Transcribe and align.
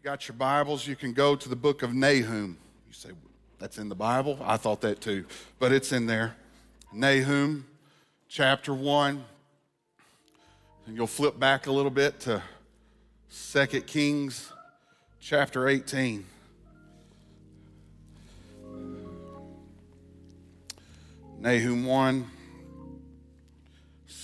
you 0.00 0.04
got 0.04 0.26
your 0.28 0.36
Bibles, 0.36 0.86
you 0.86 0.96
can 0.96 1.12
go 1.12 1.36
to 1.36 1.46
the 1.46 1.56
book 1.56 1.82
of 1.82 1.92
Nahum. 1.92 2.56
You 2.88 2.92
say, 2.94 3.10
that's 3.58 3.76
in 3.76 3.90
the 3.90 3.94
Bible? 3.94 4.38
I 4.42 4.56
thought 4.56 4.80
that 4.80 5.02
too, 5.02 5.26
but 5.58 5.72
it's 5.72 5.92
in 5.92 6.06
there. 6.06 6.36
Nahum 6.90 7.66
chapter 8.26 8.72
1. 8.72 9.22
And 10.86 10.96
you'll 10.96 11.06
flip 11.06 11.38
back 11.38 11.66
a 11.66 11.72
little 11.72 11.90
bit 11.90 12.18
to 12.20 12.42
2 13.52 13.66
Kings 13.82 14.50
chapter 15.20 15.68
18. 15.68 16.24
Nahum 21.40 21.84
1, 21.84 22.30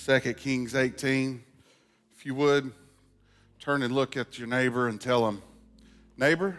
2 0.07 0.21
Kings 0.33 0.75
18. 0.75 1.43
If 2.17 2.25
you 2.25 2.35
would, 2.35 2.73
turn 3.61 3.83
and 3.83 3.95
look 3.95 4.17
at 4.17 4.39
your 4.39 4.49
neighbor 4.49 4.89
and 4.89 4.99
tell 4.99 5.29
him, 5.29 5.43
Neighbor, 6.19 6.57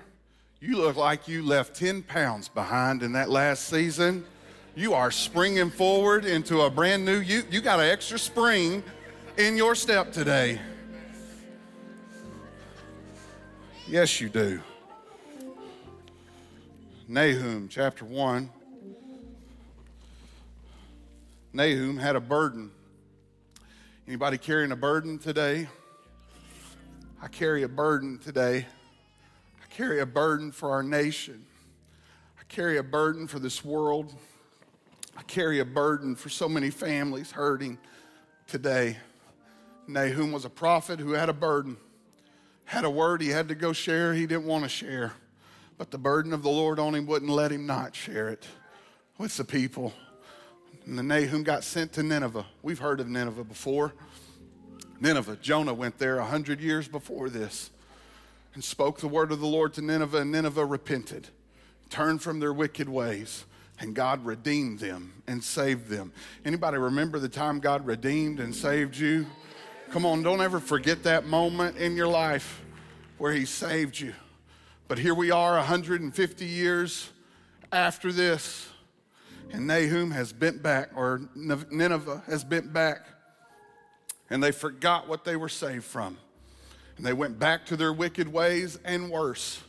you 0.60 0.78
look 0.78 0.96
like 0.98 1.28
you 1.28 1.44
left 1.44 1.76
10 1.76 2.04
pounds 2.04 2.48
behind 2.48 3.02
in 3.02 3.14
that 3.14 3.28
last 3.32 3.68
season. 3.68 4.24
You 4.76 4.94
are 4.94 5.10
springing 5.10 5.72
forward 5.72 6.26
into 6.26 6.62
a 6.62 6.70
brand 6.70 7.04
new, 7.04 7.18
you, 7.18 7.42
you 7.50 7.62
got 7.62 7.80
an 7.80 7.90
extra 7.90 8.20
spring 8.20 8.84
in 9.36 9.58
your 9.58 9.74
step 9.74 10.12
today. 10.12 10.62
Yes, 13.88 14.22
you 14.22 14.30
do. 14.30 14.62
Nahum 17.08 17.68
chapter 17.68 18.06
1. 18.06 18.50
Nahum 21.54 21.98
had 21.98 22.16
a 22.16 22.20
burden. 22.20 22.70
Anybody 24.08 24.38
carrying 24.38 24.72
a 24.72 24.76
burden 24.76 25.18
today? 25.18 25.68
I 27.20 27.28
carry 27.28 27.64
a 27.64 27.68
burden 27.68 28.20
today. 28.20 28.68
I 29.78 29.80
carry 29.80 30.00
a 30.00 30.08
burden 30.08 30.52
for 30.52 30.72
our 30.72 30.82
nation. 30.82 31.46
I 32.40 32.44
carry 32.50 32.78
a 32.78 32.84
burden 32.84 33.28
for 33.28 33.38
this 33.38 33.64
world. 33.64 34.12
I 35.16 35.22
carry 35.22 35.60
a 35.60 35.66
burden 35.66 36.16
for 36.16 36.30
so 36.30 36.50
many 36.50 36.72
families 36.72 37.30
hurting 37.30 37.78
today. 38.48 38.98
Nahum 39.88 40.32
was 40.32 40.46
a 40.46 40.50
prophet 40.50 41.00
who 41.00 41.12
had 41.12 41.30
a 41.30 41.34
burden, 41.34 41.78
had 42.66 42.86
a 42.86 42.90
word 42.90 43.22
he 43.22 43.28
had 43.28 43.50
to 43.50 43.54
go 43.54 43.72
share, 43.72 44.16
he 44.16 44.26
didn't 44.26 44.46
want 44.48 44.64
to 44.64 44.70
share. 44.70 45.14
But 45.78 45.92
the 45.92 46.00
burden 46.00 46.34
of 46.34 46.42
the 46.42 46.50
Lord 46.50 46.80
on 46.80 46.96
him 46.96 47.06
wouldn't 47.06 47.30
let 47.30 47.52
him 47.52 47.68
not 47.68 47.96
share 47.96 48.30
it 48.30 48.48
with 49.20 49.38
the 49.38 49.46
people. 49.46 49.94
And 50.88 50.98
the 50.98 51.04
Nahum 51.04 51.44
got 51.44 51.64
sent 51.64 51.94
to 51.94 52.02
Nineveh. 52.02 52.48
We've 52.64 52.80
heard 52.80 53.00
of 53.00 53.10
Nineveh 53.10 53.44
before. 53.44 53.94
Nineveh, 55.00 55.38
Jonah 55.40 55.76
went 55.76 56.00
there 56.00 56.18
a 56.18 56.26
hundred 56.26 56.62
years 56.62 56.88
before 56.88 57.30
this 57.30 57.70
and 58.58 58.64
spoke 58.64 59.00
the 59.00 59.08
word 59.08 59.32
of 59.32 59.40
the 59.40 59.46
Lord 59.46 59.72
to 59.76 59.84
Nineveh, 59.84 60.18
and 60.18 60.32
Nineveh 60.32 60.66
repented, 60.66 61.28
turned 61.92 62.24
from 62.24 62.40
their 62.40 62.52
wicked 62.52 62.90
ways, 62.90 63.46
and 63.80 63.94
God 63.94 64.26
redeemed 64.26 64.80
them 64.80 65.22
and 65.28 65.44
saved 65.44 65.90
them. 65.90 66.12
Anybody 66.44 66.80
remember 66.80 67.20
the 67.20 67.30
time 67.30 67.60
God 67.60 67.86
redeemed 67.86 68.40
and 68.40 68.56
saved 68.56 68.98
you? 68.98 69.28
Come 69.92 70.08
on, 70.08 70.24
don't 70.24 70.42
ever 70.42 70.60
forget 70.60 71.04
that 71.04 71.28
moment 71.28 71.78
in 71.78 71.96
your 71.96 72.08
life 72.08 72.64
where 73.20 73.32
He 73.32 73.46
saved 73.46 74.00
you. 74.00 74.16
But 74.88 74.98
here 74.98 75.14
we 75.14 75.30
are 75.30 75.54
150 75.58 76.44
years 76.44 77.12
after 77.72 78.12
this, 78.12 78.68
and 79.52 79.68
Nahum 79.68 80.10
has 80.10 80.34
bent 80.34 80.64
back, 80.64 80.90
or 80.96 81.30
Nineveh 81.36 82.24
has 82.26 82.44
bent 82.44 82.74
back, 82.74 83.06
and 84.32 84.42
they 84.42 84.52
forgot 84.52 85.08
what 85.08 85.26
they 85.26 85.36
were 85.36 85.48
saved 85.48 85.84
from. 85.84 86.18
And 86.98 87.06
they 87.06 87.14
went 87.14 87.40
back 87.40 87.66
to 87.68 87.78
their 87.78 87.94
wicked 87.94 88.28
ways 88.28 88.78
and 88.84 89.10
worse. 89.10 89.62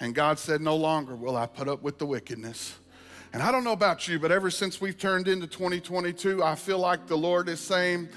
And 0.00 0.14
God 0.14 0.38
said, 0.38 0.60
No 0.60 0.76
longer 0.76 1.16
will 1.16 1.36
I 1.36 1.46
put 1.46 1.68
up 1.68 1.82
with 1.82 1.98
the 1.98 2.06
wickedness. 2.06 2.78
And 3.32 3.42
I 3.42 3.50
don't 3.50 3.64
know 3.64 3.72
about 3.72 4.06
you, 4.08 4.18
but 4.18 4.30
ever 4.30 4.50
since 4.50 4.80
we've 4.80 4.98
turned 4.98 5.26
into 5.26 5.46
2022, 5.46 6.44
I 6.44 6.54
feel 6.54 6.78
like 6.78 7.06
the 7.06 7.16
Lord 7.16 7.48
is 7.48 7.60
saying, 7.60 8.10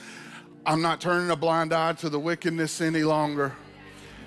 I'm 0.66 0.82
not 0.82 1.00
turning 1.00 1.30
a 1.30 1.36
blind 1.38 1.74
eye 1.74 1.94
to 1.94 2.10
the 2.10 2.20
wickedness 2.20 2.82
any 2.82 3.04
longer. 3.04 3.56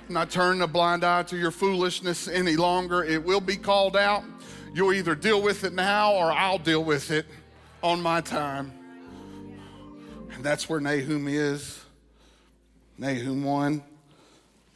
I'm 0.09 0.15
not 0.15 0.31
turning 0.31 0.63
a 0.63 0.67
blind 0.67 1.05
eye 1.05 1.25
to 1.25 1.37
your 1.37 1.51
foolishness 1.51 2.29
any 2.29 2.57
longer. 2.57 3.05
It 3.05 3.23
will 3.23 3.43
be 3.43 3.57
called 3.57 3.97
out. 3.97 4.25
You'll 4.73 4.95
either 4.95 5.15
deal 5.15 5.43
with 5.43 5.65
it 5.65 5.75
now 5.75 6.15
or 6.15 6.33
I'll 6.33 6.59
deal 6.59 6.83
with 6.83 7.11
it 7.11 7.27
on 7.83 8.01
my 8.01 8.23
time. 8.23 8.73
And 10.33 10.43
that's 10.43 10.69
where 10.69 10.81
Nahum 10.81 11.29
is. 11.29 11.85
Nahum 12.97 13.45
1, 13.45 13.83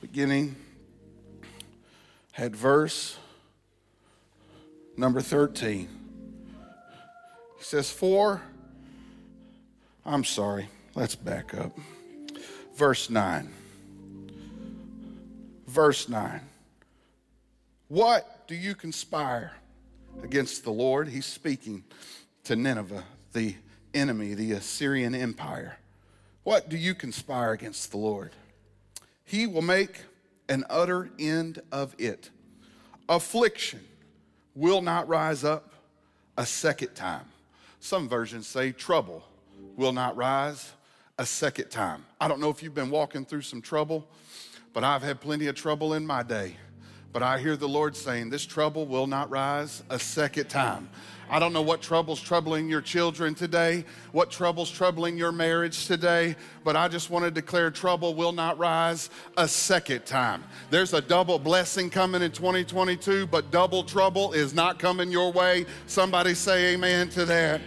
beginning, 0.02 0.56
had 2.32 2.56
verse 2.56 3.16
number 4.96 5.20
13. 5.20 5.88
He 7.56 7.64
says, 7.64 7.90
For, 7.90 8.42
I'm 10.04 10.24
sorry. 10.24 10.68
Let's 10.96 11.14
back 11.14 11.54
up. 11.54 11.78
Verse 12.74 13.10
9. 13.10 13.48
Verse 15.68 16.08
9. 16.08 16.40
What 17.86 18.48
do 18.48 18.56
you 18.56 18.74
conspire 18.74 19.52
against 20.22 20.64
the 20.64 20.72
Lord? 20.72 21.08
He's 21.08 21.26
speaking 21.26 21.84
to 22.44 22.56
Nineveh, 22.56 23.04
the 23.32 23.54
enemy, 23.94 24.34
the 24.34 24.52
Assyrian 24.52 25.14
Empire. 25.14 25.78
What 26.42 26.68
do 26.68 26.76
you 26.76 26.96
conspire 26.96 27.52
against 27.52 27.92
the 27.92 27.98
Lord? 27.98 28.32
He 29.32 29.46
will 29.46 29.62
make 29.62 30.02
an 30.50 30.62
utter 30.68 31.08
end 31.18 31.62
of 31.72 31.94
it. 31.96 32.28
Affliction 33.08 33.80
will 34.54 34.82
not 34.82 35.08
rise 35.08 35.42
up 35.42 35.72
a 36.36 36.44
second 36.44 36.94
time. 36.94 37.24
Some 37.80 38.10
versions 38.10 38.46
say 38.46 38.72
trouble 38.72 39.24
will 39.74 39.94
not 39.94 40.18
rise 40.18 40.72
a 41.16 41.24
second 41.24 41.70
time. 41.70 42.04
I 42.20 42.28
don't 42.28 42.40
know 42.40 42.50
if 42.50 42.62
you've 42.62 42.74
been 42.74 42.90
walking 42.90 43.24
through 43.24 43.40
some 43.40 43.62
trouble, 43.62 44.06
but 44.74 44.84
I've 44.84 45.02
had 45.02 45.18
plenty 45.18 45.46
of 45.46 45.54
trouble 45.54 45.94
in 45.94 46.06
my 46.06 46.22
day. 46.22 46.58
But 47.10 47.22
I 47.22 47.38
hear 47.38 47.56
the 47.56 47.66
Lord 47.66 47.96
saying, 47.96 48.28
This 48.28 48.44
trouble 48.44 48.86
will 48.86 49.06
not 49.06 49.30
rise 49.30 49.82
a 49.88 49.98
second 49.98 50.50
time. 50.50 50.90
I 51.32 51.38
don't 51.38 51.54
know 51.54 51.62
what 51.62 51.80
trouble's 51.80 52.20
troubling 52.20 52.68
your 52.68 52.82
children 52.82 53.34
today, 53.34 53.86
what 54.12 54.30
trouble's 54.30 54.70
troubling 54.70 55.16
your 55.16 55.32
marriage 55.32 55.86
today, 55.86 56.36
but 56.62 56.76
I 56.76 56.88
just 56.88 57.08
want 57.08 57.24
to 57.24 57.30
declare 57.30 57.70
trouble 57.70 58.14
will 58.14 58.32
not 58.32 58.58
rise 58.58 59.08
a 59.38 59.48
second 59.48 60.04
time. 60.04 60.44
There's 60.68 60.92
a 60.92 61.00
double 61.00 61.38
blessing 61.38 61.88
coming 61.88 62.20
in 62.20 62.32
2022, 62.32 63.28
but 63.28 63.50
double 63.50 63.82
trouble 63.82 64.34
is 64.34 64.52
not 64.52 64.78
coming 64.78 65.10
your 65.10 65.32
way. 65.32 65.64
Somebody 65.86 66.34
say 66.34 66.74
amen 66.74 67.08
to 67.10 67.24
that. 67.24 67.62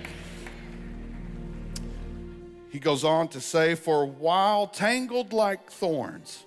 He 2.69 2.77
goes 2.77 3.03
on 3.03 3.29
to 3.29 3.41
say, 3.41 3.73
For 3.73 4.05
while 4.05 4.67
tangled 4.67 5.33
like 5.33 5.71
thorns, 5.71 6.45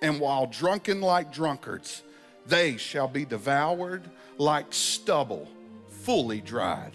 and 0.00 0.18
while 0.18 0.46
drunken 0.46 1.02
like 1.02 1.34
drunkards, 1.34 2.02
they 2.46 2.78
shall 2.78 3.08
be 3.08 3.26
devoured 3.26 4.08
like 4.38 4.72
stubble, 4.72 5.48
fully 6.06 6.40
dried. 6.40 6.92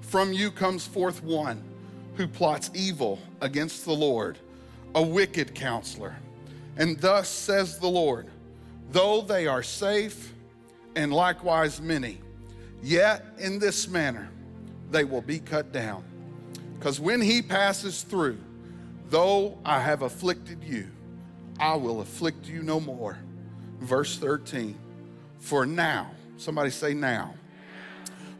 From 0.00 0.32
you 0.32 0.50
comes 0.50 0.84
forth 0.84 1.22
one 1.22 1.62
who 2.16 2.26
plots 2.26 2.72
evil 2.74 3.20
against 3.40 3.84
the 3.84 3.92
Lord, 3.92 4.36
a 4.96 5.02
wicked 5.02 5.54
counselor. 5.54 6.16
And 6.76 7.00
thus 7.00 7.28
says 7.28 7.78
the 7.78 7.86
Lord, 7.86 8.26
though 8.90 9.20
they 9.20 9.46
are 9.46 9.62
safe 9.62 10.34
and 10.96 11.12
likewise 11.12 11.80
many, 11.80 12.18
yet 12.82 13.24
in 13.38 13.60
this 13.60 13.86
manner 13.86 14.28
they 14.90 15.04
will 15.04 15.22
be 15.22 15.38
cut 15.38 15.70
down. 15.70 16.02
Because 16.76 16.98
when 16.98 17.20
he 17.20 17.42
passes 17.42 18.02
through, 18.02 18.40
though 19.08 19.56
I 19.64 19.78
have 19.78 20.02
afflicted 20.02 20.64
you, 20.64 20.88
I 21.60 21.76
will 21.76 22.00
afflict 22.00 22.48
you 22.48 22.64
no 22.64 22.80
more. 22.80 23.18
Verse 23.78 24.18
13, 24.18 24.76
for 25.38 25.64
now, 25.64 26.10
somebody 26.36 26.70
say 26.70 26.92
now. 26.92 27.36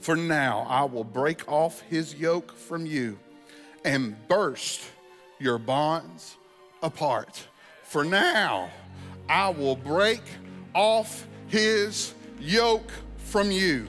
For 0.02 0.16
now, 0.16 0.66
I 0.68 0.82
will 0.82 1.04
break 1.04 1.48
off 1.50 1.80
his 1.82 2.16
yoke 2.16 2.56
from 2.56 2.84
you 2.86 3.20
and 3.84 4.16
burst 4.26 4.82
your 5.38 5.58
bonds 5.58 6.36
apart. 6.82 7.46
For 7.84 8.04
now, 8.04 8.68
I 9.28 9.50
will 9.50 9.76
break 9.76 10.22
off 10.74 11.24
his 11.46 12.14
yoke 12.40 12.90
from 13.16 13.52
you 13.52 13.86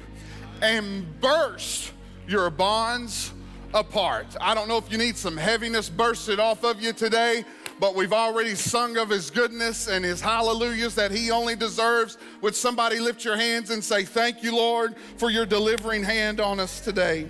and 0.61 1.19
burst 1.19 1.91
your 2.27 2.51
bonds 2.51 3.33
apart. 3.73 4.27
I 4.39 4.53
don't 4.53 4.67
know 4.67 4.77
if 4.77 4.91
you 4.91 4.99
need 4.99 5.17
some 5.17 5.35
heaviness 5.35 5.89
bursted 5.89 6.39
off 6.39 6.63
of 6.63 6.79
you 6.79 6.93
today, 6.93 7.43
but 7.79 7.95
we've 7.95 8.13
already 8.13 8.55
sung 8.55 8.97
of 8.97 9.09
his 9.09 9.29
goodness 9.29 9.87
and 9.87 10.05
his 10.05 10.21
hallelujahs 10.21 10.95
that 10.95 11.11
he 11.11 11.31
only 11.31 11.55
deserves. 11.55 12.17
Would 12.41 12.55
somebody 12.55 12.99
lift 12.99 13.25
your 13.25 13.35
hands 13.35 13.69
and 13.69 13.83
say, 13.83 14.03
Thank 14.03 14.43
you, 14.43 14.55
Lord, 14.55 14.95
for 15.17 15.29
your 15.29 15.45
delivering 15.45 16.03
hand 16.03 16.39
on 16.39 16.59
us 16.59 16.79
today? 16.79 17.27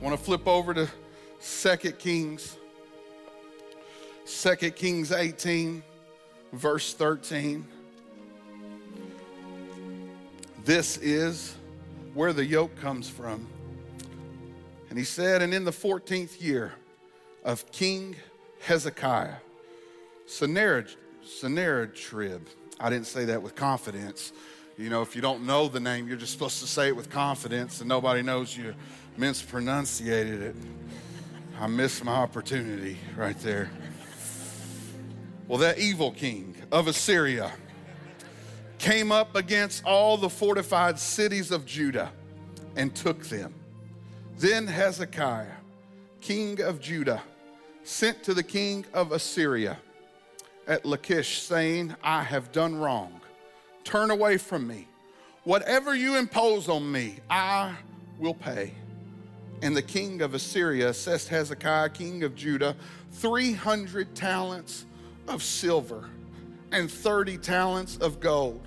I 0.00 0.04
want 0.04 0.18
to 0.18 0.24
flip 0.24 0.46
over 0.48 0.74
to 0.74 0.88
2 1.40 1.76
Kings. 1.92 2.56
2 4.26 4.56
Kings 4.70 5.12
18, 5.12 5.82
verse 6.52 6.94
13. 6.94 7.66
This 10.64 10.96
is 10.98 11.56
where 12.14 12.32
the 12.32 12.44
yoke 12.44 12.74
comes 12.76 13.08
from. 13.08 13.46
And 14.90 14.98
he 14.98 15.04
said, 15.04 15.42
And 15.42 15.52
in 15.52 15.64
the 15.64 15.72
14th 15.72 16.40
year 16.40 16.72
of 17.44 17.70
King 17.72 18.14
Hezekiah, 18.62 19.34
Sennacherib, 20.26 20.96
I 22.78 22.90
didn't 22.90 23.06
say 23.06 23.24
that 23.24 23.42
with 23.42 23.56
confidence. 23.56 24.32
You 24.78 24.88
know, 24.88 25.02
if 25.02 25.16
you 25.16 25.22
don't 25.22 25.44
know 25.44 25.66
the 25.66 25.80
name, 25.80 26.06
you're 26.06 26.16
just 26.16 26.32
supposed 26.32 26.60
to 26.60 26.68
say 26.68 26.86
it 26.86 26.96
with 26.96 27.10
confidence, 27.10 27.80
and 27.80 27.88
nobody 27.88 28.22
knows 28.22 28.56
you 28.56 28.74
mispronunciated 29.16 30.42
it. 30.42 30.54
I 31.58 31.66
missed 31.66 32.04
my 32.04 32.12
opportunity 32.12 32.98
right 33.16 33.38
there. 33.40 33.68
Well, 35.48 35.58
that 35.58 35.78
evil 35.78 36.12
king 36.12 36.54
of 36.70 36.86
Assyria 36.86 37.52
came 38.78 39.10
up 39.10 39.34
against 39.34 39.84
all 39.84 40.16
the 40.16 40.30
fortified 40.30 41.00
cities 41.00 41.50
of 41.50 41.66
Judah 41.66 42.12
and 42.76 42.94
took 42.94 43.24
them. 43.24 43.54
Then 44.38 44.68
Hezekiah, 44.68 45.56
king 46.20 46.60
of 46.60 46.80
Judah, 46.80 47.22
sent 47.84 48.22
to 48.24 48.34
the 48.34 48.42
king 48.42 48.84
of 48.92 49.12
Assyria 49.12 49.78
at 50.66 50.84
Lachish, 50.84 51.42
saying, 51.42 51.94
I 52.02 52.22
have 52.22 52.52
done 52.52 52.76
wrong. 52.76 53.20
Turn 53.84 54.10
away 54.10 54.36
from 54.38 54.66
me. 54.66 54.88
Whatever 55.44 55.94
you 55.94 56.16
impose 56.16 56.68
on 56.68 56.90
me, 56.90 57.16
I 57.28 57.74
will 58.18 58.34
pay. 58.34 58.74
And 59.60 59.76
the 59.76 59.82
king 59.82 60.22
of 60.22 60.34
Assyria 60.34 60.90
assessed 60.90 61.28
Hezekiah, 61.28 61.90
king 61.90 62.22
of 62.22 62.34
Judah, 62.34 62.76
300 63.12 64.14
talents 64.14 64.86
of 65.28 65.42
silver 65.42 66.08
and 66.70 66.90
30 66.90 67.38
talents 67.38 67.96
of 67.96 68.20
gold. 68.20 68.66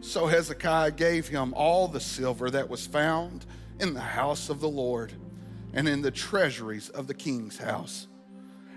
So 0.00 0.26
Hezekiah 0.26 0.92
gave 0.92 1.28
him 1.28 1.52
all 1.54 1.88
the 1.88 2.00
silver 2.00 2.50
that 2.50 2.68
was 2.68 2.86
found 2.86 3.44
in 3.80 3.94
the 3.94 4.00
house 4.00 4.48
of 4.48 4.60
the 4.60 4.68
Lord 4.68 5.12
and 5.72 5.88
in 5.88 6.02
the 6.02 6.10
treasuries 6.10 6.88
of 6.90 7.06
the 7.06 7.14
king's 7.14 7.58
house. 7.58 8.06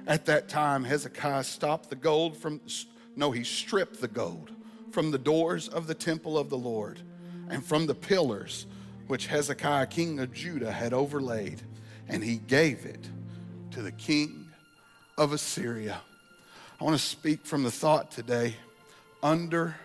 At 0.09 0.25
that 0.25 0.49
time, 0.49 0.85
Hezekiah 0.85 1.43
stopped 1.43 1.91
the 1.91 1.95
gold 1.95 2.35
from, 2.35 2.59
no, 3.15 3.29
he 3.29 3.43
stripped 3.43 4.01
the 4.01 4.07
gold 4.07 4.49
from 4.91 5.11
the 5.11 5.19
doors 5.19 5.67
of 5.67 5.85
the 5.85 5.93
temple 5.93 6.35
of 6.35 6.49
the 6.49 6.57
Lord 6.57 6.99
and 7.47 7.63
from 7.63 7.85
the 7.85 7.93
pillars 7.93 8.65
which 9.05 9.27
Hezekiah, 9.27 9.85
king 9.85 10.19
of 10.19 10.33
Judah, 10.33 10.71
had 10.71 10.93
overlaid, 10.93 11.61
and 12.07 12.23
he 12.23 12.37
gave 12.37 12.87
it 12.87 13.07
to 13.69 13.83
the 13.83 13.91
king 13.91 14.47
of 15.15 15.31
Assyria. 15.31 16.01
I 16.81 16.83
want 16.83 16.97
to 16.97 17.03
speak 17.03 17.45
from 17.45 17.61
the 17.61 17.71
thought 17.71 18.09
today 18.09 18.55
under 19.21 19.75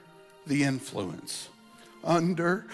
the 0.46 0.62
influence. 0.62 1.50
Under 2.02 2.64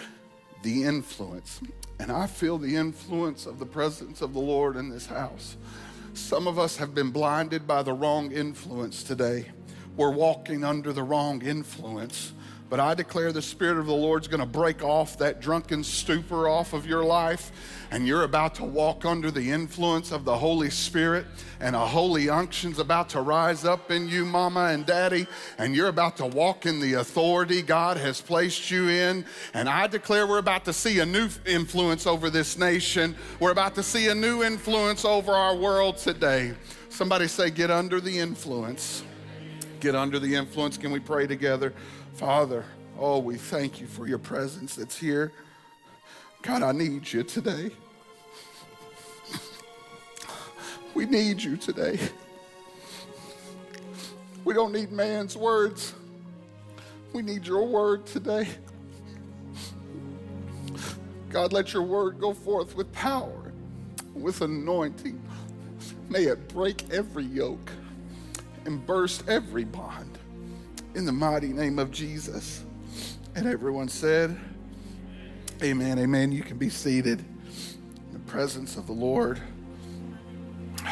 the 0.63 0.85
influence. 0.85 1.59
And 1.99 2.13
I 2.13 2.27
feel 2.27 2.57
the 2.57 2.77
influence 2.77 3.45
of 3.45 3.59
the 3.59 3.65
presence 3.65 4.21
of 4.21 4.33
the 4.33 4.39
Lord 4.39 4.77
in 4.77 4.89
this 4.89 5.05
house. 5.05 5.57
Some 6.13 6.45
of 6.45 6.59
us 6.59 6.75
have 6.77 6.93
been 6.93 7.11
blinded 7.11 7.65
by 7.65 7.83
the 7.83 7.93
wrong 7.93 8.31
influence 8.31 9.01
today. 9.01 9.45
We're 9.95 10.11
walking 10.11 10.63
under 10.63 10.91
the 10.91 11.03
wrong 11.03 11.41
influence. 11.41 12.33
But 12.71 12.79
I 12.79 12.93
declare 12.93 13.33
the 13.33 13.41
Spirit 13.41 13.79
of 13.79 13.85
the 13.85 13.93
Lord's 13.93 14.29
to 14.29 14.45
break 14.45 14.81
off 14.81 15.17
that 15.17 15.41
drunken 15.41 15.83
stupor 15.83 16.47
off 16.47 16.71
of 16.71 16.85
your 16.85 17.03
life, 17.03 17.51
and 17.91 18.07
you're 18.07 18.23
about 18.23 18.55
to 18.55 18.63
walk 18.63 19.03
under 19.03 19.29
the 19.29 19.51
influence 19.51 20.13
of 20.13 20.23
the 20.23 20.37
Holy 20.37 20.69
Spirit, 20.69 21.25
and 21.59 21.75
a 21.75 21.85
holy 21.85 22.29
unction's 22.29 22.79
about 22.79 23.09
to 23.09 23.19
rise 23.19 23.65
up 23.65 23.91
in 23.91 24.07
you, 24.07 24.23
mama 24.23 24.67
and 24.67 24.85
daddy, 24.85 25.27
and 25.57 25.75
you're 25.75 25.89
about 25.89 26.15
to 26.15 26.25
walk 26.25 26.65
in 26.65 26.79
the 26.79 26.93
authority 26.93 27.61
God 27.61 27.97
has 27.97 28.21
placed 28.21 28.71
you 28.71 28.87
in. 28.87 29.25
And 29.53 29.67
I 29.67 29.87
declare 29.87 30.25
we're 30.25 30.37
about 30.37 30.63
to 30.63 30.71
see 30.71 30.99
a 30.99 31.05
new 31.05 31.27
influence 31.45 32.07
over 32.07 32.29
this 32.29 32.57
nation. 32.57 33.17
We're 33.41 33.51
about 33.51 33.75
to 33.75 33.83
see 33.83 34.07
a 34.07 34.15
new 34.15 34.43
influence 34.43 35.03
over 35.03 35.33
our 35.33 35.57
world 35.57 35.97
today. 35.97 36.53
Somebody 36.87 37.27
say, 37.27 37.49
Get 37.49 37.69
under 37.69 37.99
the 37.99 38.17
influence. 38.17 39.03
Get 39.81 39.95
under 39.95 40.19
the 40.19 40.35
influence. 40.35 40.77
Can 40.77 40.91
we 40.91 40.99
pray 40.99 41.25
together? 41.25 41.73
Father, 42.13 42.63
oh, 42.99 43.17
we 43.17 43.35
thank 43.35 43.81
you 43.81 43.87
for 43.87 44.07
your 44.07 44.19
presence 44.19 44.75
that's 44.75 44.95
here. 44.95 45.31
God, 46.43 46.61
I 46.61 46.71
need 46.71 47.11
you 47.11 47.23
today. 47.23 47.71
We 50.93 51.07
need 51.07 51.41
you 51.41 51.57
today. 51.57 51.97
We 54.45 54.53
don't 54.53 54.71
need 54.71 54.91
man's 54.91 55.35
words. 55.35 55.95
We 57.11 57.23
need 57.23 57.47
your 57.47 57.65
word 57.65 58.05
today. 58.05 58.49
God, 61.31 61.53
let 61.53 61.73
your 61.73 61.83
word 61.83 62.19
go 62.19 62.35
forth 62.35 62.75
with 62.75 62.91
power, 62.91 63.51
with 64.13 64.41
anointing. 64.41 65.19
May 66.07 66.25
it 66.25 66.47
break 66.49 66.91
every 66.91 67.23
yoke 67.23 67.71
and 68.65 68.85
burst 68.85 69.27
every 69.27 69.63
bond 69.63 70.17
in 70.95 71.05
the 71.05 71.11
mighty 71.11 71.53
name 71.53 71.79
of 71.79 71.91
Jesus. 71.91 72.63
And 73.35 73.47
everyone 73.47 73.87
said, 73.87 74.37
Amen, 75.63 75.99
amen. 75.99 76.31
You 76.31 76.41
can 76.41 76.57
be 76.57 76.69
seated 76.69 77.19
in 77.19 78.13
the 78.13 78.19
presence 78.19 78.77
of 78.77 78.87
the 78.87 78.93
Lord. 78.93 79.39
In 80.83 80.87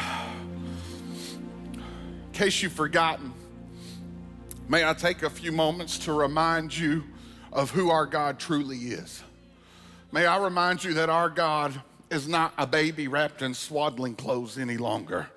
case 2.32 2.62
you've 2.62 2.72
forgotten, 2.72 3.32
may 4.68 4.88
I 4.88 4.94
take 4.94 5.22
a 5.22 5.28
few 5.28 5.52
moments 5.52 5.98
to 5.98 6.12
remind 6.12 6.76
you 6.76 7.04
of 7.52 7.70
who 7.70 7.90
our 7.90 8.06
God 8.06 8.38
truly 8.38 8.76
is. 8.76 9.22
May 10.12 10.24
I 10.24 10.38
remind 10.38 10.82
you 10.82 10.94
that 10.94 11.10
our 11.10 11.28
God 11.28 11.82
is 12.10 12.26
not 12.26 12.54
a 12.56 12.66
baby 12.66 13.08
wrapped 13.08 13.42
in 13.42 13.54
swaddling 13.54 14.14
clothes 14.14 14.58
any 14.58 14.76
longer. 14.76 15.28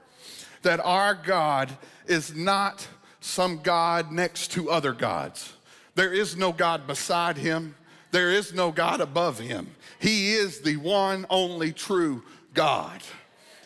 That 0.61 0.79
our 0.79 1.13
God 1.13 1.75
is 2.07 2.35
not 2.35 2.87
some 3.19 3.61
God 3.61 4.11
next 4.11 4.51
to 4.51 4.69
other 4.69 4.93
gods. 4.93 5.53
There 5.95 6.13
is 6.13 6.35
no 6.35 6.51
God 6.51 6.87
beside 6.87 7.37
him, 7.37 7.75
there 8.11 8.31
is 8.31 8.53
no 8.53 8.71
God 8.71 9.01
above 9.01 9.39
him. 9.39 9.75
He 9.99 10.33
is 10.33 10.59
the 10.59 10.77
one 10.77 11.25
only 11.29 11.71
true 11.71 12.23
God. 12.53 13.01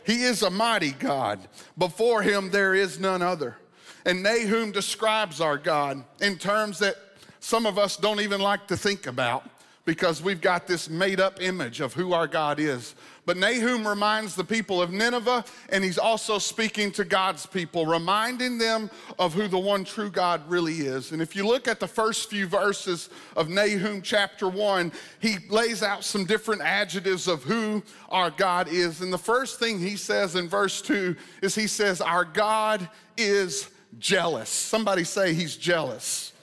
He 0.05 0.23
is 0.23 0.41
a 0.41 0.49
mighty 0.49 0.91
God. 0.91 1.39
Before 1.77 2.21
him, 2.21 2.49
there 2.49 2.73
is 2.73 2.99
none 2.99 3.21
other. 3.21 3.57
And 4.05 4.23
Nahum 4.23 4.71
describes 4.71 5.41
our 5.41 5.57
God 5.57 6.03
in 6.21 6.37
terms 6.37 6.79
that 6.79 6.95
some 7.41 7.65
of 7.65 7.77
us 7.77 7.97
don't 7.97 8.21
even 8.21 8.39
like 8.39 8.67
to 8.67 8.77
think 8.77 9.05
about 9.05 9.49
because 9.87 10.21
we've 10.21 10.41
got 10.41 10.67
this 10.67 10.89
made 10.89 11.21
up 11.21 11.41
image 11.41 11.79
of 11.79 11.93
who 11.93 12.11
our 12.11 12.27
God 12.27 12.59
is. 12.59 12.93
But 13.25 13.37
Nahum 13.37 13.87
reminds 13.87 14.35
the 14.35 14.43
people 14.43 14.81
of 14.81 14.91
Nineveh, 14.91 15.45
and 15.69 15.81
he's 15.81 15.97
also 15.97 16.39
speaking 16.39 16.91
to 16.91 17.05
God's 17.05 17.45
people, 17.45 17.85
reminding 17.85 18.57
them 18.57 18.91
of 19.17 19.33
who 19.33 19.47
the 19.47 19.57
one 19.57 19.85
true 19.85 20.09
God 20.09 20.41
really 20.49 20.79
is. 20.79 21.13
And 21.13 21.21
if 21.21 21.37
you 21.37 21.47
look 21.47 21.69
at 21.69 21.79
the 21.79 21.87
first 21.87 22.29
few 22.29 22.47
verses 22.47 23.09
of 23.37 23.47
Nahum 23.47 24.01
chapter 24.01 24.49
one, 24.49 24.91
he 25.21 25.37
lays 25.49 25.81
out 25.81 26.03
some 26.03 26.25
different 26.25 26.63
adjectives 26.63 27.29
of 27.29 27.43
who 27.43 27.81
our 28.09 28.29
God 28.29 28.67
is. 28.67 28.99
And 28.99 29.11
the 29.11 29.17
first 29.17 29.57
thing 29.57 29.79
he 29.79 29.95
says 29.95 30.35
in 30.35 30.49
verse 30.49 30.81
two 30.81 31.15
is 31.41 31.55
he 31.55 31.67
says, 31.67 32.01
Our 32.01 32.25
God 32.25 32.89
is 33.15 33.69
jealous. 33.99 34.49
Somebody 34.49 35.05
say 35.05 35.33
he's 35.33 35.55
jealous. 35.55 36.33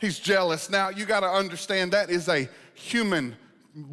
He's 0.00 0.18
jealous. 0.18 0.68
Now, 0.68 0.90
you 0.90 1.06
got 1.06 1.20
to 1.20 1.28
understand 1.28 1.92
that 1.92 2.10
is 2.10 2.28
a 2.28 2.48
human 2.78 3.36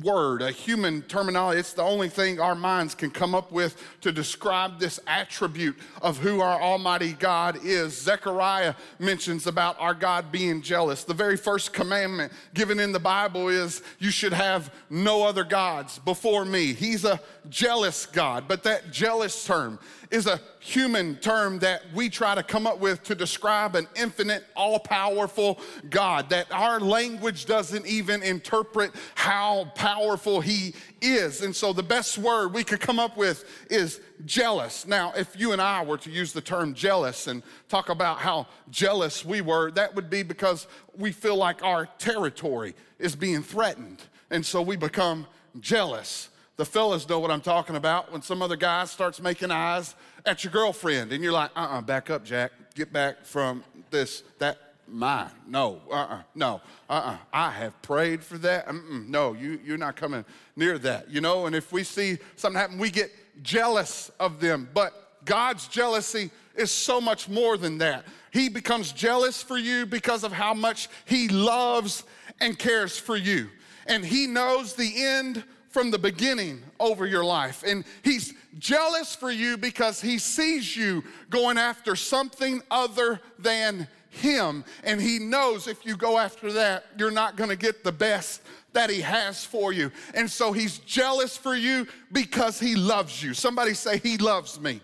word, 0.01 0.41
a 0.41 0.51
human 0.51 1.01
terminology. 1.03 1.59
It's 1.59 1.73
the 1.73 1.83
only 1.83 2.09
thing 2.09 2.39
our 2.39 2.55
minds 2.55 2.95
can 2.95 3.11
come 3.11 3.35
up 3.35 3.51
with 3.51 3.81
to 4.01 4.11
describe 4.11 4.79
this 4.79 4.99
attribute 5.05 5.77
of 6.01 6.17
who 6.17 6.41
our 6.41 6.59
Almighty 6.61 7.13
God 7.13 7.59
is. 7.63 7.99
Zechariah 7.99 8.73
mentions 8.99 9.47
about 9.47 9.79
our 9.79 9.93
God 9.93 10.31
being 10.31 10.61
jealous. 10.61 11.03
The 11.03 11.13
very 11.13 11.37
first 11.37 11.73
commandment 11.73 12.31
given 12.53 12.79
in 12.79 12.91
the 12.91 12.99
Bible 12.99 13.49
is, 13.49 13.83
You 13.99 14.11
should 14.11 14.33
have 14.33 14.73
no 14.89 15.23
other 15.23 15.43
gods 15.43 15.99
before 15.99 16.45
me. 16.45 16.73
He's 16.73 17.05
a 17.05 17.19
jealous 17.49 18.05
God, 18.05 18.45
but 18.47 18.63
that 18.63 18.91
jealous 18.91 19.45
term 19.45 19.79
is 20.11 20.27
a 20.27 20.39
human 20.59 21.15
term 21.17 21.59
that 21.59 21.83
we 21.93 22.09
try 22.09 22.35
to 22.35 22.43
come 22.43 22.67
up 22.67 22.79
with 22.79 23.03
to 23.03 23.15
describe 23.15 23.75
an 23.75 23.87
infinite, 23.95 24.45
all 24.55 24.79
powerful 24.79 25.59
God, 25.89 26.29
that 26.29 26.51
our 26.51 26.79
language 26.79 27.45
doesn't 27.45 27.85
even 27.85 28.23
interpret 28.23 28.91
how 29.15 29.71
powerful 29.75 30.41
He 30.41 30.73
is. 31.01 31.41
And 31.41 31.55
so 31.55 31.73
the 31.73 31.83
best 31.83 32.17
word 32.17 32.53
we 32.53 32.63
could 32.63 32.79
come 32.79 32.99
up 32.99 33.17
with 33.17 33.45
is 33.69 34.01
jealous. 34.25 34.87
Now, 34.87 35.13
if 35.15 35.39
you 35.39 35.51
and 35.51 35.61
I 35.61 35.83
were 35.83 35.97
to 35.99 36.11
use 36.11 36.33
the 36.33 36.41
term 36.41 36.73
jealous 36.73 37.27
and 37.27 37.43
talk 37.69 37.89
about 37.89 38.19
how 38.19 38.47
jealous 38.69 39.25
we 39.25 39.41
were, 39.41 39.71
that 39.71 39.93
would 39.95 40.09
be 40.09 40.23
because 40.23 40.67
we 40.97 41.11
feel 41.11 41.35
like 41.35 41.63
our 41.63 41.87
territory 41.97 42.75
is 42.99 43.15
being 43.15 43.43
threatened. 43.43 44.01
And 44.29 44.45
so 44.45 44.61
we 44.61 44.75
become 44.75 45.27
jealous. 45.59 46.29
The 46.57 46.65
fellas 46.65 47.07
know 47.09 47.19
what 47.19 47.31
I'm 47.31 47.41
talking 47.41 47.75
about 47.75 48.11
when 48.11 48.21
some 48.21 48.41
other 48.41 48.55
guy 48.55 48.85
starts 48.85 49.21
making 49.21 49.51
eyes 49.51 49.93
at 50.25 50.43
your 50.43 50.53
girlfriend 50.53 51.11
and 51.11 51.21
you're 51.21 51.33
like, 51.33 51.51
uh 51.55 51.59
uh-uh, 51.59 51.77
uh 51.79 51.81
back 51.81 52.09
up, 52.09 52.23
Jack. 52.23 52.51
Get 52.75 52.93
back 52.93 53.25
from 53.25 53.63
this, 53.91 54.23
that 54.39 54.57
mine. 54.87 55.31
No, 55.47 55.81
uh-uh, 55.91 56.21
no, 56.33 56.61
uh-uh. 56.89 57.17
I 57.33 57.51
have 57.51 57.81
prayed 57.81 58.23
for 58.23 58.37
that. 58.37 58.67
Mm-mm, 58.67 59.07
no, 59.09 59.33
you, 59.33 59.59
you're 59.65 59.77
not 59.77 59.97
coming 59.97 60.23
near 60.55 60.77
that, 60.79 61.09
you 61.09 61.19
know? 61.19 61.45
And 61.45 61.55
if 61.55 61.73
we 61.73 61.83
see 61.83 62.19
something 62.37 62.59
happen, 62.59 62.77
we 62.77 62.89
get 62.89 63.11
jealous 63.43 64.09
of 64.19 64.39
them. 64.39 64.69
But 64.73 64.93
God's 65.25 65.67
jealousy 65.67 66.31
is 66.55 66.71
so 66.71 67.01
much 67.01 67.27
more 67.27 67.57
than 67.57 67.79
that. 67.79 68.05
He 68.31 68.47
becomes 68.47 68.93
jealous 68.93 69.41
for 69.41 69.57
you 69.57 69.85
because 69.85 70.23
of 70.23 70.31
how 70.31 70.53
much 70.53 70.87
he 71.03 71.27
loves 71.27 72.03
and 72.39 72.57
cares 72.57 72.97
for 72.97 73.17
you. 73.17 73.49
And 73.87 74.05
he 74.05 74.27
knows 74.27 74.73
the 74.73 74.91
end 74.97 75.43
from 75.75 75.91
the 75.91 75.99
beginning 75.99 76.63
over 76.79 77.05
your 77.05 77.25
life. 77.25 77.61
And 77.67 77.83
he's 78.01 78.33
jealous 78.57 79.13
for 79.13 79.29
you 79.29 79.57
because 79.57 79.99
he 79.99 80.19
sees 80.19 80.73
you 80.73 81.03
going 81.29 81.57
after 81.57 81.97
something 81.97 82.61
other 82.71 83.19
than 83.37 83.85
him. 84.09 84.63
And 84.85 85.01
he 85.01 85.19
knows 85.19 85.67
if 85.67 85.85
you 85.85 85.97
go 85.97 86.17
after 86.17 86.53
that, 86.53 86.85
you're 86.97 87.11
not 87.11 87.35
going 87.35 87.49
to 87.49 87.57
get 87.57 87.83
the 87.83 87.91
best 87.91 88.41
that 88.71 88.89
he 88.89 89.01
has 89.01 89.43
for 89.43 89.73
you. 89.73 89.91
And 90.13 90.31
so 90.31 90.53
he's 90.53 90.77
jealous 90.77 91.35
for 91.35 91.55
you 91.55 91.87
because 92.09 92.57
he 92.57 92.77
loves 92.77 93.21
you. 93.21 93.33
Somebody 93.33 93.73
say, 93.73 93.97
He 93.97 94.17
loves 94.17 94.57
me. 94.57 94.79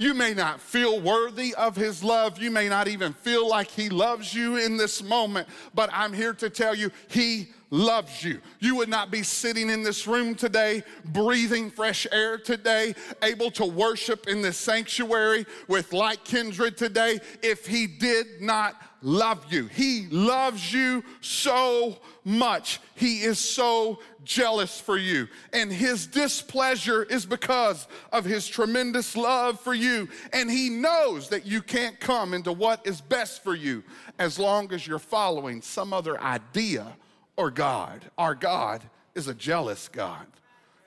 You 0.00 0.14
may 0.14 0.34
not 0.34 0.60
feel 0.60 1.00
worthy 1.00 1.54
of 1.54 1.76
his 1.76 2.02
love. 2.02 2.42
You 2.42 2.50
may 2.50 2.68
not 2.68 2.88
even 2.88 3.12
feel 3.12 3.48
like 3.48 3.70
he 3.70 3.88
loves 3.88 4.34
you 4.34 4.56
in 4.56 4.76
this 4.76 5.00
moment, 5.00 5.46
but 5.74 5.90
I'm 5.92 6.12
here 6.12 6.34
to 6.34 6.50
tell 6.50 6.74
you, 6.74 6.90
he 7.06 7.50
loves 7.74 8.22
you. 8.22 8.40
You 8.60 8.76
would 8.76 8.88
not 8.88 9.10
be 9.10 9.24
sitting 9.24 9.68
in 9.68 9.82
this 9.82 10.06
room 10.06 10.36
today, 10.36 10.84
breathing 11.06 11.70
fresh 11.70 12.06
air 12.12 12.38
today, 12.38 12.94
able 13.22 13.50
to 13.52 13.64
worship 13.64 14.28
in 14.28 14.42
this 14.42 14.56
sanctuary 14.56 15.44
with 15.66 15.92
like 15.92 16.22
kindred 16.22 16.76
today 16.76 17.18
if 17.42 17.66
He 17.66 17.88
did 17.88 18.40
not 18.40 18.80
love 19.02 19.52
you. 19.52 19.66
He 19.66 20.06
loves 20.08 20.72
you 20.72 21.02
so 21.20 21.98
much. 22.24 22.80
He 22.94 23.22
is 23.22 23.40
so 23.40 23.98
jealous 24.22 24.80
for 24.80 24.96
you. 24.96 25.26
And 25.52 25.72
His 25.72 26.06
displeasure 26.06 27.02
is 27.02 27.26
because 27.26 27.88
of 28.12 28.24
His 28.24 28.46
tremendous 28.46 29.16
love 29.16 29.58
for 29.58 29.74
you. 29.74 30.08
And 30.32 30.48
He 30.48 30.70
knows 30.70 31.28
that 31.30 31.44
you 31.44 31.60
can't 31.60 31.98
come 31.98 32.34
into 32.34 32.52
what 32.52 32.86
is 32.86 33.00
best 33.00 33.42
for 33.42 33.56
you 33.56 33.82
as 34.20 34.38
long 34.38 34.72
as 34.72 34.86
you're 34.86 35.00
following 35.00 35.60
some 35.60 35.92
other 35.92 36.20
idea 36.20 36.96
or 37.36 37.50
God. 37.50 38.04
Our 38.18 38.34
God 38.34 38.82
is 39.14 39.28
a 39.28 39.34
jealous 39.34 39.88
God. 39.88 40.26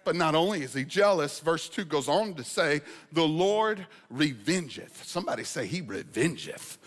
But 0.04 0.16
not 0.16 0.36
only 0.36 0.62
is 0.62 0.74
he 0.74 0.86
jealous, 0.86 1.42
verse 1.42 1.68
2 1.68 1.84
goes 1.84 2.08
on 2.08 2.34
to 2.36 2.44
say, 2.44 2.82
The 3.12 3.28
Lord 3.28 3.86
revengeth. 4.14 5.04
Somebody 5.04 5.44
say, 5.44 5.66
He 5.66 5.82
revengeth. 5.82 6.78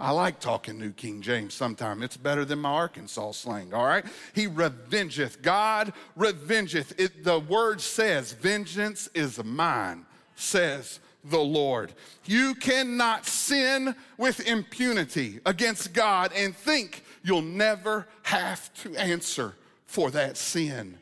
I 0.00 0.12
like 0.12 0.38
talking 0.38 0.78
New 0.78 0.92
King 0.92 1.20
James 1.20 1.54
sometime. 1.54 2.04
It's 2.04 2.16
better 2.16 2.44
than 2.44 2.60
my 2.60 2.70
Arkansas 2.70 3.32
slang, 3.32 3.74
all 3.74 3.84
right? 3.84 4.04
He 4.32 4.46
revengeth. 4.46 5.42
God 5.42 5.92
revengeth. 6.16 6.94
It, 7.00 7.24
the 7.24 7.40
word 7.40 7.80
says, 7.80 8.32
Vengeance 8.32 9.08
is 9.12 9.42
mine, 9.42 10.06
says 10.36 11.00
the 11.24 11.40
Lord. 11.40 11.92
You 12.26 12.54
cannot 12.54 13.26
sin 13.26 13.94
with 14.16 14.46
impunity 14.46 15.40
against 15.44 15.92
God 15.92 16.32
and 16.32 16.54
think 16.54 17.02
you'll 17.28 17.42
never 17.42 18.08
have 18.22 18.72
to 18.82 18.96
answer 18.96 19.54
for 19.86 20.10
that 20.10 20.36
sin. 20.36 20.98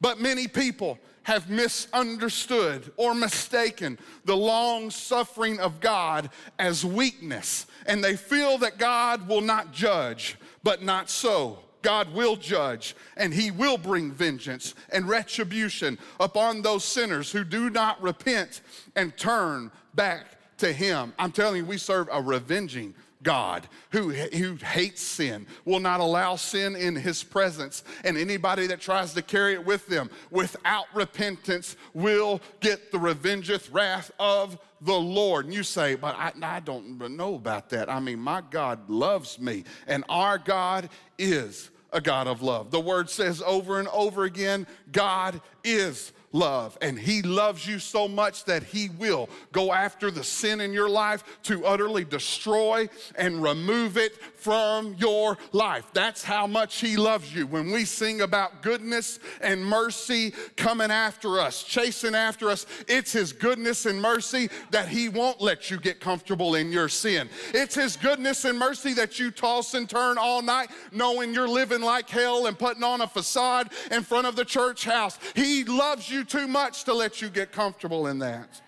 But 0.00 0.20
many 0.20 0.46
people 0.46 0.98
have 1.24 1.48
misunderstood 1.48 2.92
or 2.96 3.14
mistaken 3.14 3.98
the 4.24 4.36
long 4.36 4.90
suffering 4.90 5.60
of 5.60 5.80
God 5.80 6.30
as 6.58 6.84
weakness, 6.84 7.66
and 7.86 8.02
they 8.02 8.16
feel 8.16 8.58
that 8.58 8.78
God 8.78 9.28
will 9.28 9.40
not 9.40 9.72
judge, 9.72 10.36
but 10.62 10.82
not 10.82 11.08
so. 11.08 11.58
God 11.82 12.14
will 12.14 12.36
judge 12.36 12.94
and 13.16 13.34
he 13.34 13.50
will 13.50 13.76
bring 13.76 14.12
vengeance 14.12 14.74
and 14.90 15.08
retribution 15.08 15.98
upon 16.20 16.62
those 16.62 16.84
sinners 16.84 17.32
who 17.32 17.42
do 17.42 17.70
not 17.70 18.00
repent 18.00 18.60
and 18.94 19.16
turn 19.16 19.72
back 19.94 20.26
to 20.58 20.72
him. 20.72 21.12
I'm 21.18 21.32
telling 21.32 21.56
you, 21.56 21.64
we 21.64 21.78
serve 21.78 22.08
a 22.12 22.22
revenging 22.22 22.94
God 23.22 23.68
who, 23.90 24.10
who 24.10 24.56
hates 24.56 25.02
sin, 25.02 25.46
will 25.64 25.80
not 25.80 26.00
allow 26.00 26.36
sin 26.36 26.76
in 26.76 26.96
his 26.96 27.22
presence, 27.22 27.84
and 28.04 28.16
anybody 28.16 28.66
that 28.66 28.80
tries 28.80 29.14
to 29.14 29.22
carry 29.22 29.54
it 29.54 29.64
with 29.64 29.86
them 29.86 30.10
without 30.30 30.86
repentance 30.94 31.76
will 31.94 32.40
get 32.60 32.90
the 32.92 32.98
revengeth 32.98 33.72
wrath 33.72 34.10
of 34.18 34.58
the 34.80 34.92
Lord. 34.92 35.46
And 35.46 35.54
you 35.54 35.62
say, 35.62 35.94
but 35.94 36.16
I, 36.16 36.32
I 36.42 36.60
don't 36.60 36.98
know 37.16 37.34
about 37.34 37.70
that. 37.70 37.88
I 37.88 38.00
mean, 38.00 38.18
my 38.18 38.42
God 38.50 38.90
loves 38.90 39.38
me, 39.38 39.64
and 39.86 40.04
our 40.08 40.38
God 40.38 40.88
is 41.18 41.70
a 41.92 42.00
God 42.00 42.26
of 42.26 42.42
love. 42.42 42.70
The 42.70 42.80
word 42.80 43.10
says 43.10 43.42
over 43.42 43.78
and 43.78 43.88
over 43.88 44.24
again 44.24 44.66
God 44.90 45.40
is 45.62 46.12
love. 46.32 46.76
And 46.80 46.98
He 46.98 47.22
loves 47.22 47.66
you 47.66 47.78
so 47.78 48.08
much 48.08 48.44
that 48.44 48.62
He 48.62 48.88
will 48.98 49.28
go 49.52 49.72
after 49.72 50.10
the 50.10 50.24
sin 50.24 50.60
in 50.60 50.72
your 50.72 50.88
life 50.88 51.24
to 51.44 51.64
utterly 51.66 52.04
destroy 52.04 52.88
and 53.16 53.42
remove 53.42 53.96
it 53.96 54.16
from 54.36 54.94
your 54.98 55.38
life. 55.52 55.84
That's 55.92 56.24
how 56.24 56.46
much 56.46 56.80
He 56.80 56.96
loves 56.96 57.34
you. 57.34 57.46
When 57.46 57.70
we 57.70 57.84
sing 57.84 58.22
about 58.22 58.62
goodness 58.62 59.20
and 59.40 59.64
mercy 59.64 60.32
coming 60.56 60.90
after 60.90 61.38
us, 61.38 61.62
chasing 61.62 62.14
after 62.14 62.50
us, 62.50 62.66
it's 62.88 63.12
His 63.12 63.32
goodness 63.32 63.86
and 63.86 64.00
mercy 64.00 64.48
that 64.70 64.88
He 64.88 65.08
won't 65.08 65.40
let 65.40 65.70
you 65.70 65.78
get 65.78 66.00
comfortable 66.00 66.54
in 66.54 66.72
your 66.72 66.88
sin. 66.88 67.28
It's 67.54 67.74
His 67.74 67.96
goodness 67.96 68.44
and 68.44 68.58
mercy 68.58 68.94
that 68.94 69.18
you 69.18 69.30
toss 69.30 69.74
and 69.74 69.88
turn 69.88 70.18
all 70.18 70.42
night 70.42 70.70
knowing 70.90 71.34
you're 71.34 71.48
living 71.48 71.82
like 71.82 72.08
hell 72.08 72.46
and 72.46 72.58
putting 72.58 72.82
on 72.82 73.00
a 73.00 73.06
facade 73.06 73.72
in 73.90 74.02
front 74.02 74.26
of 74.26 74.36
the 74.36 74.44
church 74.44 74.84
house. 74.84 75.18
He 75.34 75.64
loves 75.64 76.10
you 76.10 76.21
too 76.24 76.46
much 76.46 76.84
to 76.84 76.94
let 76.94 77.22
you 77.22 77.28
get 77.28 77.52
comfortable 77.52 78.06
in 78.06 78.18
that. 78.20 78.60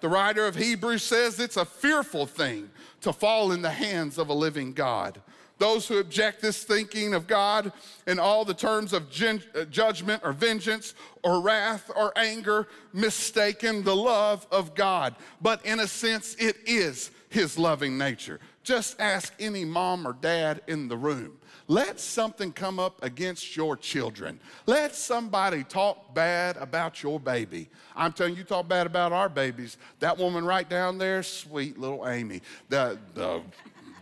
The 0.00 0.08
writer 0.08 0.46
of 0.46 0.56
Hebrews 0.56 1.02
says 1.02 1.38
it's 1.38 1.56
a 1.56 1.64
fearful 1.64 2.26
thing 2.26 2.70
to 3.02 3.12
fall 3.12 3.52
in 3.52 3.62
the 3.62 3.70
hands 3.70 4.18
of 4.18 4.28
a 4.28 4.34
living 4.34 4.72
God. 4.72 5.20
Those 5.58 5.86
who 5.86 5.98
object 5.98 6.42
this 6.42 6.64
thinking 6.64 7.14
of 7.14 7.28
God 7.28 7.72
in 8.08 8.18
all 8.18 8.44
the 8.44 8.52
terms 8.52 8.92
of 8.92 9.08
gen- 9.10 9.44
uh, 9.54 9.64
judgment 9.66 10.22
or 10.24 10.32
vengeance 10.32 10.94
or 11.22 11.40
wrath 11.40 11.88
or 11.94 12.12
anger 12.18 12.66
mistaken 12.92 13.84
the 13.84 13.94
love 13.94 14.44
of 14.50 14.74
God. 14.74 15.14
But 15.40 15.64
in 15.64 15.78
a 15.78 15.86
sense, 15.86 16.34
it 16.40 16.56
is 16.66 17.12
his 17.28 17.56
loving 17.56 17.96
nature. 17.96 18.40
Just 18.64 19.00
ask 19.00 19.32
any 19.38 19.64
mom 19.64 20.04
or 20.04 20.14
dad 20.14 20.62
in 20.66 20.88
the 20.88 20.96
room. 20.96 21.38
Let 21.72 22.00
something 22.00 22.52
come 22.52 22.78
up 22.78 23.02
against 23.02 23.56
your 23.56 23.78
children. 23.78 24.38
Let 24.66 24.94
somebody 24.94 25.64
talk 25.64 26.12
bad 26.12 26.58
about 26.58 27.02
your 27.02 27.18
baby. 27.18 27.70
I'm 27.96 28.12
telling 28.12 28.36
you, 28.36 28.44
talk 28.44 28.68
bad 28.68 28.86
about 28.86 29.10
our 29.10 29.30
babies. 29.30 29.78
That 29.98 30.18
woman 30.18 30.44
right 30.44 30.68
down 30.68 30.98
there, 30.98 31.22
sweet 31.22 31.78
little 31.78 32.06
Amy, 32.06 32.42
the, 32.68 32.98
the 33.14 33.40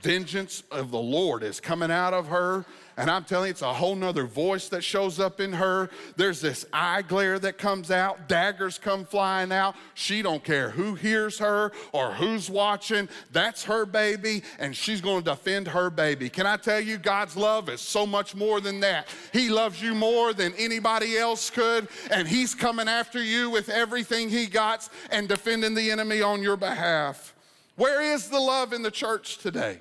vengeance 0.03 0.65
of 0.73 0.91
the 0.91 0.99
Lord 0.99 1.45
is 1.45 1.61
coming 1.61 1.93
out 1.93 2.13
of 2.13 2.27
her 2.27 2.65
and 3.01 3.11
I'm 3.11 3.25
telling 3.25 3.47
you, 3.47 3.53
it's 3.53 3.63
a 3.63 3.73
whole 3.73 3.97
nother 3.97 4.27
voice 4.27 4.69
that 4.69 4.85
shows 4.85 5.19
up 5.19 5.41
in 5.41 5.55
her. 5.55 5.89
There's 6.17 6.41
this 6.41 6.67
eye 6.73 7.03
glare 7.03 7.39
that 7.39 7.57
comes 7.57 7.91
out, 7.91 8.29
daggers 8.29 8.79
come 8.79 9.05
flying 9.05 9.53
out. 9.53 9.75
She 9.95 10.23
don't 10.23 10.45
care 10.45 10.71
who 10.71 10.95
hears 10.95 11.39
her 11.39 11.73
or 11.93 12.13
who's 12.13 12.51
watching. 12.51 13.09
That's 13.33 13.65
her 13.65 13.87
baby, 13.87 14.43
and 14.59 14.77
she's 14.77 15.01
to 15.01 15.23
defend 15.23 15.69
her 15.69 15.89
baby. 15.89 16.29
Can 16.29 16.47
I 16.47 16.57
tell 16.57 16.81
you, 16.81 16.99
God's 16.99 17.37
love 17.37 17.69
is 17.69 17.81
so 17.81 18.07
much 18.07 18.35
more 18.35 18.61
than 18.61 18.81
that. 18.81 19.09
He 19.33 19.49
loves 19.49 19.83
you 19.83 19.95
more 19.95 20.33
than 20.33 20.53
anybody 20.59 21.17
else 21.17 21.49
could, 21.51 21.89
and 22.11 22.29
He's 22.29 22.55
coming 22.55 22.89
after 22.89 23.23
you 23.23 23.51
with 23.51 23.69
everything 23.69 24.29
He 24.29 24.47
got 24.47 24.89
and 25.11 25.29
defending 25.29 25.75
the 25.75 25.91
enemy 25.91 26.21
on 26.21 26.43
your 26.43 26.57
behalf. 26.57 27.35
Where 27.77 28.03
is 28.03 28.29
the 28.29 28.39
love 28.39 28.73
in 28.73 28.83
the 28.83 28.91
church 28.91 29.39
today? 29.39 29.81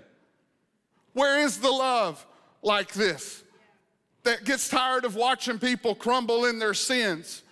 Where 1.14 1.40
is 1.40 1.60
the 1.60 1.72
love? 1.72 2.26
Like 2.62 2.94
this 2.94 3.44
that 4.24 4.44
gets 4.44 4.70
tired 4.70 5.06
of 5.06 5.16
watching 5.16 5.60
people 5.60 5.96
crumble 5.96 6.46
in 6.46 6.60
their 6.60 6.74
sins. 6.74 7.44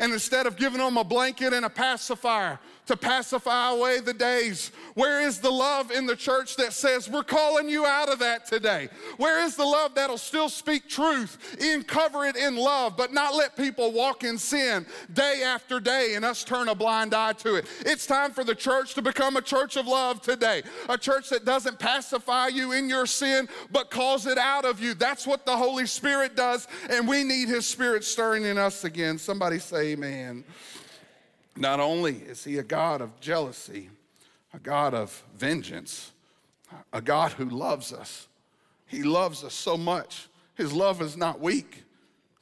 And 0.00 0.12
instead 0.12 0.46
of 0.46 0.56
giving 0.56 0.78
them 0.78 0.96
a 0.96 1.04
blanket 1.04 1.52
and 1.52 1.64
a 1.64 1.70
pacifier, 1.70 2.58
to 2.88 2.96
pacify 2.96 3.70
away 3.70 4.00
the 4.00 4.14
days? 4.14 4.72
Where 4.94 5.20
is 5.20 5.38
the 5.38 5.50
love 5.50 5.90
in 5.90 6.06
the 6.06 6.16
church 6.16 6.56
that 6.56 6.72
says, 6.72 7.08
We're 7.08 7.22
calling 7.22 7.68
you 7.68 7.86
out 7.86 8.08
of 8.08 8.18
that 8.18 8.46
today? 8.46 8.88
Where 9.18 9.44
is 9.44 9.56
the 9.56 9.64
love 9.64 9.94
that'll 9.94 10.18
still 10.18 10.48
speak 10.48 10.88
truth 10.88 11.56
and 11.60 11.86
cover 11.86 12.24
it 12.24 12.34
in 12.34 12.56
love, 12.56 12.96
but 12.96 13.12
not 13.12 13.34
let 13.34 13.56
people 13.56 13.92
walk 13.92 14.24
in 14.24 14.38
sin 14.38 14.86
day 15.12 15.42
after 15.44 15.78
day 15.78 16.14
and 16.14 16.24
us 16.24 16.42
turn 16.42 16.68
a 16.68 16.74
blind 16.74 17.14
eye 17.14 17.34
to 17.34 17.54
it? 17.56 17.66
It's 17.80 18.06
time 18.06 18.32
for 18.32 18.42
the 18.42 18.54
church 18.54 18.94
to 18.94 19.02
become 19.02 19.36
a 19.36 19.42
church 19.42 19.76
of 19.76 19.86
love 19.86 20.22
today, 20.22 20.62
a 20.88 20.98
church 20.98 21.28
that 21.28 21.44
doesn't 21.44 21.78
pacify 21.78 22.48
you 22.48 22.72
in 22.72 22.88
your 22.88 23.06
sin, 23.06 23.48
but 23.70 23.90
calls 23.90 24.26
it 24.26 24.38
out 24.38 24.64
of 24.64 24.80
you. 24.80 24.94
That's 24.94 25.26
what 25.26 25.44
the 25.44 25.56
Holy 25.56 25.86
Spirit 25.86 26.36
does, 26.36 26.66
and 26.90 27.06
we 27.06 27.22
need 27.22 27.48
His 27.48 27.66
Spirit 27.66 28.02
stirring 28.02 28.44
in 28.44 28.56
us 28.56 28.84
again. 28.84 29.18
Somebody 29.18 29.58
say, 29.58 29.92
Amen. 29.92 30.44
Not 31.58 31.80
only 31.80 32.14
is 32.14 32.44
he 32.44 32.58
a 32.58 32.62
God 32.62 33.00
of 33.00 33.18
jealousy, 33.18 33.90
a 34.54 34.60
God 34.60 34.94
of 34.94 35.24
vengeance, 35.36 36.12
a 36.92 37.00
God 37.00 37.32
who 37.32 37.46
loves 37.46 37.92
us, 37.92 38.28
He 38.86 39.02
loves 39.02 39.42
us 39.42 39.54
so 39.54 39.76
much. 39.76 40.28
His 40.54 40.72
love 40.72 41.02
is 41.02 41.16
not 41.16 41.40
weak. 41.40 41.84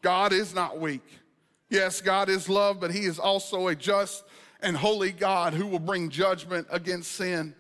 God 0.03 0.33
is 0.33 0.55
not 0.55 0.79
weak. 0.79 1.03
Yes, 1.71 2.01
God 2.01 2.29
is 2.29 2.49
love, 2.49 2.79
but 2.79 2.93
He 2.93 3.05
is 3.07 3.19
also 3.19 3.69
a 3.69 3.75
just 3.75 4.25
and 4.61 4.77
holy 4.77 5.13
God 5.13 5.55
who 5.55 5.67
will 5.67 5.79
bring 5.79 6.11
judgment 6.11 6.67
against 6.71 7.13
sin. 7.13 7.55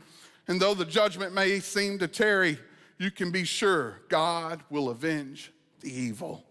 And 0.48 0.60
though 0.60 0.74
the 0.74 0.84
judgment 0.84 1.34
may 1.34 1.60
seem 1.60 1.98
to 1.98 2.08
tarry, 2.08 2.58
you 2.98 3.10
can 3.10 3.30
be 3.30 3.44
sure 3.44 4.00
God 4.08 4.62
will 4.70 4.90
avenge 4.90 5.52
the 5.80 5.92
evil. 5.92 6.44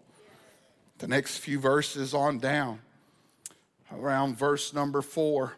The 0.98 1.08
next 1.08 1.38
few 1.38 1.60
verses 1.60 2.14
on 2.14 2.40
down, 2.40 2.80
around 4.00 4.38
verse 4.38 4.74
number 4.74 5.02
four, 5.02 5.56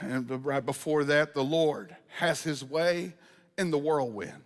and 0.00 0.44
right 0.44 0.64
before 0.64 1.04
that, 1.04 1.34
the 1.34 1.44
Lord 1.44 1.96
has 2.18 2.42
his 2.42 2.64
way 2.64 3.14
in 3.56 3.70
the 3.70 3.78
whirlwind 3.78 4.42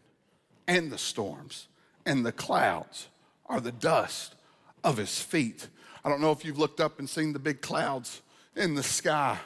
and 0.66 0.90
the 0.90 0.98
storms, 0.98 1.68
and 2.06 2.24
the 2.24 2.32
clouds 2.32 3.08
are 3.46 3.60
the 3.60 3.72
dust 3.72 4.34
of 4.82 4.96
his 4.96 5.20
feet. 5.20 5.68
I 6.04 6.08
don't 6.08 6.20
know 6.20 6.32
if 6.32 6.44
you've 6.44 6.58
looked 6.58 6.80
up 6.80 6.98
and 6.98 7.08
seen 7.08 7.32
the 7.32 7.38
big 7.38 7.60
clouds 7.60 8.22
in 8.56 8.74
the 8.74 8.82
sky, 8.82 9.38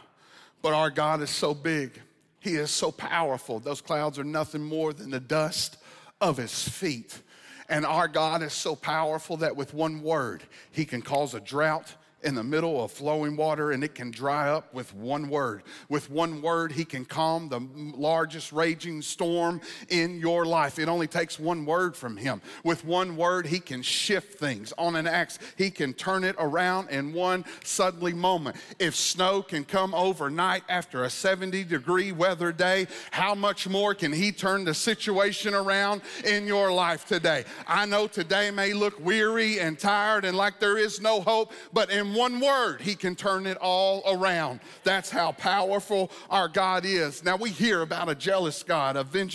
but 0.63 0.73
our 0.73 0.91
God 0.91 1.21
is 1.23 1.31
so 1.31 1.55
big. 1.55 2.01
He 2.41 2.55
is 2.55 2.71
so 2.71 2.93
powerful. 2.93 3.59
Those 3.59 3.81
clouds 3.81 4.19
are 4.19 4.25
nothing 4.25 4.63
more 4.63 4.93
than 4.93 5.11
the 5.11 5.21
dust 5.21 5.79
of 6.21 6.37
his 6.37 6.69
feet. 6.69 7.21
And 7.69 7.85
our 7.85 8.07
God 8.07 8.43
is 8.43 8.53
so 8.53 8.77
powerful 8.77 9.39
that 9.39 9.57
with 9.57 9.75
one 9.75 10.03
word, 10.03 10.45
he 10.71 10.85
can 10.85 11.03
cause 11.03 11.35
a 11.35 11.41
drought 11.41 11.93
in 12.27 12.35
the 12.35 12.43
middle 12.43 12.83
of 12.83 12.91
flowing 12.91 13.37
water 13.37 13.71
and 13.71 13.85
it 13.85 13.95
can 13.95 14.11
dry 14.11 14.51
up 14.51 14.75
with 14.75 14.93
one 14.93 15.29
word. 15.29 15.63
With 15.89 16.11
one 16.11 16.43
word, 16.43 16.73
He 16.73 16.85
can 16.85 17.05
calm 17.05 17.49
the 17.49 17.61
largest 17.97 18.51
raging 18.51 19.01
storm 19.01 19.61
in 19.91 20.19
your 20.19 20.45
life. 20.45 20.81
It 20.81 20.89
only 20.89 21.07
takes 21.07 21.39
one 21.39 21.65
word 21.65 21.97
from 21.97 22.17
Him. 22.17 22.43
With 22.65 22.85
one 22.85 23.17
word, 23.17 23.47
He 23.47 23.61
can 23.61 23.81
shift 23.81 24.41
things 24.41 24.73
on 24.77 24.97
an 24.97 25.07
axe. 25.07 25.39
He 25.57 25.71
can 25.71 25.95
turn 25.95 26.25
it 26.25 26.35
around 26.37 26.91
in 26.91 27.13
one 27.13 27.45
suddenly 27.63 28.13
moment. 28.13 28.57
If 28.81 28.97
snow 28.97 29.41
can 29.41 29.65
come 29.65 29.95
overnight 29.95 30.65
after 30.69 31.05
a 31.05 31.11
70 31.11 31.63
degree 31.63 32.11
weather 32.11 32.51
day, 32.51 32.89
how 33.13 33.37
much 33.37 33.69
more 33.69 33.95
can 33.95 34.13
He 34.13 34.33
turn 34.33 34.65
the 34.65 34.75
situation 34.75 35.55
around 35.55 36.03
in 36.25 36.45
your 36.49 36.73
life 36.73 37.07
today? 37.07 37.45
I 37.69 37.87
know 37.87 38.09
today 38.09 38.51
may 38.51 38.73
look 38.73 38.99
weary 38.99 39.61
and 39.61 39.79
tired 39.79 40.25
and 40.25 40.37
like 40.37 40.59
there 40.59 40.77
is 40.77 41.01
no 41.01 41.21
hope, 41.21 41.53
but 41.73 41.89
in 41.91 42.16
one 42.17 42.41
word, 42.41 42.81
he 42.81 42.95
can 42.95 43.15
turn 43.15 43.47
it 43.47 43.59
all 43.59 44.03
around. 44.07 44.61
That's 44.83 45.11
how 45.11 45.33
powerful 45.33 46.11
our 46.31 46.49
God 46.49 46.85
is. 46.85 47.23
Now, 47.23 47.37
we 47.37 47.51
hear 47.51 47.83
about 47.83 48.09
a 48.09 48.15
jealous 48.15 48.63
God, 48.63 48.97
a 48.97 49.05
vengeful 49.05 49.27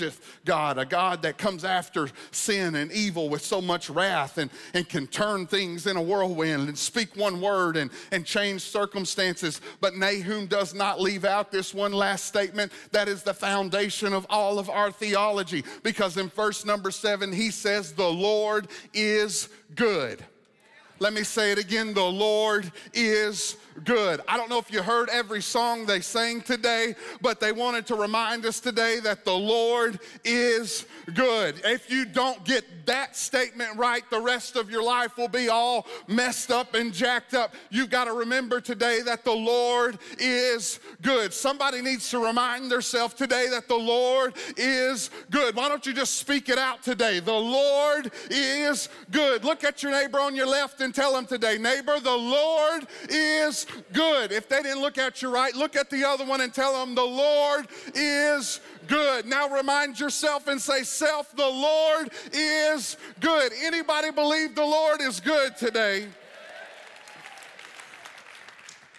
God, 0.45 0.77
a 0.77 0.85
God 0.85 1.21
that 1.21 1.37
comes 1.37 1.63
after 1.63 2.09
sin 2.31 2.75
and 2.75 2.91
evil 2.91 3.29
with 3.29 3.43
so 3.43 3.61
much 3.61 3.89
wrath 3.89 4.37
and, 4.37 4.49
and 4.73 4.87
can 4.87 5.07
turn 5.07 5.45
things 5.45 5.85
in 5.85 5.97
a 5.97 6.01
whirlwind 6.01 6.67
and 6.67 6.77
speak 6.77 7.15
one 7.15 7.41
word 7.41 7.77
and, 7.77 7.91
and 8.11 8.25
change 8.25 8.61
circumstances. 8.61 9.61
But 9.79 9.95
Nahum 9.95 10.47
does 10.47 10.73
not 10.73 10.99
leave 10.99 11.25
out 11.25 11.51
this 11.51 11.73
one 11.73 11.93
last 11.93 12.25
statement 12.25 12.71
that 12.91 13.07
is 13.07 13.23
the 13.23 13.33
foundation 13.33 14.13
of 14.13 14.25
all 14.29 14.59
of 14.59 14.69
our 14.69 14.91
theology. 14.91 15.63
Because 15.83 16.17
in 16.17 16.29
verse 16.29 16.65
number 16.65 16.91
seven, 16.91 17.31
he 17.31 17.51
says, 17.51 17.93
The 17.93 18.09
Lord 18.09 18.67
is 18.93 19.49
good. 19.75 20.23
Let 21.01 21.13
me 21.13 21.23
say 21.23 21.51
it 21.51 21.57
again 21.57 21.95
the 21.95 22.03
Lord 22.03 22.71
is 22.93 23.57
good. 23.83 24.21
I 24.27 24.37
don't 24.37 24.51
know 24.51 24.59
if 24.59 24.71
you 24.71 24.83
heard 24.83 25.09
every 25.09 25.41
song 25.41 25.87
they 25.87 25.99
sang 25.99 26.41
today, 26.41 26.93
but 27.21 27.39
they 27.39 27.51
wanted 27.51 27.87
to 27.87 27.95
remind 27.95 28.45
us 28.45 28.59
today 28.59 28.99
that 28.99 29.25
the 29.25 29.33
Lord 29.33 29.99
is 30.23 30.85
good. 31.15 31.59
If 31.65 31.89
you 31.89 32.05
don't 32.05 32.43
get 32.45 32.85
that 32.85 33.15
statement 33.15 33.77
right, 33.77 34.07
the 34.11 34.19
rest 34.19 34.55
of 34.55 34.69
your 34.69 34.83
life 34.83 35.17
will 35.17 35.27
be 35.27 35.49
all 35.49 35.87
messed 36.07 36.51
up 36.51 36.75
and 36.75 36.93
jacked 36.93 37.33
up. 37.33 37.55
You've 37.71 37.89
got 37.89 38.05
to 38.05 38.13
remember 38.13 38.61
today 38.61 39.01
that 39.01 39.23
the 39.23 39.31
Lord 39.31 39.97
is 40.19 40.79
good. 41.01 41.33
Somebody 41.33 41.81
needs 41.81 42.11
to 42.11 42.23
remind 42.23 42.69
themselves 42.69 43.15
today 43.15 43.47
that 43.49 43.67
the 43.67 43.75
Lord 43.75 44.35
is 44.55 45.09
good. 45.31 45.55
Why 45.55 45.67
don't 45.67 45.85
you 45.85 45.93
just 45.93 46.17
speak 46.17 46.49
it 46.49 46.59
out 46.59 46.83
today? 46.83 47.19
The 47.19 47.33
Lord 47.33 48.11
is 48.29 48.89
good. 49.09 49.43
Look 49.43 49.63
at 49.63 49.81
your 49.81 49.91
neighbor 49.91 50.19
on 50.19 50.35
your 50.35 50.47
left 50.47 50.81
and 50.81 50.90
tell 50.93 51.13
them 51.13 51.25
today, 51.25 51.57
neighbor, 51.57 51.99
the 51.99 52.15
Lord 52.15 52.87
is 53.09 53.65
good. 53.93 54.31
If 54.31 54.49
they 54.49 54.61
didn't 54.61 54.81
look 54.81 54.97
at 54.97 55.21
you 55.21 55.29
right, 55.29 55.53
look 55.55 55.75
at 55.75 55.89
the 55.89 56.03
other 56.03 56.25
one 56.25 56.41
and 56.41 56.53
tell 56.53 56.79
them, 56.79 56.95
the 56.95 57.03
Lord 57.03 57.67
is 57.93 58.59
good. 58.87 59.25
Now 59.25 59.49
remind 59.49 59.99
yourself 59.99 60.47
and 60.47 60.61
say, 60.61 60.83
self, 60.83 61.35
the 61.35 61.47
Lord 61.47 62.11
is 62.33 62.97
good. 63.19 63.51
Anybody 63.63 64.11
believe 64.11 64.55
the 64.55 64.65
Lord 64.65 65.01
is 65.01 65.19
good 65.19 65.55
today? 65.57 66.07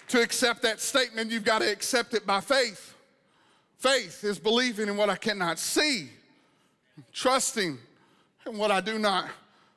To 0.09 0.21
accept 0.21 0.63
that 0.63 0.81
statement, 0.81 1.31
you've 1.31 1.45
got 1.45 1.61
to 1.61 1.73
accept 1.73 2.15
it 2.15 2.27
by 2.27 2.41
faith. 2.41 2.95
Faith 3.79 4.23
is 4.25 4.39
believing 4.39 4.89
in 4.89 4.97
what 4.97 5.09
I 5.09 5.17
cannot 5.17 5.59
see, 5.59 6.11
trusting 7.13 7.79
in 8.47 8.59
what 8.59 8.71
I 8.71 8.81
do 8.81 8.99
not 8.99 9.29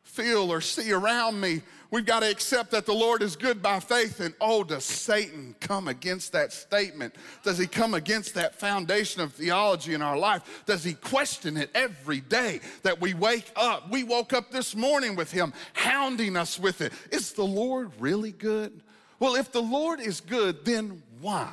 feel 0.03 0.51
or 0.51 0.61
see 0.61 0.91
around 0.91 1.39
me. 1.39 1.61
We've 1.95 2.05
got 2.05 2.23
to 2.23 2.29
accept 2.29 2.71
that 2.71 2.85
the 2.85 2.93
Lord 2.93 3.21
is 3.21 3.37
good 3.37 3.61
by 3.61 3.79
faith. 3.79 4.19
And 4.19 4.33
oh, 4.41 4.65
does 4.65 4.83
Satan 4.83 5.55
come 5.61 5.87
against 5.87 6.33
that 6.33 6.51
statement? 6.51 7.15
Does 7.41 7.57
he 7.57 7.67
come 7.67 7.93
against 7.93 8.33
that 8.33 8.59
foundation 8.59 9.21
of 9.21 9.31
theology 9.31 9.93
in 9.93 10.01
our 10.01 10.17
life? 10.17 10.63
Does 10.65 10.83
he 10.83 10.95
question 10.95 11.55
it 11.55 11.69
every 11.73 12.19
day 12.19 12.59
that 12.81 12.99
we 12.99 13.13
wake 13.13 13.49
up? 13.55 13.89
We 13.89 14.03
woke 14.03 14.33
up 14.33 14.51
this 14.51 14.75
morning 14.75 15.15
with 15.15 15.31
him 15.31 15.53
hounding 15.71 16.35
us 16.35 16.59
with 16.59 16.81
it. 16.81 16.91
Is 17.11 17.31
the 17.31 17.45
Lord 17.45 17.93
really 17.97 18.33
good? 18.33 18.81
Well, 19.17 19.35
if 19.35 19.53
the 19.53 19.61
Lord 19.61 20.01
is 20.01 20.19
good, 20.19 20.65
then 20.65 21.01
why? 21.21 21.49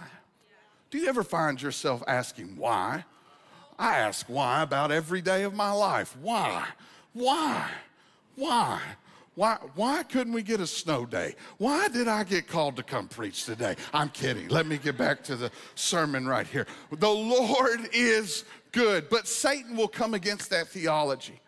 Do 0.90 0.98
you 0.98 1.06
ever 1.06 1.22
find 1.22 1.62
yourself 1.62 2.02
asking 2.08 2.56
why? 2.56 3.04
I 3.78 3.98
ask 3.98 4.26
why 4.28 4.62
about 4.62 4.90
every 4.90 5.22
day 5.22 5.44
of 5.44 5.54
my 5.54 5.70
life. 5.70 6.16
Why? 6.20 6.66
Why? 7.12 7.70
Why? 8.34 8.80
Why, 9.34 9.56
why 9.74 10.02
couldn't 10.02 10.34
we 10.34 10.42
get 10.42 10.60
a 10.60 10.66
snow 10.66 11.06
day? 11.06 11.36
Why 11.56 11.88
did 11.88 12.06
I 12.06 12.22
get 12.22 12.46
called 12.46 12.76
to 12.76 12.82
come 12.82 13.08
preach 13.08 13.44
today? 13.44 13.76
I'm 13.94 14.10
kidding. 14.10 14.48
Let 14.48 14.66
me 14.66 14.76
get 14.76 14.98
back 14.98 15.24
to 15.24 15.36
the 15.36 15.50
sermon 15.74 16.28
right 16.28 16.46
here. 16.46 16.66
The 16.90 17.08
Lord 17.08 17.88
is 17.94 18.44
good, 18.72 19.08
but 19.08 19.26
Satan 19.26 19.74
will 19.74 19.88
come 19.88 20.12
against 20.12 20.50
that 20.50 20.68
theology. 20.68 21.40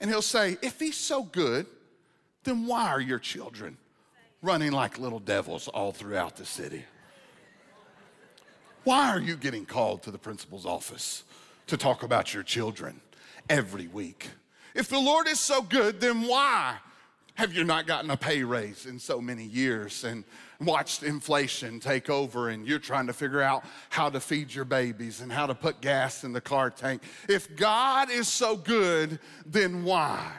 And 0.00 0.10
he'll 0.10 0.20
say, 0.20 0.58
if 0.60 0.78
he's 0.78 0.98
so 0.98 1.22
good, 1.22 1.66
then 2.42 2.66
why 2.66 2.88
are 2.88 3.00
your 3.00 3.18
children 3.18 3.78
running 4.42 4.72
like 4.72 4.98
little 4.98 5.20
devils 5.20 5.66
all 5.68 5.92
throughout 5.92 6.36
the 6.36 6.44
city? 6.44 6.84
Why 8.82 9.08
are 9.08 9.20
you 9.20 9.36
getting 9.36 9.64
called 9.64 10.02
to 10.02 10.10
the 10.10 10.18
principal's 10.18 10.66
office 10.66 11.24
to 11.68 11.78
talk 11.78 12.02
about 12.02 12.34
your 12.34 12.42
children 12.42 13.00
every 13.48 13.86
week? 13.86 14.28
If 14.74 14.90
the 14.90 14.98
Lord 14.98 15.26
is 15.26 15.40
so 15.40 15.62
good, 15.62 16.02
then 16.02 16.28
why 16.28 16.76
have 17.34 17.52
you 17.52 17.64
not 17.64 17.86
gotten 17.86 18.10
a 18.10 18.16
pay 18.16 18.44
raise 18.44 18.86
in 18.86 18.98
so 18.98 19.20
many 19.20 19.44
years 19.44 20.04
and 20.04 20.24
watched 20.60 21.02
inflation 21.02 21.80
take 21.80 22.08
over 22.08 22.48
and 22.48 22.66
you're 22.66 22.78
trying 22.78 23.08
to 23.08 23.12
figure 23.12 23.42
out 23.42 23.64
how 23.90 24.08
to 24.08 24.20
feed 24.20 24.54
your 24.54 24.64
babies 24.64 25.20
and 25.20 25.32
how 25.32 25.46
to 25.46 25.54
put 25.54 25.80
gas 25.80 26.22
in 26.22 26.32
the 26.32 26.40
car 26.40 26.70
tank? 26.70 27.02
If 27.28 27.56
God 27.56 28.10
is 28.10 28.28
so 28.28 28.56
good, 28.56 29.18
then 29.44 29.84
why? 29.84 30.32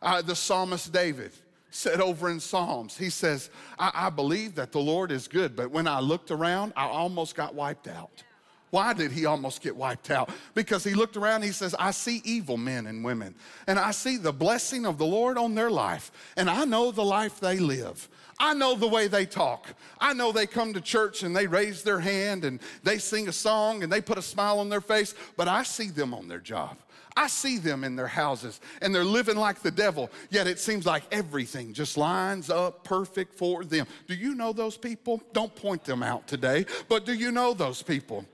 Uh, 0.00 0.22
the 0.22 0.34
psalmist 0.34 0.92
David 0.92 1.32
said 1.70 2.00
over 2.00 2.30
in 2.30 2.40
Psalms, 2.40 2.96
he 2.96 3.10
says, 3.10 3.50
I, 3.78 3.90
I 3.94 4.10
believe 4.10 4.54
that 4.54 4.72
the 4.72 4.80
Lord 4.80 5.12
is 5.12 5.28
good, 5.28 5.54
but 5.54 5.70
when 5.70 5.86
I 5.86 6.00
looked 6.00 6.30
around, 6.30 6.72
I 6.76 6.86
almost 6.86 7.34
got 7.34 7.54
wiped 7.54 7.88
out. 7.88 8.22
Why 8.70 8.92
did 8.92 9.12
he 9.12 9.26
almost 9.26 9.62
get 9.62 9.76
wiped 9.76 10.10
out? 10.10 10.30
Because 10.54 10.84
he 10.84 10.94
looked 10.94 11.16
around, 11.16 11.42
he 11.42 11.52
says, 11.52 11.74
I 11.78 11.90
see 11.90 12.20
evil 12.24 12.56
men 12.56 12.86
and 12.86 13.04
women, 13.04 13.34
and 13.66 13.78
I 13.78 13.92
see 13.92 14.16
the 14.16 14.32
blessing 14.32 14.84
of 14.86 14.98
the 14.98 15.06
Lord 15.06 15.38
on 15.38 15.54
their 15.54 15.70
life, 15.70 16.12
and 16.36 16.50
I 16.50 16.64
know 16.64 16.90
the 16.90 17.04
life 17.04 17.40
they 17.40 17.58
live. 17.58 18.08
I 18.40 18.54
know 18.54 18.76
the 18.76 18.86
way 18.86 19.08
they 19.08 19.26
talk. 19.26 19.66
I 20.00 20.12
know 20.12 20.30
they 20.30 20.46
come 20.46 20.72
to 20.74 20.80
church 20.80 21.22
and 21.22 21.34
they 21.34 21.46
raise 21.46 21.82
their 21.82 21.98
hand 21.98 22.44
and 22.44 22.60
they 22.84 22.98
sing 22.98 23.28
a 23.28 23.32
song 23.32 23.82
and 23.82 23.90
they 23.90 24.00
put 24.00 24.16
a 24.16 24.22
smile 24.22 24.60
on 24.60 24.68
their 24.68 24.80
face, 24.80 25.14
but 25.36 25.48
I 25.48 25.64
see 25.64 25.88
them 25.88 26.14
on 26.14 26.28
their 26.28 26.38
job. 26.38 26.76
I 27.16 27.26
see 27.26 27.58
them 27.58 27.82
in 27.82 27.96
their 27.96 28.06
houses 28.06 28.60
and 28.80 28.94
they're 28.94 29.04
living 29.04 29.36
like 29.36 29.60
the 29.60 29.72
devil, 29.72 30.08
yet 30.30 30.46
it 30.46 30.60
seems 30.60 30.86
like 30.86 31.02
everything 31.10 31.72
just 31.72 31.96
lines 31.96 32.48
up 32.48 32.84
perfect 32.84 33.34
for 33.34 33.64
them. 33.64 33.88
Do 34.06 34.14
you 34.14 34.36
know 34.36 34.52
those 34.52 34.76
people? 34.76 35.20
Don't 35.32 35.54
point 35.54 35.82
them 35.82 36.04
out 36.04 36.28
today, 36.28 36.64
but 36.88 37.04
do 37.04 37.14
you 37.14 37.32
know 37.32 37.54
those 37.54 37.82
people? 37.82 38.24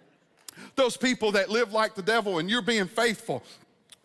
Those 0.77 0.97
people 0.97 1.33
that 1.33 1.51
live 1.51 1.73
like 1.73 1.95
the 1.95 2.03
devil 2.03 2.39
and 2.39 2.51
you're 2.51 2.63
being 2.63 2.87
faithful 2.87 3.43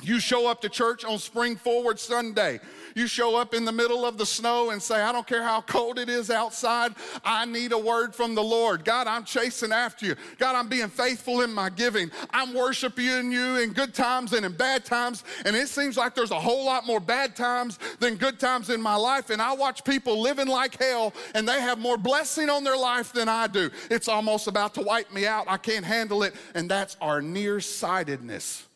You 0.02 0.22
show 0.22 0.48
up 0.48 0.62
to 0.62 0.70
church 0.70 1.04
on 1.04 1.18
Spring 1.20 1.58
Forward 1.58 2.00
Sunday. 2.00 2.62
You 2.96 3.06
show 3.06 3.36
up 3.36 3.54
in 3.54 3.66
the 3.66 3.74
middle 3.74 4.06
of 4.06 4.18
the 4.18 4.26
snow 4.26 4.70
and 4.70 4.82
say, 4.82 5.02
I 5.02 5.12
don't 5.12 5.28
care 5.28 5.44
how 5.44 5.60
cold 5.60 6.00
it 6.00 6.08
is 6.08 6.32
outside, 6.32 6.96
I 7.26 7.46
need 7.46 7.74
a 7.74 7.78
word 7.78 8.16
from 8.16 8.34
the 8.34 8.42
Lord. 8.42 8.86
God, 8.86 9.08
I'm 9.08 9.26
chasing 9.26 9.74
after 9.74 10.06
you. 10.06 10.16
God, 10.38 10.56
I'm 10.56 10.70
being 10.70 10.88
faithful 10.88 11.42
in 11.42 11.52
my 11.52 11.70
giving. 11.70 12.12
I'm 12.30 12.54
worshiping 12.54 13.30
you 13.30 13.58
in 13.58 13.74
good 13.74 13.94
times 13.94 14.32
and 14.32 14.46
in 14.46 14.54
bad 14.54 14.86
times. 14.86 15.26
And 15.44 15.54
it 15.54 15.68
seems 15.68 15.98
like 15.98 16.16
there's 16.16 16.32
a 16.32 16.40
whole 16.40 16.66
lot 16.66 16.88
more 16.88 17.02
bad 17.02 17.36
times 17.36 17.78
than 18.00 18.16
good 18.16 18.40
times 18.40 18.70
in 18.70 18.82
my 18.82 18.96
life. 18.96 19.30
And 19.32 19.42
I 19.42 19.52
watch 19.52 19.84
people 19.84 20.22
living 20.22 20.48
like 20.48 20.82
hell 20.82 21.14
and 21.36 21.48
they 21.48 21.60
have 21.60 21.78
more 21.78 21.98
blessing 21.98 22.50
on 22.50 22.64
their 22.64 22.78
life 22.78 23.12
than 23.12 23.28
I 23.28 23.48
do. 23.48 23.70
It's 23.92 24.08
almost 24.08 24.48
about 24.48 24.76
to 24.76 24.82
wipe 24.82 25.12
me 25.12 25.28
out. 25.28 25.46
I 25.50 25.58
can't 25.58 25.86
handle 25.86 26.24
it. 26.24 26.36
And 26.56 26.72
that's 26.72 26.96
our 27.02 27.22
nearsightedness 27.22 28.69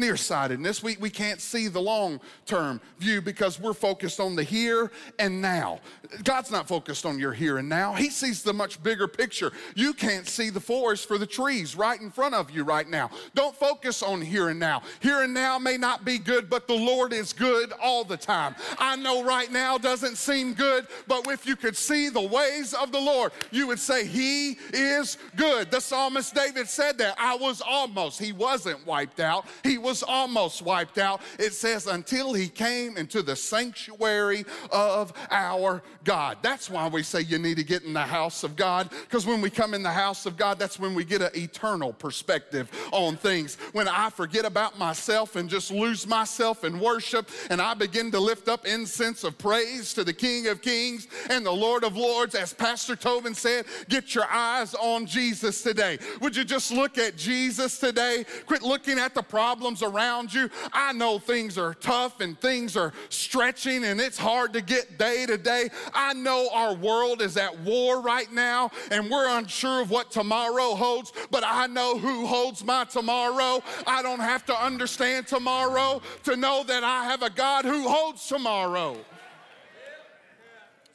nearsightedness. 0.00 0.82
We, 0.82 0.96
we 0.96 1.10
can't 1.10 1.40
see 1.40 1.68
the 1.68 1.80
long 1.80 2.20
term 2.46 2.80
view 2.98 3.20
because 3.20 3.60
we're 3.60 3.74
focused 3.74 4.18
on 4.18 4.34
the 4.34 4.42
here 4.42 4.90
and 5.18 5.40
now. 5.40 5.80
God's 6.24 6.50
not 6.50 6.66
focused 6.66 7.06
on 7.06 7.18
your 7.18 7.32
here 7.32 7.58
and 7.58 7.68
now, 7.68 7.92
He 7.94 8.10
sees 8.10 8.42
the 8.42 8.52
much 8.52 8.82
bigger 8.82 9.06
picture. 9.06 9.52
You 9.74 9.92
can't 9.92 10.26
see 10.26 10.50
the 10.50 10.60
forest 10.60 11.06
for 11.06 11.18
the 11.18 11.26
trees 11.26 11.76
right 11.76 12.00
in 12.00 12.10
front 12.10 12.34
of 12.34 12.50
you 12.50 12.64
right 12.64 12.88
now. 12.88 13.10
Don't 13.34 13.54
focus 13.54 14.02
on 14.02 14.20
here 14.20 14.48
and 14.48 14.58
now. 14.58 14.82
Here 15.00 15.22
and 15.22 15.32
now 15.32 15.58
may 15.58 15.76
not 15.76 16.04
be 16.04 16.18
good, 16.18 16.50
but 16.50 16.66
the 16.66 16.74
Lord 16.74 17.12
is 17.12 17.32
good 17.32 17.72
all 17.80 18.04
the 18.04 18.16
time. 18.16 18.54
I 18.78 18.96
know 18.96 19.22
right 19.22 19.50
now 19.52 19.78
doesn't 19.78 20.16
seem 20.16 20.54
good, 20.54 20.86
but 21.06 21.26
if 21.28 21.46
you 21.46 21.56
could 21.56 21.76
see 21.76 22.08
the 22.08 22.20
ways 22.20 22.74
of 22.74 22.90
the 22.92 23.00
Lord, 23.00 23.32
you 23.50 23.66
would 23.66 23.78
say, 23.78 24.06
He 24.06 24.56
is 24.72 25.18
good. 25.36 25.70
The 25.70 25.80
psalmist 25.80 26.34
David 26.34 26.68
said 26.68 26.98
that. 26.98 27.16
I 27.18 27.36
was 27.36 27.60
almost, 27.60 28.18
he 28.18 28.32
wasn't 28.32 28.86
wiped 28.86 29.20
out. 29.20 29.46
He 29.62 29.78
was 29.78 29.89
was 29.90 30.04
almost 30.04 30.62
wiped 30.62 30.98
out. 30.98 31.20
It 31.36 31.52
says, 31.52 31.88
until 31.88 32.32
he 32.32 32.48
came 32.48 32.96
into 32.96 33.22
the 33.22 33.34
sanctuary 33.34 34.44
of 34.70 35.12
our 35.32 35.82
God. 36.04 36.38
That's 36.42 36.70
why 36.70 36.86
we 36.86 37.02
say 37.02 37.22
you 37.22 37.38
need 37.38 37.56
to 37.56 37.64
get 37.64 37.82
in 37.82 37.92
the 37.92 38.00
house 38.00 38.44
of 38.44 38.54
God, 38.54 38.88
because 38.90 39.26
when 39.26 39.40
we 39.40 39.50
come 39.50 39.74
in 39.74 39.82
the 39.82 39.90
house 39.90 40.26
of 40.26 40.36
God, 40.36 40.60
that's 40.60 40.78
when 40.78 40.94
we 40.94 41.04
get 41.04 41.22
an 41.22 41.30
eternal 41.34 41.92
perspective 41.92 42.70
on 42.92 43.16
things. 43.16 43.56
When 43.72 43.88
I 43.88 44.10
forget 44.10 44.44
about 44.44 44.78
myself 44.78 45.34
and 45.34 45.50
just 45.50 45.72
lose 45.72 46.06
myself 46.06 46.62
in 46.62 46.78
worship, 46.78 47.28
and 47.50 47.60
I 47.60 47.74
begin 47.74 48.12
to 48.12 48.20
lift 48.20 48.48
up 48.48 48.66
incense 48.66 49.24
of 49.24 49.36
praise 49.38 49.92
to 49.94 50.04
the 50.04 50.12
King 50.12 50.46
of 50.46 50.62
Kings 50.62 51.08
and 51.30 51.44
the 51.44 51.50
Lord 51.50 51.82
of 51.82 51.96
Lords, 51.96 52.36
as 52.36 52.52
Pastor 52.52 52.94
Tobin 52.94 53.34
said, 53.34 53.66
get 53.88 54.14
your 54.14 54.30
eyes 54.30 54.76
on 54.76 55.04
Jesus 55.04 55.64
today. 55.64 55.98
Would 56.20 56.36
you 56.36 56.44
just 56.44 56.70
look 56.70 56.96
at 56.96 57.16
Jesus 57.16 57.78
today? 57.78 58.24
Quit 58.46 58.62
looking 58.62 59.00
at 59.00 59.14
the 59.14 59.22
problems 59.22 59.79
around 59.82 60.32
you. 60.32 60.50
I 60.72 60.92
know 60.92 61.18
things 61.18 61.58
are 61.58 61.74
tough 61.74 62.20
and 62.20 62.40
things 62.40 62.76
are 62.76 62.92
stretching 63.08 63.84
and 63.84 64.00
it's 64.00 64.18
hard 64.18 64.52
to 64.54 64.60
get 64.60 64.98
day 64.98 65.26
to 65.26 65.38
day. 65.38 65.70
I 65.94 66.14
know 66.14 66.48
our 66.52 66.74
world 66.74 67.22
is 67.22 67.36
at 67.36 67.58
war 67.60 68.00
right 68.00 68.30
now 68.32 68.70
and 68.90 69.10
we're 69.10 69.28
unsure 69.38 69.82
of 69.82 69.90
what 69.90 70.10
tomorrow 70.10 70.74
holds, 70.74 71.12
but 71.30 71.44
I 71.44 71.66
know 71.66 71.98
who 71.98 72.26
holds 72.26 72.64
my 72.64 72.84
tomorrow. 72.84 73.62
I 73.86 74.02
don't 74.02 74.20
have 74.20 74.44
to 74.46 74.54
understand 74.54 75.26
tomorrow 75.26 76.02
to 76.24 76.36
know 76.36 76.64
that 76.64 76.84
I 76.84 77.04
have 77.04 77.22
a 77.22 77.30
God 77.30 77.64
who 77.64 77.88
holds 77.88 78.26
tomorrow. 78.26 78.96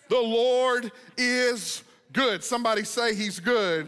The 0.09 0.21
Lord 0.21 0.91
is 1.17 1.83
good. 2.13 2.43
Somebody 2.43 2.83
say 2.83 3.15
he's 3.15 3.39
good. 3.39 3.87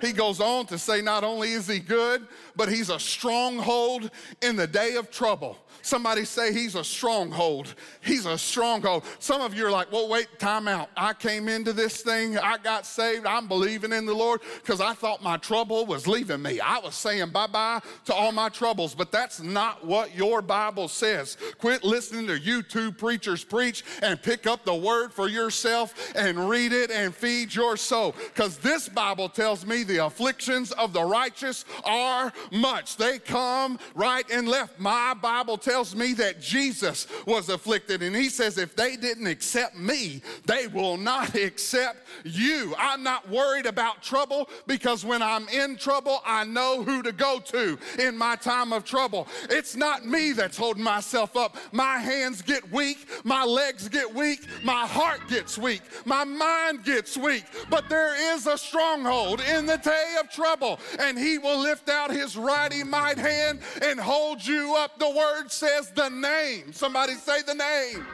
He 0.00 0.12
goes 0.12 0.40
on 0.40 0.66
to 0.66 0.78
say, 0.78 1.00
not 1.00 1.24
only 1.24 1.52
is 1.52 1.66
he 1.66 1.78
good, 1.78 2.26
but 2.56 2.68
he's 2.68 2.90
a 2.90 2.98
stronghold 2.98 4.10
in 4.42 4.56
the 4.56 4.66
day 4.66 4.96
of 4.96 5.10
trouble. 5.10 5.58
Somebody 5.82 6.24
say 6.24 6.52
he's 6.52 6.74
a 6.74 6.84
stronghold. 6.84 7.74
He's 8.02 8.26
a 8.26 8.36
stronghold. 8.36 9.04
Some 9.20 9.40
of 9.40 9.54
you 9.54 9.66
are 9.66 9.70
like, 9.70 9.90
well, 9.90 10.08
wait, 10.08 10.26
time 10.38 10.68
out. 10.68 10.90
I 10.96 11.14
came 11.14 11.48
into 11.48 11.72
this 11.72 12.02
thing, 12.02 12.36
I 12.36 12.58
got 12.58 12.84
saved, 12.84 13.26
I'm 13.26 13.48
believing 13.48 13.92
in 13.92 14.04
the 14.04 14.14
Lord 14.14 14.40
because 14.56 14.80
I 14.80 14.92
thought 14.92 15.22
my 15.22 15.36
trouble 15.36 15.86
was 15.86 16.06
leaving 16.06 16.42
me. 16.42 16.60
I 16.60 16.78
was 16.78 16.94
saying 16.94 17.30
bye 17.30 17.46
bye 17.46 17.80
to 18.06 18.14
all 18.14 18.32
my 18.32 18.48
troubles, 18.48 18.94
but 18.94 19.12
that's 19.12 19.40
not 19.40 19.86
what 19.86 20.14
your 20.14 20.42
Bible 20.42 20.88
says. 20.88 21.36
Quit 21.58 21.84
listening 21.84 22.26
to 22.26 22.38
YouTube 22.38 22.98
preachers 22.98 23.44
preach 23.44 23.84
and 24.02 24.20
pick 24.20 24.46
up 24.46 24.64
the 24.64 24.74
word 24.74 25.12
for 25.12 25.28
yourself 25.28 26.12
and 26.14 26.48
read 26.48 26.72
it 26.72 26.90
and 26.90 27.14
feed 27.14 27.54
your 27.54 27.76
soul 27.76 28.14
because 28.34 28.58
this 28.58 28.88
Bible 28.88 29.28
tells 29.28 29.64
me 29.64 29.84
the 29.88 30.04
afflictions 30.04 30.70
of 30.72 30.92
the 30.92 31.02
righteous 31.02 31.64
are 31.84 32.32
much. 32.52 32.96
They 32.96 33.18
come 33.18 33.78
right 33.94 34.24
and 34.30 34.46
left. 34.46 34.78
My 34.78 35.14
Bible 35.14 35.58
tells 35.58 35.96
me 35.96 36.12
that 36.14 36.40
Jesus 36.40 37.06
was 37.26 37.48
afflicted, 37.48 38.02
and 38.02 38.14
he 38.14 38.28
says, 38.28 38.58
if 38.58 38.76
they 38.76 38.96
didn't 38.96 39.26
accept 39.26 39.76
me, 39.76 40.22
they 40.46 40.66
will 40.66 40.96
not 40.96 41.34
accept 41.48 42.06
you. 42.24 42.74
I'm 42.78 43.02
not 43.02 43.28
worried 43.28 43.66
about 43.66 44.02
trouble 44.02 44.48
because 44.66 45.04
when 45.04 45.22
I'm 45.22 45.48
in 45.48 45.76
trouble, 45.76 46.20
I 46.24 46.44
know 46.44 46.82
who 46.82 47.02
to 47.02 47.12
go 47.12 47.40
to 47.40 47.78
in 47.98 48.16
my 48.16 48.36
time 48.36 48.72
of 48.72 48.84
trouble. 48.84 49.26
It's 49.50 49.74
not 49.74 50.04
me 50.06 50.32
that's 50.32 50.56
holding 50.56 50.82
myself 50.82 51.36
up. 51.36 51.56
My 51.72 51.98
hands 51.98 52.42
get 52.42 52.70
weak, 52.70 53.08
my 53.24 53.44
legs 53.44 53.88
get 53.88 54.12
weak, 54.14 54.40
my 54.62 54.86
heart 54.86 55.20
gets 55.28 55.56
weak, 55.56 55.82
my 56.04 56.24
mind 56.24 56.84
gets 56.84 57.16
weak, 57.16 57.44
but 57.70 57.88
there 57.88 58.34
is 58.34 58.46
a 58.46 58.58
stronghold 58.58 59.40
in 59.40 59.66
the 59.66 59.77
day 59.82 60.16
of 60.20 60.30
trouble, 60.30 60.78
and 60.98 61.18
he 61.18 61.38
will 61.38 61.58
lift 61.58 61.88
out 61.88 62.10
his 62.10 62.36
righty 62.36 62.84
might 62.84 63.18
hand 63.18 63.60
and 63.82 63.98
hold 63.98 64.44
you 64.44 64.74
up. 64.76 64.98
The 64.98 65.10
word 65.10 65.50
says 65.50 65.90
the 65.90 66.08
name. 66.08 66.72
Somebody 66.72 67.14
say 67.14 67.42
the 67.42 67.54
name. 67.54 68.06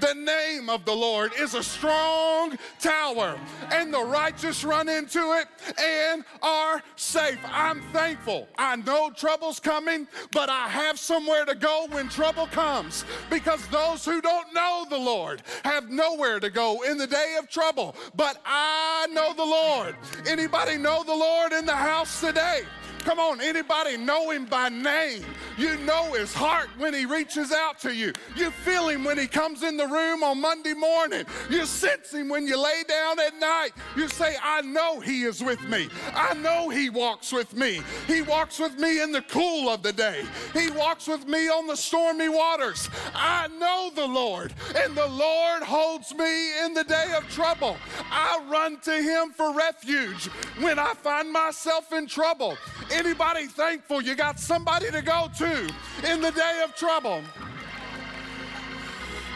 The 0.00 0.14
name 0.14 0.70
of 0.70 0.86
the 0.86 0.94
Lord 0.94 1.32
is 1.38 1.54
a 1.54 1.62
strong 1.62 2.56
tower, 2.78 3.38
and 3.70 3.92
the 3.92 4.02
righteous 4.02 4.64
run 4.64 4.88
into 4.88 5.38
it 5.38 5.46
and 5.78 6.24
are 6.42 6.82
safe. 6.96 7.38
I'm 7.44 7.82
thankful. 7.92 8.48
I 8.56 8.76
know 8.76 9.10
trouble's 9.10 9.60
coming, 9.60 10.08
but 10.32 10.48
I 10.48 10.68
have 10.68 10.98
somewhere 10.98 11.44
to 11.44 11.54
go 11.54 11.86
when 11.90 12.08
trouble 12.08 12.46
comes 12.46 13.04
because 13.28 13.66
those 13.68 14.04
who 14.06 14.22
don't 14.22 14.54
know 14.54 14.86
the 14.88 14.98
Lord 14.98 15.42
have 15.64 15.90
nowhere 15.90 16.40
to 16.40 16.48
go 16.48 16.82
in 16.82 16.96
the 16.96 17.06
day 17.06 17.36
of 17.38 17.50
trouble. 17.50 17.94
But 18.16 18.40
I 18.46 19.06
know 19.12 19.34
the 19.34 19.44
Lord. 19.44 19.96
Anybody 20.26 20.78
know 20.78 20.99
the 21.04 21.14
Lord 21.14 21.52
in 21.52 21.66
the 21.66 21.74
house 21.74 22.20
today? 22.20 22.62
Come 23.04 23.18
on, 23.18 23.40
anybody 23.40 23.96
know 23.96 24.30
him 24.30 24.44
by 24.44 24.68
name? 24.68 25.24
You 25.56 25.76
know 25.78 26.12
his 26.12 26.34
heart 26.34 26.68
when 26.78 26.92
he 26.92 27.06
reaches 27.06 27.50
out 27.50 27.78
to 27.80 27.94
you. 27.94 28.12
You 28.36 28.50
feel 28.50 28.88
him 28.88 29.04
when 29.04 29.18
he 29.18 29.26
comes 29.26 29.62
in 29.62 29.76
the 29.76 29.86
room 29.86 30.22
on 30.22 30.40
Monday 30.40 30.74
morning. 30.74 31.24
You 31.48 31.64
sense 31.66 32.12
him 32.12 32.28
when 32.28 32.46
you 32.46 32.62
lay 32.62 32.82
down 32.86 33.18
at 33.18 33.38
night. 33.38 33.70
You 33.96 34.08
say, 34.08 34.36
I 34.42 34.60
know 34.62 35.00
he 35.00 35.22
is 35.22 35.42
with 35.42 35.62
me. 35.68 35.88
I 36.14 36.34
know 36.34 36.68
he 36.68 36.90
walks 36.90 37.32
with 37.32 37.54
me. 37.54 37.80
He 38.06 38.22
walks 38.22 38.58
with 38.58 38.78
me 38.78 39.02
in 39.02 39.12
the 39.12 39.22
cool 39.22 39.68
of 39.68 39.82
the 39.82 39.92
day. 39.92 40.24
He 40.52 40.70
walks 40.70 41.06
with 41.06 41.26
me 41.26 41.48
on 41.48 41.66
the 41.66 41.76
stormy 41.76 42.28
waters. 42.28 42.88
I 43.14 43.48
know 43.58 43.90
the 43.94 44.06
Lord, 44.06 44.52
and 44.76 44.94
the 44.94 45.08
Lord 45.08 45.62
holds 45.62 46.14
me 46.14 46.64
in 46.64 46.74
the 46.74 46.84
day 46.84 47.14
of 47.16 47.28
trouble. 47.30 47.76
I 48.10 48.40
run 48.50 48.78
to 48.80 49.02
him 49.02 49.30
for 49.30 49.54
refuge 49.54 50.26
when 50.60 50.78
I 50.78 50.94
find 50.94 51.32
myself 51.32 51.92
in 51.92 52.06
trouble. 52.06 52.56
Anybody 53.00 53.46
thankful 53.46 54.02
you 54.02 54.14
got 54.14 54.38
somebody 54.38 54.90
to 54.90 55.00
go 55.00 55.26
to 55.38 55.72
in 56.04 56.20
the 56.20 56.30
day 56.32 56.60
of 56.62 56.76
trouble? 56.76 57.22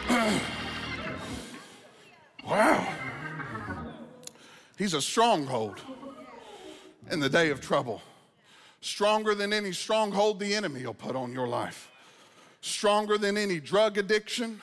wow. 2.47 2.87
He's 4.77 4.93
a 4.93 5.01
stronghold 5.01 5.81
in 7.09 7.19
the 7.19 7.27
day 7.27 7.49
of 7.49 7.59
trouble. 7.59 8.03
Stronger 8.81 9.33
than 9.33 9.51
any 9.51 9.71
stronghold 9.71 10.39
the 10.39 10.53
enemy 10.53 10.85
will 10.85 10.93
put 10.93 11.15
on 11.15 11.33
your 11.33 11.47
life. 11.47 11.89
Stronger 12.61 13.17
than 13.17 13.35
any 13.35 13.59
drug 13.59 13.97
addiction. 13.97 14.61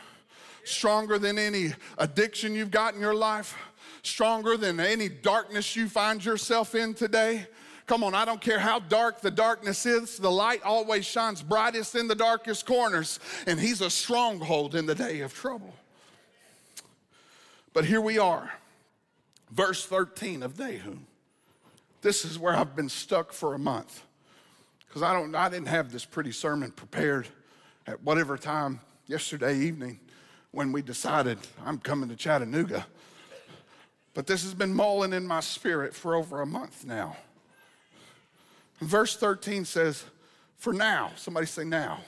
Stronger 0.62 1.19
than 1.19 1.41
any 1.41 1.73
addiction 1.99 2.55
you've 2.55 2.71
got 2.71 2.95
in 2.95 3.01
your 3.01 3.17
life. 3.17 3.59
Stronger 4.05 4.57
than 4.57 4.79
any 4.79 5.09
darkness 5.09 5.75
you 5.75 5.88
find 5.88 6.25
yourself 6.25 6.77
in 6.77 6.95
today. 6.95 7.49
Come 7.87 8.05
on, 8.05 8.14
I 8.14 8.25
don't 8.25 8.40
care 8.40 8.59
how 8.59 8.79
dark 8.79 9.21
the 9.21 9.31
darkness 9.31 9.87
is, 9.87 10.16
the 10.16 10.31
light 10.31 10.62
always 10.62 11.05
shines 11.05 11.42
brightest 11.42 11.95
in 11.95 12.09
the 12.09 12.14
darkest 12.14 12.64
corners, 12.64 13.18
and 13.47 13.59
He's 13.59 13.81
a 13.81 13.90
stronghold 13.90 14.75
in 14.75 14.87
the 14.87 14.95
day 14.95 15.21
of 15.21 15.35
trouble. 15.35 15.75
But 17.73 17.85
here 17.85 18.01
we 18.01 18.18
are, 18.18 18.53
verse 19.51 19.85
13 19.87 20.42
of 20.42 20.59
Nahum. 20.59 21.07
This 22.03 22.25
is 22.25 22.38
where 22.38 22.55
I've 22.55 22.77
been 22.77 22.88
stuck 22.88 23.33
for 23.33 23.55
a 23.55 23.59
month 23.59 24.03
because 24.87 25.03
I 25.03 25.12
don't 25.14 25.35
I 25.35 25.49
didn't 25.49 25.68
have 25.68 25.90
this 25.90 26.05
pretty 26.05 26.33
sermon 26.33 26.71
prepared 26.71 27.29
at 27.87 28.03
whatever 28.03 28.37
time 28.37 28.81
yesterday 29.07 29.57
evening 29.57 30.01
when 30.51 30.71
we 30.73 30.83
decided 30.83 31.38
I'm 31.64 31.79
coming 31.79 32.09
to 32.11 32.16
Chattanooga. 32.16 32.87
But 34.14 34.27
this 34.27 34.42
has 34.42 34.53
been 34.53 34.75
mulling 34.75 35.14
in 35.14 35.27
my 35.27 35.40
spirit 35.40 35.95
for 35.95 36.14
over 36.14 36.42
a 36.42 36.47
month 36.47 36.85
now. 36.85 37.16
Verse 38.87 39.16
13 39.16 39.64
says, 39.64 40.05
For 40.57 40.73
now, 40.73 41.12
somebody 41.16 41.47
say 41.47 41.64
now. 41.64 42.01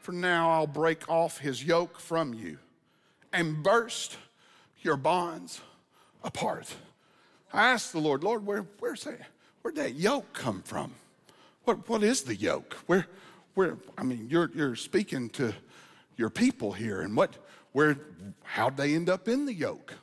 For 0.00 0.12
now 0.12 0.50
I'll 0.50 0.66
break 0.66 1.08
off 1.08 1.38
his 1.38 1.64
yoke 1.64 1.98
from 1.98 2.34
you 2.34 2.58
and 3.32 3.62
burst 3.62 4.18
your 4.82 4.96
bonds 4.96 5.60
apart. 6.22 6.74
I 7.52 7.68
asked 7.68 7.92
the 7.92 8.00
Lord, 8.00 8.22
Lord, 8.22 8.44
where, 8.44 8.66
where's 8.80 9.04
that, 9.04 9.20
where'd 9.62 9.76
that 9.76 9.94
yoke 9.94 10.32
come 10.32 10.62
from? 10.62 10.92
What, 11.64 11.88
what 11.88 12.02
is 12.02 12.22
the 12.22 12.36
yoke? 12.36 12.74
Where, 12.86 13.06
where, 13.54 13.78
I 13.96 14.02
mean, 14.02 14.28
you're, 14.28 14.50
you're 14.54 14.76
speaking 14.76 15.30
to 15.30 15.54
your 16.16 16.30
people 16.30 16.72
here, 16.72 17.00
and 17.00 17.16
what, 17.16 17.36
where, 17.72 17.96
how'd 18.42 18.76
they 18.76 18.94
end 18.94 19.08
up 19.08 19.28
in 19.28 19.46
the 19.46 19.54
yoke? 19.54 19.94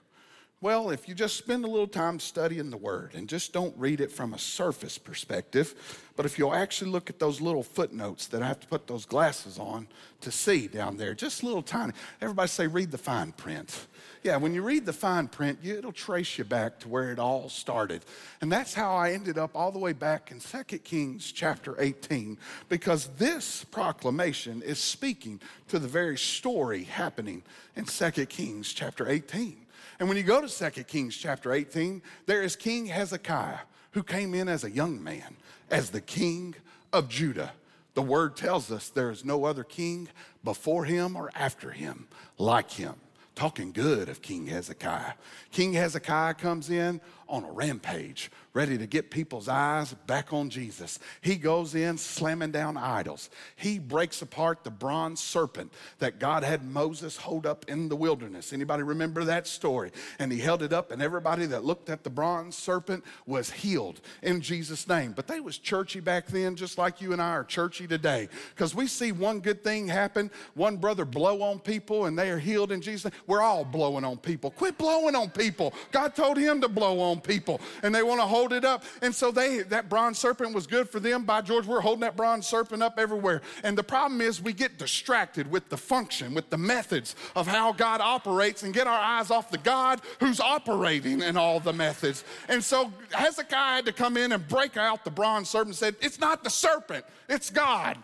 Well, 0.64 0.92
if 0.92 1.10
you 1.10 1.16
just 1.16 1.38
spend 1.38 1.66
a 1.66 1.68
little 1.68 1.88
time 1.88 2.20
studying 2.20 2.70
the 2.70 2.78
word 2.78 3.16
and 3.16 3.28
just 3.28 3.52
don't 3.52 3.76
read 3.80 4.00
it 4.00 4.12
from 4.12 4.36
a 4.36 4.38
surface 4.38 4.96
perspective, 5.00 5.74
but 6.16 6.28
if 6.28 6.38
you'll 6.38 6.54
actually 6.54 6.92
look 6.92 7.10
at 7.10 7.18
those 7.18 7.42
little 7.42 7.64
footnotes 7.64 8.28
that 8.28 8.44
I 8.44 8.48
have 8.48 8.60
to 8.60 8.68
put 8.68 8.86
those 8.86 9.04
glasses 9.04 9.58
on 9.58 9.88
to 10.20 10.30
see 10.30 10.68
down 10.68 10.98
there, 10.98 11.16
just 11.16 11.42
a 11.42 11.48
little 11.48 11.64
tiny. 11.64 11.94
Everybody 12.22 12.48
say, 12.48 12.68
read 12.68 12.92
the 12.92 13.00
fine 13.00 13.32
print. 13.32 13.88
Yeah, 14.22 14.38
when 14.38 14.54
you 14.54 14.62
read 14.62 14.86
the 14.86 14.94
fine 14.94 15.30
print, 15.30 15.58
it'll 15.64 15.92
trace 15.92 16.38
you 16.38 16.44
back 16.44 16.80
to 16.82 16.88
where 16.88 17.12
it 17.12 17.18
all 17.18 17.50
started. 17.50 18.06
And 18.42 18.52
that's 18.52 18.76
how 18.76 18.94
I 18.94 19.14
ended 19.14 19.40
up 19.40 19.56
all 19.56 19.72
the 19.72 19.80
way 19.80 19.94
back 19.94 20.30
in 20.30 20.40
2 20.40 20.78
Kings 20.78 21.32
chapter 21.32 21.76
18, 21.82 22.38
because 22.70 23.08
this 23.18 23.64
proclamation 23.64 24.62
is 24.62 24.78
speaking 24.78 25.42
to 25.70 25.80
the 25.80 25.88
very 25.88 26.20
story 26.20 26.84
happening 26.84 27.42
in 27.76 27.86
2 27.86 28.12
Kings 28.28 28.72
chapter 28.74 29.10
18. 29.10 29.61
And 30.02 30.10
when 30.10 30.18
you 30.18 30.24
go 30.24 30.42
to 30.42 30.72
2 30.72 30.84
Kings 30.86 31.16
chapter 31.16 31.54
18, 31.54 32.02
there 32.26 32.42
is 32.42 32.56
King 32.56 32.88
Hezekiah 32.88 33.60
who 33.92 34.02
came 34.02 34.34
in 34.34 34.48
as 34.48 34.64
a 34.64 34.72
young 34.72 35.04
man, 35.04 35.38
as 35.70 35.92
the 35.92 36.02
king 36.02 36.56
of 36.92 37.08
Judah. 37.08 37.52
The 37.94 38.02
word 38.02 38.36
tells 38.36 38.72
us 38.72 38.90
there 38.90 39.12
is 39.12 39.24
no 39.24 39.46
other 39.46 39.64
king 39.64 40.08
before 40.44 40.86
him 40.86 41.16
or 41.16 41.30
after 41.36 41.70
him 41.70 42.08
like 42.40 42.72
him. 42.72 42.96
Talking 43.36 43.72
good 43.72 44.10
of 44.10 44.24
King 44.24 44.48
Hezekiah. 44.48 45.14
King 45.52 45.74
Hezekiah 45.74 46.34
comes 46.34 46.72
in 46.72 47.00
on 47.32 47.46
a 47.46 47.52
rampage, 47.52 48.30
ready 48.54 48.78
to 48.78 48.86
get 48.86 49.10
people's 49.10 49.48
eyes 49.48 49.94
back 50.06 50.34
on 50.34 50.50
Jesus. 50.50 51.00
He 51.22 51.38
goes 51.38 51.74
in 51.74 51.98
slamming 51.98 52.52
down 52.52 52.76
idols. 52.76 53.30
He 53.56 53.80
breaks 53.80 54.22
apart 54.22 54.66
the 54.66 54.70
bronze 54.70 55.22
serpent 55.22 55.72
that 56.00 56.20
God 56.20 56.44
had 56.44 56.66
Moses 56.66 57.16
hold 57.16 57.46
up 57.46 57.64
in 57.70 57.88
the 57.88 57.96
wilderness. 57.96 58.52
Anybody 58.52 58.84
remember 58.84 59.24
that 59.24 59.48
story? 59.48 59.92
And 60.20 60.32
he 60.32 60.40
held 60.40 60.62
it 60.62 60.74
up 60.74 60.92
and 60.92 61.02
everybody 61.02 61.46
that 61.48 61.64
looked 61.64 61.90
at 61.90 62.04
the 62.04 62.10
bronze 62.10 62.58
serpent 62.58 63.06
was 63.26 63.50
healed 63.50 64.02
in 64.22 64.42
Jesus 64.42 64.88
name. 64.88 65.14
But 65.14 65.28
they 65.28 65.40
was 65.40 65.58
churchy 65.58 66.02
back 66.02 66.28
then 66.28 66.58
just 66.58 66.78
like 66.78 67.00
you 67.00 67.14
and 67.14 67.22
I 67.22 67.30
are 67.30 67.46
churchy 67.46 67.88
today 67.88 68.28
because 68.50 68.76
we 68.76 68.88
see 68.88 69.14
one 69.14 69.40
good 69.40 69.64
thing 69.64 69.88
happen, 69.88 70.30
one 70.56 70.76
brother 70.76 71.06
blow 71.06 71.42
on 71.42 71.60
people 71.60 72.06
and 72.06 72.20
they 72.20 72.30
are 72.30 72.40
healed 72.40 72.74
in 72.74 72.82
Jesus. 72.82 73.14
We're 73.26 73.42
all 73.42 73.64
blowing 73.64 74.04
on 74.04 74.18
people. 74.18 74.52
Quit 74.52 74.78
blowing 74.78 75.16
on 75.16 75.30
people. 75.30 75.74
God 75.94 76.14
told 76.14 76.38
him 76.38 76.60
to 76.60 76.68
blow 76.68 77.00
on 77.00 77.21
people 77.24 77.62
and 77.84 77.94
they 77.94 78.04
want 78.04 78.20
to 78.20 78.26
hold 78.26 78.54
it 78.54 78.66
up. 78.66 78.84
And 79.02 79.14
so 79.14 79.32
they 79.32 79.60
that 79.64 79.90
bronze 79.90 80.18
serpent 80.18 80.54
was 80.54 80.68
good 80.68 80.90
for 80.90 81.00
them. 81.00 81.24
By 81.24 81.42
George, 81.42 81.66
we're 81.66 81.82
holding 81.82 82.02
that 82.02 82.16
bronze 82.16 82.48
serpent 82.48 82.84
up 82.84 82.98
everywhere. 82.98 83.42
And 83.64 83.78
the 83.78 83.84
problem 83.84 84.22
is 84.22 84.42
we 84.42 84.54
get 84.54 84.78
distracted 84.78 85.50
with 85.50 85.70
the 85.70 85.78
function, 85.78 86.34
with 86.34 86.50
the 86.50 86.58
methods 86.58 87.16
of 87.36 87.48
how 87.48 87.74
God 87.74 88.02
operates 88.02 88.64
and 88.64 88.74
get 88.74 88.88
our 88.88 89.00
eyes 89.00 89.32
off 89.32 89.50
the 89.50 89.58
God 89.58 90.02
who's 90.20 90.40
operating 90.40 91.22
in 91.22 91.38
all 91.38 91.60
the 91.60 91.74
methods. 91.74 92.24
And 92.48 92.64
so 92.64 92.92
Hezekiah 93.12 93.76
had 93.76 93.86
to 93.86 93.94
come 93.94 94.18
in 94.18 94.32
and 94.32 94.48
break 94.48 94.78
out 94.78 95.04
the 95.04 95.12
bronze 95.12 95.50
serpent 95.50 95.70
and 95.70 95.76
said, 95.76 95.96
It's 96.02 96.20
not 96.20 96.44
the 96.44 96.50
serpent, 96.50 97.06
it's 97.30 97.50
God 97.50 97.98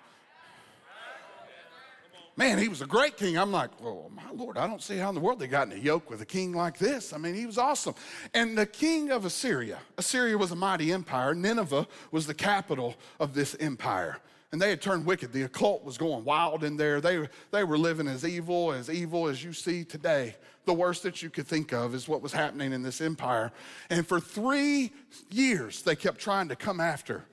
man, 2.37 2.59
he 2.59 2.69
was 2.69 2.81
a 2.81 2.85
great 2.85 3.17
king. 3.17 3.37
I'm 3.37 3.51
like, 3.51 3.81
well, 3.81 4.09
my 4.15 4.31
Lord, 4.33 4.57
I 4.57 4.67
don't 4.67 4.81
see 4.81 4.97
how 4.97 5.09
in 5.09 5.15
the 5.15 5.21
world 5.21 5.39
they 5.39 5.47
got 5.47 5.67
in 5.67 5.77
a 5.77 5.81
yoke 5.81 6.09
with 6.09 6.21
a 6.21 6.25
king 6.25 6.53
like 6.53 6.77
this. 6.77 7.11
I 7.11 7.17
mean, 7.17 7.33
he 7.33 7.45
was 7.45 7.57
awesome. 7.57 7.95
And 8.33 8.57
the 8.57 8.67
king 8.67 9.11
of 9.11 9.25
Assyria, 9.25 9.79
Assyria 9.97 10.37
was 10.37 10.51
a 10.51 10.55
mighty 10.55 10.93
empire. 10.93 11.33
Nineveh 11.33 11.87
was 12.11 12.27
the 12.27 12.33
capital 12.33 12.95
of 13.19 13.33
this 13.33 13.55
empire. 13.59 14.19
And 14.53 14.61
they 14.61 14.69
had 14.69 14.81
turned 14.81 15.05
wicked. 15.05 15.33
The 15.33 15.43
occult 15.43 15.83
was 15.83 15.97
going 15.97 16.23
wild 16.23 16.63
in 16.63 16.77
there. 16.77 17.01
They, 17.01 17.27
they 17.51 17.65
were 17.65 17.77
living 17.77 18.07
as 18.07 18.23
evil, 18.23 18.71
as 18.71 18.89
evil 18.89 19.27
as 19.27 19.43
you 19.43 19.51
see 19.51 19.83
today. 19.83 20.35
The 20.63 20.73
worst 20.73 21.03
that 21.03 21.21
you 21.21 21.29
could 21.29 21.47
think 21.47 21.73
of 21.73 21.93
is 21.93 22.07
what 22.07 22.21
was 22.21 22.31
happening 22.31 22.71
in 22.71 22.81
this 22.81 23.01
empire. 23.01 23.51
And 23.89 24.07
for 24.07 24.21
three 24.21 24.93
years, 25.29 25.81
they 25.81 25.97
kept 25.97 26.19
trying 26.19 26.47
to 26.47 26.55
come 26.55 26.79
after 26.79 27.25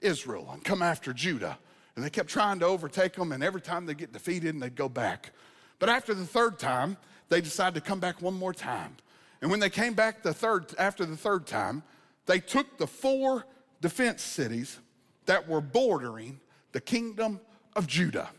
Israel 0.00 0.48
and 0.52 0.62
come 0.62 0.80
after 0.80 1.12
Judah. 1.12 1.58
And 1.96 2.04
they 2.04 2.10
kept 2.10 2.28
trying 2.28 2.60
to 2.60 2.66
overtake 2.66 3.14
them, 3.14 3.32
and 3.32 3.42
every 3.42 3.60
time 3.60 3.86
they 3.86 3.94
get 3.94 4.12
defeated, 4.12 4.54
and 4.54 4.62
they'd 4.62 4.76
go 4.76 4.88
back. 4.88 5.32
But 5.78 5.88
after 5.88 6.14
the 6.14 6.26
third 6.26 6.58
time, 6.58 6.96
they 7.28 7.40
decided 7.40 7.74
to 7.74 7.80
come 7.80 8.00
back 8.00 8.22
one 8.22 8.34
more 8.34 8.52
time. 8.52 8.96
And 9.40 9.50
when 9.50 9.60
they 9.60 9.70
came 9.70 9.94
back 9.94 10.22
the 10.22 10.34
third, 10.34 10.74
after 10.78 11.04
the 11.04 11.16
third 11.16 11.46
time, 11.46 11.82
they 12.26 12.38
took 12.38 12.78
the 12.78 12.86
four 12.86 13.44
defense 13.80 14.22
cities 14.22 14.78
that 15.26 15.48
were 15.48 15.60
bordering 15.60 16.38
the 16.72 16.80
kingdom 16.80 17.40
of 17.74 17.86
Judah. 17.86 18.30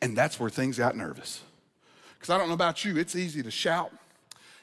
And 0.00 0.16
that's 0.16 0.40
where 0.40 0.50
things 0.50 0.78
got 0.78 0.96
nervous. 0.96 1.42
Because 2.14 2.30
I 2.30 2.38
don't 2.38 2.48
know 2.48 2.54
about 2.54 2.84
you, 2.84 2.96
it's 2.96 3.16
easy 3.16 3.42
to 3.42 3.50
shout, 3.50 3.92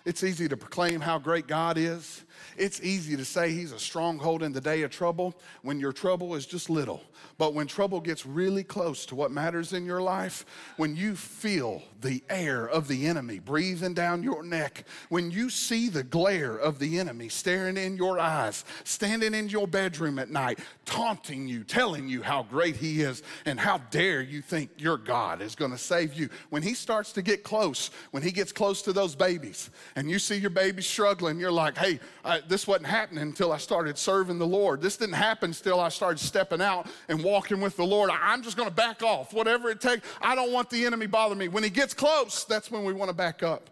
it's 0.06 0.24
easy 0.24 0.48
to 0.48 0.58
proclaim 0.58 1.02
how 1.02 1.20
great 1.20 1.48
God 1.48 1.78
is. 1.78 2.24
It's 2.58 2.82
easy 2.82 3.16
to 3.18 3.26
say 3.26 3.52
He's 3.52 3.72
a 3.72 3.80
stronghold 3.80 4.44
in 4.44 4.52
the 4.52 4.62
day 4.62 4.84
of 4.84 4.92
trouble 4.92 5.36
when 5.62 5.80
your 5.80 5.94
trouble 5.94 6.36
is 6.36 6.46
just 6.46 6.70
little. 6.70 7.02
But 7.38 7.54
when 7.54 7.68
trouble 7.68 8.02
gets 8.02 8.26
really 8.26 8.64
close 8.64 9.06
to 9.08 9.16
what 9.16 9.32
matters 9.32 9.74
in 9.74 9.86
your 9.86 10.02
life, 10.02 10.46
when 10.78 10.96
you 10.96 11.16
feel 11.16 11.82
the 12.02 12.24
air 12.30 12.68
of 12.68 12.88
the 12.88 13.08
enemy 13.08 13.40
breathing 13.40 13.94
down 13.94 14.24
your 14.24 14.44
neck, 14.44 14.86
when 15.10 15.32
you 15.32 15.50
see 15.50 15.90
the 15.90 16.04
glare 16.04 16.56
of 16.56 16.80
the 16.80 17.00
enemy 17.00 17.30
staring 17.30 17.78
in 17.78 17.96
your 17.96 18.20
eyes, 18.20 18.66
standing 18.84 19.34
in 19.34 19.50
your 19.50 19.68
bedroom 19.68 20.20
at 20.20 20.30
night, 20.30 20.60
taunting 20.86 21.48
you, 21.48 21.64
telling 21.64 22.08
you 22.08 22.22
how 22.22 22.44
great 22.44 22.76
he 22.76 23.02
is, 23.02 23.24
and 23.46 23.60
how 23.60 23.78
dare 23.90 24.22
you 24.22 24.42
think 24.42 24.70
your 24.78 24.98
God 24.98 25.42
is 25.42 25.56
going 25.56 25.72
to 25.72 25.78
save 25.78 26.14
you. 26.14 26.30
When 26.50 26.64
he 26.64 26.74
starts 26.74 27.12
to 27.14 27.22
get 27.22 27.44
close, 27.44 27.92
when 28.12 28.24
he 28.24 28.32
gets 28.32 28.52
close 28.52 28.82
to 28.84 28.94
those 28.94 29.16
babies, 29.16 29.70
and 29.96 30.10
you 30.10 30.20
see 30.20 30.38
your 30.38 30.50
baby 30.50 30.82
struggling, 30.82 31.40
you're 31.40 31.52
like, 31.52 31.78
hey, 31.78 32.00
I, 32.24 32.31
this 32.40 32.68
wasn't 32.68 32.88
happening 32.88 33.24
until 33.24 33.52
I 33.52 33.58
started 33.58 33.98
serving 33.98 34.40
the 34.40 34.48
Lord. 34.48 34.82
This 34.82 34.98
didn't 34.98 35.16
happen 35.16 35.52
until 35.52 35.80
I 35.80 35.90
started 35.90 36.20
stepping 36.20 36.62
out 36.62 36.88
and 37.10 37.24
walking 37.24 37.62
with 37.62 37.76
the 37.76 37.86
Lord. 37.86 38.10
I'm 38.12 38.44
just 38.44 38.58
going 38.58 38.70
to 38.70 38.76
back 38.76 39.04
off, 39.04 39.34
whatever 39.34 39.70
it 39.70 39.82
takes. 39.82 40.08
I 40.22 40.36
don't 40.36 40.52
want 40.52 40.70
the 40.70 40.86
enemy 40.86 41.08
bothering 41.08 41.40
me. 41.40 41.48
When 41.48 41.64
he 41.64 41.70
gets 41.70 41.94
close, 41.94 42.44
that's 42.46 42.72
when 42.72 42.84
we 42.84 42.94
want 42.94 43.10
to 43.10 43.16
back 43.16 43.44
up. 43.44 43.70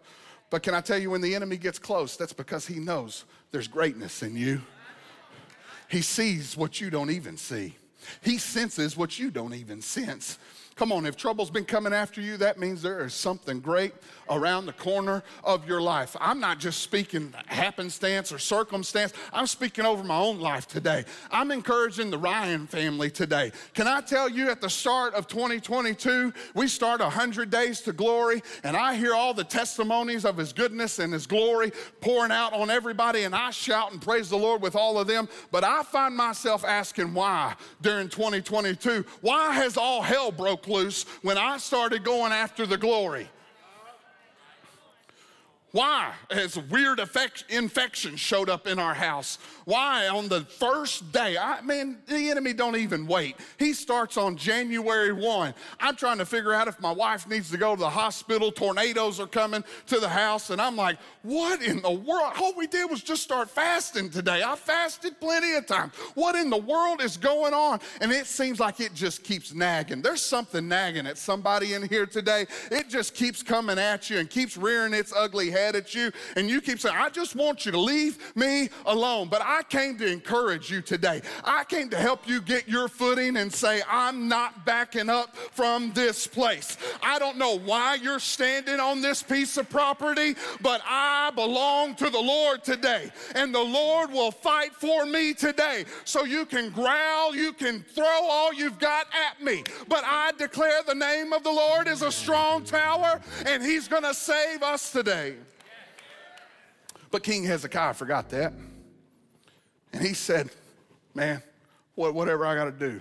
But 0.50 0.62
can 0.62 0.74
I 0.74 0.80
tell 0.80 0.98
you, 0.98 1.10
when 1.10 1.20
the 1.20 1.34
enemy 1.34 1.56
gets 1.56 1.78
close, 1.78 2.16
that's 2.16 2.32
because 2.32 2.66
he 2.66 2.80
knows 2.80 3.24
there's 3.52 3.68
greatness 3.68 4.22
in 4.22 4.36
you. 4.36 4.60
He 5.88 6.02
sees 6.02 6.56
what 6.56 6.80
you 6.80 6.90
don't 6.90 7.10
even 7.10 7.36
see. 7.36 7.76
He 8.22 8.38
senses 8.38 8.96
what 8.96 9.18
you 9.18 9.30
don't 9.30 9.54
even 9.54 9.82
sense. 9.82 10.38
Come 10.80 10.92
on, 10.92 11.04
if 11.04 11.14
trouble's 11.14 11.50
been 11.50 11.66
coming 11.66 11.92
after 11.92 12.22
you, 12.22 12.38
that 12.38 12.58
means 12.58 12.80
there 12.80 13.04
is 13.04 13.12
something 13.12 13.60
great 13.60 13.92
around 14.30 14.64
the 14.64 14.72
corner 14.72 15.22
of 15.44 15.68
your 15.68 15.82
life. 15.82 16.16
I'm 16.18 16.40
not 16.40 16.58
just 16.58 16.80
speaking 16.80 17.34
happenstance 17.48 18.32
or 18.32 18.38
circumstance, 18.38 19.12
I'm 19.30 19.46
speaking 19.46 19.84
over 19.84 20.02
my 20.02 20.16
own 20.16 20.40
life 20.40 20.66
today. 20.66 21.04
I'm 21.30 21.50
encouraging 21.50 22.10
the 22.10 22.16
Ryan 22.16 22.66
family 22.66 23.10
today. 23.10 23.52
Can 23.74 23.88
I 23.88 24.00
tell 24.00 24.26
you 24.26 24.48
at 24.48 24.62
the 24.62 24.70
start 24.70 25.12
of 25.12 25.28
2022, 25.28 26.32
we 26.54 26.66
start 26.66 27.02
100 27.02 27.50
days 27.50 27.82
to 27.82 27.92
glory, 27.92 28.42
and 28.64 28.74
I 28.74 28.94
hear 28.94 29.12
all 29.12 29.34
the 29.34 29.44
testimonies 29.44 30.24
of 30.24 30.38
his 30.38 30.54
goodness 30.54 30.98
and 30.98 31.12
his 31.12 31.26
glory 31.26 31.72
pouring 32.00 32.32
out 32.32 32.54
on 32.54 32.70
everybody, 32.70 33.24
and 33.24 33.34
I 33.34 33.50
shout 33.50 33.92
and 33.92 34.00
praise 34.00 34.30
the 34.30 34.38
Lord 34.38 34.62
with 34.62 34.76
all 34.76 34.98
of 34.98 35.06
them. 35.06 35.28
But 35.50 35.62
I 35.62 35.82
find 35.82 36.16
myself 36.16 36.64
asking 36.64 37.12
why 37.12 37.54
during 37.82 38.08
2022. 38.08 39.04
Why 39.20 39.52
has 39.52 39.76
all 39.76 40.00
hell 40.00 40.32
broke 40.32 40.69
when 41.22 41.36
I 41.36 41.58
started 41.58 42.04
going 42.04 42.32
after 42.32 42.66
the 42.66 42.78
glory? 42.78 43.28
Why 45.72 46.12
has 46.32 46.58
weird 46.58 46.98
effect, 46.98 47.44
infection 47.48 48.16
showed 48.16 48.50
up 48.50 48.66
in 48.66 48.80
our 48.80 48.94
house? 48.94 49.38
Why 49.66 50.08
on 50.08 50.26
the 50.26 50.40
first 50.40 51.12
day? 51.12 51.36
I 51.38 51.60
mean, 51.60 51.98
the 52.08 52.28
enemy 52.28 52.54
don't 52.54 52.74
even 52.74 53.06
wait. 53.06 53.36
He 53.56 53.72
starts 53.72 54.16
on 54.16 54.36
January 54.36 55.12
1. 55.12 55.54
I'm 55.78 55.94
trying 55.94 56.18
to 56.18 56.26
figure 56.26 56.52
out 56.52 56.66
if 56.66 56.80
my 56.80 56.90
wife 56.90 57.28
needs 57.28 57.52
to 57.52 57.56
go 57.56 57.76
to 57.76 57.80
the 57.80 57.88
hospital. 57.88 58.50
Tornadoes 58.50 59.20
are 59.20 59.28
coming 59.28 59.62
to 59.86 60.00
the 60.00 60.08
house. 60.08 60.50
And 60.50 60.60
I'm 60.60 60.74
like, 60.74 60.98
what 61.22 61.62
in 61.62 61.80
the 61.82 61.90
world? 61.92 62.32
All 62.40 62.52
we 62.56 62.66
did 62.66 62.90
was 62.90 63.00
just 63.00 63.22
start 63.22 63.48
fasting 63.48 64.10
today. 64.10 64.42
I 64.44 64.56
fasted 64.56 65.20
plenty 65.20 65.54
of 65.54 65.66
times. 65.66 65.94
What 66.14 66.34
in 66.34 66.50
the 66.50 66.56
world 66.56 67.00
is 67.00 67.16
going 67.16 67.54
on? 67.54 67.78
And 68.00 68.10
it 68.10 68.26
seems 68.26 68.58
like 68.58 68.80
it 68.80 68.92
just 68.92 69.22
keeps 69.22 69.54
nagging. 69.54 70.02
There's 70.02 70.22
something 70.22 70.66
nagging 70.66 71.06
at 71.06 71.16
somebody 71.16 71.74
in 71.74 71.88
here 71.88 72.06
today. 72.06 72.46
It 72.72 72.88
just 72.88 73.14
keeps 73.14 73.40
coming 73.40 73.78
at 73.78 74.10
you 74.10 74.18
and 74.18 74.28
keeps 74.28 74.56
rearing 74.56 74.94
its 74.94 75.12
ugly 75.14 75.50
head 75.50 75.59
head 75.60 75.76
at 75.76 75.94
you, 75.94 76.10
and 76.36 76.48
you 76.48 76.60
keep 76.60 76.80
saying, 76.80 76.96
I 76.98 77.10
just 77.10 77.36
want 77.36 77.66
you 77.66 77.72
to 77.72 77.80
leave 77.80 78.18
me 78.34 78.68
alone. 78.86 79.28
But 79.28 79.42
I 79.42 79.62
came 79.62 79.96
to 79.98 80.06
encourage 80.06 80.70
you 80.70 80.80
today. 80.80 81.22
I 81.44 81.64
came 81.64 81.88
to 81.90 81.96
help 81.96 82.28
you 82.28 82.40
get 82.40 82.68
your 82.68 82.88
footing 82.88 83.36
and 83.36 83.52
say, 83.52 83.82
I'm 83.88 84.28
not 84.28 84.64
backing 84.64 85.08
up 85.08 85.36
from 85.36 85.92
this 85.92 86.26
place. 86.26 86.76
I 87.02 87.18
don't 87.18 87.38
know 87.38 87.58
why 87.58 87.96
you're 87.96 88.18
standing 88.18 88.80
on 88.80 89.02
this 89.02 89.22
piece 89.22 89.56
of 89.56 89.68
property, 89.68 90.34
but 90.60 90.80
I 90.86 91.30
belong 91.34 91.94
to 91.96 92.10
the 92.10 92.20
Lord 92.20 92.64
today. 92.64 93.10
And 93.34 93.54
the 93.54 93.62
Lord 93.62 94.12
will 94.12 94.30
fight 94.30 94.74
for 94.74 95.06
me 95.06 95.34
today. 95.34 95.84
So 96.04 96.24
you 96.24 96.46
can 96.46 96.70
growl, 96.70 97.34
you 97.34 97.52
can 97.52 97.84
throw 97.94 98.20
all 98.22 98.52
you've 98.52 98.78
got 98.78 99.06
at 99.28 99.42
me. 99.44 99.64
But 99.88 100.04
I 100.04 100.32
declare 100.38 100.82
the 100.86 100.94
name 100.94 101.32
of 101.32 101.42
the 101.42 101.52
Lord 101.52 101.88
is 101.88 102.02
a 102.02 102.12
strong 102.12 102.64
tower, 102.64 103.20
and 103.46 103.62
He's 103.62 103.88
going 103.88 104.02
to 104.04 104.14
save 104.14 104.62
us 104.62 104.92
today. 104.92 105.34
But 107.10 107.22
King 107.22 107.44
Hezekiah 107.44 107.94
forgot 107.94 108.28
that. 108.30 108.52
And 109.92 110.02
he 110.02 110.14
said, 110.14 110.50
Man, 111.14 111.42
whatever 111.96 112.46
I 112.46 112.54
got 112.54 112.66
to 112.66 112.70
do, 112.72 113.00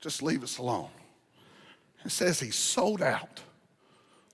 just 0.00 0.22
leave 0.22 0.42
us 0.42 0.58
alone. 0.58 0.90
It 2.04 2.10
says 2.10 2.38
he 2.38 2.50
sold 2.50 3.02
out. 3.02 3.40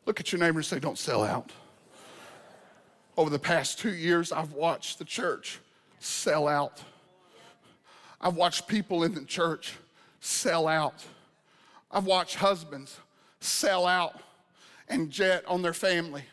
Look 0.05 0.21
at 0.21 0.33
your 0.33 0.41
neighbor 0.41 0.59
and 0.59 0.67
say, 0.67 0.79
Don't 0.79 0.99
sell 0.99 1.23
out. 1.23 1.51
Over 3.17 3.31
the 3.31 3.39
past 3.39 3.79
two 3.79 3.95
years, 3.95 4.33
I've 4.33 4.53
watched 4.53 4.99
the 4.99 5.05
church 5.05 5.61
sell 6.01 6.49
out. 6.49 6.83
I've 8.21 8.37
watched 8.37 8.67
people 8.67 9.05
in 9.05 9.15
the 9.15 9.25
church 9.25 9.75
sell 10.21 10.67
out. 10.67 11.05
I've 11.91 12.05
watched 12.05 12.37
husbands 12.37 12.99
sell 13.41 13.87
out 13.87 14.21
and 14.89 15.11
jet 15.11 15.45
on 15.47 15.63
their 15.63 15.73
family. 15.73 16.25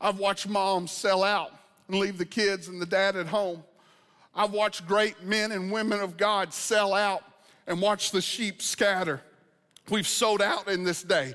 I've 0.00 0.18
watched 0.18 0.48
moms 0.48 0.92
sell 0.92 1.24
out 1.24 1.52
and 1.88 1.98
leave 1.98 2.18
the 2.18 2.24
kids 2.24 2.68
and 2.68 2.80
the 2.80 2.86
dad 2.86 3.16
at 3.16 3.26
home. 3.26 3.62
I've 4.34 4.52
watched 4.52 4.86
great 4.86 5.22
men 5.22 5.52
and 5.52 5.70
women 5.70 6.00
of 6.00 6.16
God 6.16 6.52
sell 6.52 6.92
out 6.94 7.22
and 7.66 7.80
watch 7.80 8.10
the 8.10 8.20
sheep 8.20 8.62
scatter. 8.62 9.20
We've 9.90 10.06
sold 10.06 10.42
out 10.42 10.68
in 10.68 10.84
this 10.84 11.02
day 11.02 11.34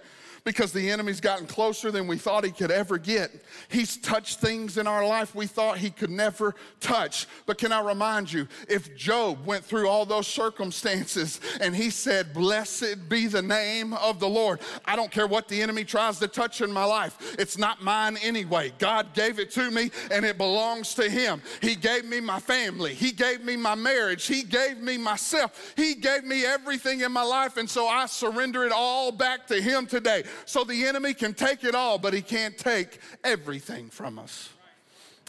because 0.49 0.71
the 0.71 0.89
enemy's 0.89 1.21
gotten 1.21 1.45
closer 1.45 1.91
than 1.91 2.07
we 2.07 2.17
thought 2.17 2.43
he 2.43 2.49
could 2.49 2.71
ever 2.71 2.97
get. 2.97 3.29
He's 3.67 3.97
touched 3.97 4.39
things 4.39 4.79
in 4.79 4.87
our 4.87 5.05
life 5.05 5.35
we 5.35 5.45
thought 5.45 5.77
he 5.77 5.91
could 5.91 6.09
never 6.09 6.55
touch. 6.79 7.27
But 7.45 7.59
can 7.59 7.71
I 7.71 7.81
remind 7.81 8.33
you, 8.33 8.47
if 8.67 8.97
Job 8.97 9.45
went 9.45 9.63
through 9.63 9.87
all 9.87 10.07
those 10.07 10.25
circumstances 10.25 11.39
and 11.61 11.75
he 11.75 11.91
said, 11.91 12.33
Blessed 12.33 13.07
be 13.07 13.27
the 13.27 13.43
name 13.43 13.93
of 13.93 14.19
the 14.19 14.27
Lord, 14.27 14.59
I 14.85 14.95
don't 14.95 15.11
care 15.11 15.27
what 15.27 15.47
the 15.49 15.61
enemy 15.61 15.83
tries 15.83 16.17
to 16.17 16.27
touch 16.27 16.61
in 16.61 16.71
my 16.71 16.83
life, 16.83 17.35
it's 17.37 17.59
not 17.59 17.83
mine 17.83 18.17
anyway. 18.17 18.73
God 18.79 19.13
gave 19.13 19.37
it 19.37 19.51
to 19.51 19.69
me 19.69 19.91
and 20.09 20.25
it 20.25 20.39
belongs 20.39 20.95
to 20.95 21.07
him. 21.07 21.43
He 21.61 21.75
gave 21.75 22.05
me 22.05 22.21
my 22.21 22.39
family, 22.39 22.95
he 22.95 23.11
gave 23.11 23.43
me 23.43 23.55
my 23.55 23.75
marriage, 23.75 24.25
he 24.25 24.41
gave 24.41 24.79
me 24.79 24.97
myself, 24.97 25.73
he 25.75 25.93
gave 25.93 26.23
me 26.23 26.43
everything 26.43 27.01
in 27.01 27.11
my 27.11 27.21
life. 27.21 27.57
And 27.57 27.69
so 27.69 27.85
I 27.85 28.07
surrender 28.07 28.65
it 28.65 28.71
all 28.71 29.11
back 29.11 29.45
to 29.45 29.61
him 29.61 29.85
today. 29.85 30.23
So 30.45 30.63
the 30.63 30.85
enemy 30.85 31.13
can 31.13 31.33
take 31.33 31.63
it 31.63 31.75
all, 31.75 31.97
but 31.97 32.13
he 32.13 32.21
can't 32.21 32.57
take 32.57 32.99
everything 33.23 33.89
from 33.89 34.19
us. 34.19 34.49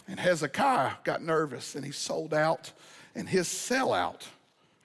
And 0.07 0.19
Hezekiah 0.19 0.93
got 1.03 1.21
nervous 1.21 1.75
and 1.75 1.85
he 1.85 1.91
sold 1.91 2.33
out, 2.33 2.71
and 3.15 3.29
his 3.29 3.47
sellout 3.47 4.23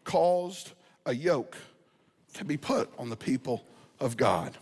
caused 0.05 0.73
a 1.05 1.15
yoke 1.15 1.57
to 2.35 2.45
be 2.45 2.57
put 2.57 2.91
on 2.99 3.09
the 3.09 3.17
people 3.17 3.65
of 3.99 4.17
God. 4.17 4.57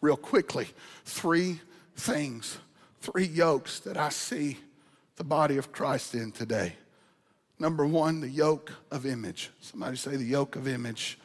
Real 0.00 0.16
quickly, 0.16 0.68
three 1.04 1.60
things, 1.96 2.58
three 3.00 3.26
yokes 3.26 3.80
that 3.80 3.96
I 3.96 4.08
see 4.08 4.58
the 5.16 5.24
body 5.24 5.58
of 5.58 5.70
Christ 5.70 6.14
in 6.14 6.32
today. 6.32 6.74
Number 7.58 7.86
one, 7.86 8.20
the 8.20 8.28
yoke 8.28 8.72
of 8.90 9.04
image. 9.04 9.50
Somebody 9.60 9.96
say 9.96 10.16
the 10.16 10.24
yoke 10.24 10.56
of 10.56 10.66
image. 10.66 11.18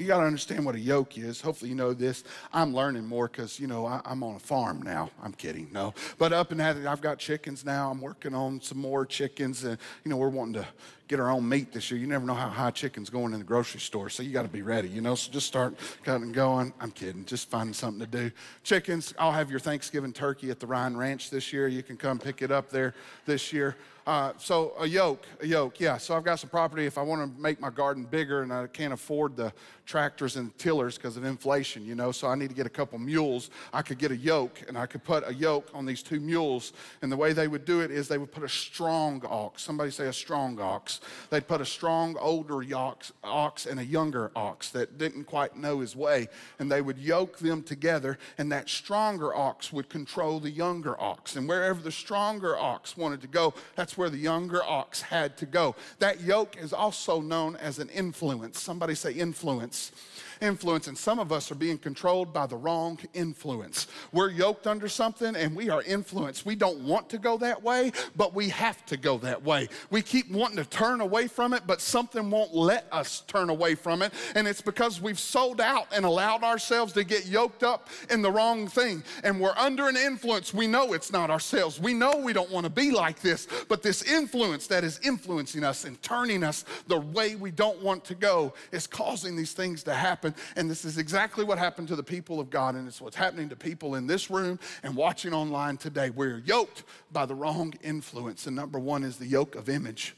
You 0.00 0.06
got 0.06 0.20
to 0.20 0.24
understand 0.24 0.64
what 0.64 0.74
a 0.74 0.80
yoke 0.80 1.18
is. 1.18 1.42
Hopefully, 1.42 1.68
you 1.68 1.74
know 1.74 1.92
this. 1.92 2.24
I'm 2.54 2.74
learning 2.74 3.06
more 3.06 3.28
because, 3.28 3.60
you 3.60 3.66
know, 3.66 3.84
I, 3.84 4.00
am 4.06 4.22
on 4.22 4.36
a 4.36 4.38
farm 4.38 4.80
now. 4.80 5.10
I'm 5.22 5.32
kidding, 5.32 5.68
no. 5.72 5.92
But 6.16 6.32
up 6.32 6.52
in 6.52 6.60
I've 6.60 7.02
got 7.02 7.18
chickens 7.18 7.66
now. 7.66 7.90
I'm 7.90 8.00
working 8.00 8.34
on 8.34 8.62
some 8.62 8.78
more 8.78 9.04
chickens. 9.04 9.62
And, 9.64 9.76
you 10.04 10.10
know, 10.10 10.16
we're 10.16 10.30
wanting 10.30 10.54
to 10.54 10.66
get 11.06 11.20
our 11.20 11.30
own 11.30 11.46
meat 11.46 11.72
this 11.72 11.90
year. 11.90 12.00
You 12.00 12.06
never 12.06 12.24
know 12.24 12.34
how 12.34 12.48
high 12.48 12.70
chicken's 12.70 13.10
going 13.10 13.32
in 13.32 13.40
the 13.40 13.44
grocery 13.44 13.80
store, 13.80 14.08
so 14.08 14.22
you 14.22 14.32
got 14.32 14.42
to 14.42 14.48
be 14.48 14.62
ready, 14.62 14.88
you 14.88 15.00
know. 15.00 15.16
So 15.16 15.30
just 15.32 15.46
start 15.46 15.74
cutting 16.04 16.32
going. 16.32 16.72
I'm 16.80 16.92
kidding, 16.92 17.24
just 17.24 17.50
finding 17.50 17.74
something 17.74 18.00
to 18.00 18.06
do. 18.06 18.30
Chickens, 18.62 19.12
I'll 19.18 19.32
have 19.32 19.50
your 19.50 19.60
Thanksgiving 19.60 20.12
turkey 20.12 20.50
at 20.50 20.60
the 20.60 20.66
Ryan 20.66 20.96
Ranch 20.96 21.28
this 21.28 21.52
year. 21.52 21.68
You 21.68 21.82
can 21.82 21.96
come 21.96 22.18
pick 22.18 22.42
it 22.42 22.50
up 22.50 22.70
there 22.70 22.94
this 23.26 23.52
year. 23.52 23.76
Uh, 24.06 24.32
so 24.38 24.72
a 24.78 24.86
yoke, 24.86 25.26
a 25.40 25.46
yoke, 25.46 25.78
yeah. 25.78 25.96
So 25.96 26.16
I've 26.16 26.24
got 26.24 26.40
some 26.40 26.50
property. 26.50 26.86
If 26.86 26.98
I 26.98 27.02
want 27.02 27.22
to 27.22 27.40
make 27.40 27.60
my 27.60 27.70
garden 27.70 28.04
bigger 28.04 28.42
and 28.42 28.52
I 28.52 28.66
can't 28.66 28.92
afford 28.92 29.36
the 29.36 29.52
tractors 29.84 30.36
and 30.36 30.56
tillers 30.56 30.96
because 30.96 31.16
of 31.16 31.24
inflation, 31.24 31.84
you 31.84 31.94
know, 31.94 32.12
so 32.12 32.28
I 32.28 32.34
need 32.34 32.48
to 32.48 32.54
get 32.54 32.66
a 32.66 32.70
couple 32.70 32.98
mules. 32.98 33.50
I 33.72 33.82
could 33.82 33.98
get 33.98 34.10
a 34.10 34.16
yoke 34.16 34.62
and 34.68 34.78
I 34.78 34.86
could 34.86 35.04
put 35.04 35.28
a 35.28 35.34
yoke 35.34 35.68
on 35.74 35.84
these 35.84 36.02
two 36.02 36.20
mules. 36.20 36.72
And 37.02 37.10
the 37.10 37.16
way 37.16 37.32
they 37.32 37.48
would 37.48 37.64
do 37.64 37.80
it 37.80 37.90
is 37.90 38.08
they 38.08 38.18
would 38.18 38.32
put 38.32 38.44
a 38.44 38.48
strong 38.48 39.22
ox. 39.28 39.62
Somebody 39.62 39.90
say 39.90 40.06
a 40.06 40.12
strong 40.12 40.60
ox. 40.60 41.00
They'd 41.30 41.46
put 41.46 41.60
a 41.60 41.66
strong 41.66 42.16
older 42.18 42.62
ox, 42.74 43.12
ox 43.22 43.66
and 43.66 43.80
a 43.80 43.84
younger 43.84 44.30
ox 44.34 44.70
that 44.70 44.98
didn't 44.98 45.24
quite 45.24 45.56
know 45.56 45.80
his 45.80 45.96
way, 45.96 46.28
and 46.58 46.70
they 46.70 46.82
would 46.82 46.98
yoke 46.98 47.38
them 47.38 47.62
together. 47.62 48.18
And 48.38 48.50
that 48.52 48.68
stronger 48.68 49.34
ox 49.34 49.72
would 49.72 49.88
control 49.88 50.40
the 50.40 50.50
younger 50.50 51.00
ox. 51.00 51.36
And 51.36 51.48
wherever 51.48 51.80
the 51.80 51.92
stronger 51.92 52.56
ox 52.56 52.96
wanted 52.96 53.20
to 53.22 53.28
go, 53.28 53.54
that's 53.76 53.89
where 53.96 54.10
the 54.10 54.18
younger 54.18 54.62
ox 54.62 55.00
had 55.00 55.36
to 55.38 55.46
go. 55.46 55.74
That 55.98 56.20
yoke 56.20 56.56
is 56.56 56.72
also 56.72 57.20
known 57.20 57.56
as 57.56 57.78
an 57.78 57.88
influence. 57.88 58.60
Somebody 58.60 58.94
say 58.94 59.12
influence 59.12 59.92
influence, 60.40 60.88
and 60.88 60.96
some 60.96 61.18
of 61.18 61.32
us 61.32 61.50
are 61.50 61.56
being 61.56 61.78
controlled 61.78 62.32
by 62.32 62.46
the 62.46 62.56
wrong 62.56 62.98
influence. 63.14 63.86
We're 64.12 64.30
yoked 64.30 64.66
under 64.66 64.88
something 64.88 65.36
and 65.36 65.54
we 65.54 65.70
are 65.70 65.82
influenced. 65.82 66.46
We 66.46 66.54
don't 66.54 66.80
want 66.80 67.08
to 67.10 67.18
go 67.18 67.38
that 67.38 67.62
way, 67.62 67.92
but 68.16 68.34
we 68.34 68.48
have 68.50 68.84
to 68.86 68.96
go 68.96 69.18
that 69.18 69.42
way. 69.42 69.68
We 69.90 70.02
keep 70.02 70.30
wanting 70.30 70.56
to 70.56 70.64
turn 70.64 71.00
away 71.00 71.26
from 71.26 71.52
it, 71.52 71.62
but 71.66 71.80
something 71.80 72.30
won't 72.30 72.54
let 72.54 72.86
us 72.92 73.22
turn 73.26 73.50
away 73.50 73.74
from 73.74 74.02
it. 74.02 74.12
And 74.34 74.46
it's 74.48 74.60
because 74.60 75.00
we've 75.00 75.18
sold 75.18 75.60
out 75.60 75.88
and 75.94 76.04
allowed 76.04 76.42
ourselves 76.42 76.92
to 76.94 77.04
get 77.04 77.26
yoked 77.26 77.62
up 77.62 77.88
in 78.10 78.22
the 78.22 78.30
wrong 78.30 78.66
thing. 78.66 79.02
And 79.24 79.40
we're 79.40 79.56
under 79.56 79.88
an 79.88 79.96
influence. 79.96 80.54
We 80.54 80.66
know 80.66 80.92
it's 80.92 81.12
not 81.12 81.30
ourselves. 81.30 81.80
We 81.80 81.94
know 81.94 82.16
we 82.16 82.32
don't 82.32 82.50
want 82.50 82.64
to 82.64 82.70
be 82.70 82.90
like 82.90 83.20
this, 83.20 83.46
but 83.68 83.82
this 83.82 84.02
influence 84.02 84.66
that 84.68 84.84
is 84.84 85.00
influencing 85.02 85.64
us 85.64 85.84
and 85.84 86.00
turning 86.02 86.42
us 86.42 86.64
the 86.86 87.00
way 87.00 87.36
we 87.36 87.50
don't 87.50 87.80
want 87.82 88.04
to 88.04 88.14
go 88.14 88.52
is 88.72 88.86
causing 88.86 89.36
these 89.36 89.52
things 89.52 89.82
to 89.84 89.94
happen 89.94 90.29
And 90.56 90.70
this 90.70 90.84
is 90.84 90.98
exactly 90.98 91.44
what 91.44 91.58
happened 91.58 91.88
to 91.88 91.96
the 91.96 92.02
people 92.02 92.40
of 92.40 92.50
God. 92.50 92.74
And 92.74 92.86
it's 92.86 93.00
what's 93.00 93.16
happening 93.16 93.48
to 93.50 93.56
people 93.56 93.94
in 93.94 94.06
this 94.06 94.30
room 94.30 94.58
and 94.82 94.96
watching 94.96 95.32
online 95.32 95.76
today. 95.76 96.10
We're 96.10 96.38
yoked 96.38 96.84
by 97.12 97.26
the 97.26 97.34
wrong 97.34 97.74
influence. 97.82 98.46
And 98.46 98.56
number 98.56 98.78
one 98.78 99.04
is 99.04 99.16
the 99.16 99.26
yoke 99.26 99.54
of 99.54 99.68
image, 99.68 100.16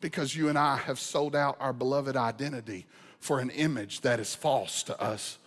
because 0.00 0.34
you 0.34 0.48
and 0.48 0.58
I 0.58 0.76
have 0.76 0.98
sold 0.98 1.36
out 1.36 1.56
our 1.60 1.72
beloved 1.72 2.16
identity 2.16 2.86
for 3.18 3.40
an 3.40 3.50
image 3.50 4.00
that 4.00 4.18
is 4.18 4.34
false 4.34 4.82
to 4.84 5.00
us. 5.00 5.38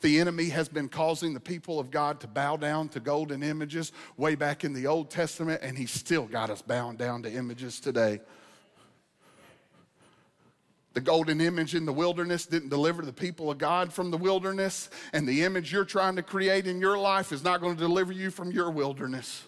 The 0.00 0.20
enemy 0.20 0.50
has 0.50 0.68
been 0.68 0.90
causing 0.90 1.32
the 1.32 1.40
people 1.40 1.80
of 1.80 1.90
God 1.90 2.20
to 2.20 2.26
bow 2.26 2.58
down 2.58 2.90
to 2.90 3.00
golden 3.00 3.42
images 3.42 3.90
way 4.18 4.34
back 4.34 4.62
in 4.62 4.74
the 4.74 4.86
Old 4.86 5.08
Testament, 5.08 5.62
and 5.62 5.78
he's 5.78 5.92
still 5.92 6.26
got 6.26 6.50
us 6.50 6.60
bound 6.60 6.98
down 6.98 7.22
to 7.22 7.32
images 7.32 7.80
today. 7.80 8.20
The 10.94 11.00
golden 11.00 11.40
image 11.40 11.74
in 11.74 11.84
the 11.84 11.92
wilderness 11.92 12.46
didn't 12.46 12.68
deliver 12.68 13.02
the 13.02 13.12
people 13.12 13.50
of 13.50 13.58
God 13.58 13.92
from 13.92 14.12
the 14.12 14.16
wilderness, 14.16 14.90
and 15.12 15.26
the 15.26 15.42
image 15.42 15.72
you're 15.72 15.84
trying 15.84 16.14
to 16.16 16.22
create 16.22 16.68
in 16.68 16.80
your 16.80 16.96
life 16.96 17.32
is 17.32 17.42
not 17.42 17.60
going 17.60 17.74
to 17.74 17.80
deliver 17.80 18.12
you 18.12 18.30
from 18.30 18.52
your 18.52 18.70
wilderness. 18.70 19.42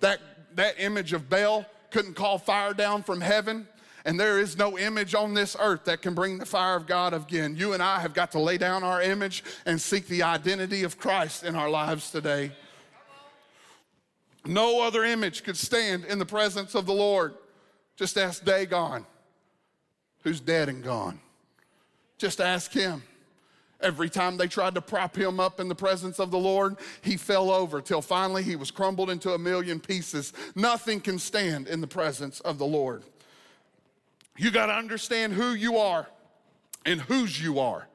That, 0.00 0.20
that 0.56 0.76
image 0.80 1.12
of 1.12 1.28
Baal 1.28 1.66
couldn't 1.90 2.14
call 2.14 2.38
fire 2.38 2.72
down 2.72 3.02
from 3.02 3.20
heaven, 3.20 3.68
and 4.06 4.18
there 4.18 4.40
is 4.40 4.56
no 4.56 4.78
image 4.78 5.14
on 5.14 5.34
this 5.34 5.54
earth 5.60 5.84
that 5.84 6.00
can 6.00 6.14
bring 6.14 6.38
the 6.38 6.46
fire 6.46 6.76
of 6.76 6.86
God 6.86 7.12
again. 7.12 7.54
You 7.54 7.74
and 7.74 7.82
I 7.82 8.00
have 8.00 8.14
got 8.14 8.32
to 8.32 8.38
lay 8.38 8.56
down 8.56 8.84
our 8.84 9.02
image 9.02 9.44
and 9.66 9.78
seek 9.78 10.08
the 10.08 10.22
identity 10.22 10.82
of 10.84 10.98
Christ 10.98 11.44
in 11.44 11.54
our 11.54 11.68
lives 11.68 12.10
today. 12.10 12.52
No 14.46 14.82
other 14.82 15.04
image 15.04 15.44
could 15.44 15.58
stand 15.58 16.06
in 16.06 16.18
the 16.18 16.26
presence 16.26 16.74
of 16.74 16.86
the 16.86 16.92
Lord. 16.94 17.34
Just 17.96 18.16
ask 18.16 18.44
Dagon 18.44 19.04
who's 20.24 20.40
dead 20.40 20.68
and 20.68 20.82
gone. 20.82 21.20
Just 22.18 22.40
ask 22.40 22.72
him. 22.72 23.02
Every 23.80 24.08
time 24.08 24.38
they 24.38 24.48
tried 24.48 24.74
to 24.76 24.80
prop 24.80 25.14
him 25.14 25.38
up 25.38 25.60
in 25.60 25.68
the 25.68 25.74
presence 25.74 26.18
of 26.18 26.30
the 26.30 26.38
Lord, 26.38 26.76
he 27.02 27.18
fell 27.18 27.50
over 27.50 27.82
till 27.82 28.00
finally 28.00 28.42
he 28.42 28.56
was 28.56 28.70
crumbled 28.70 29.10
into 29.10 29.32
a 29.32 29.38
million 29.38 29.78
pieces. 29.78 30.32
Nothing 30.54 31.00
can 31.00 31.18
stand 31.18 31.68
in 31.68 31.82
the 31.82 31.86
presence 31.86 32.40
of 32.40 32.56
the 32.56 32.64
Lord. 32.64 33.02
You 34.38 34.50
got 34.50 34.66
to 34.66 34.72
understand 34.72 35.34
who 35.34 35.52
you 35.52 35.76
are 35.76 36.08
and 36.86 37.00
whose 37.02 37.42
you 37.42 37.58
are. 37.58 37.86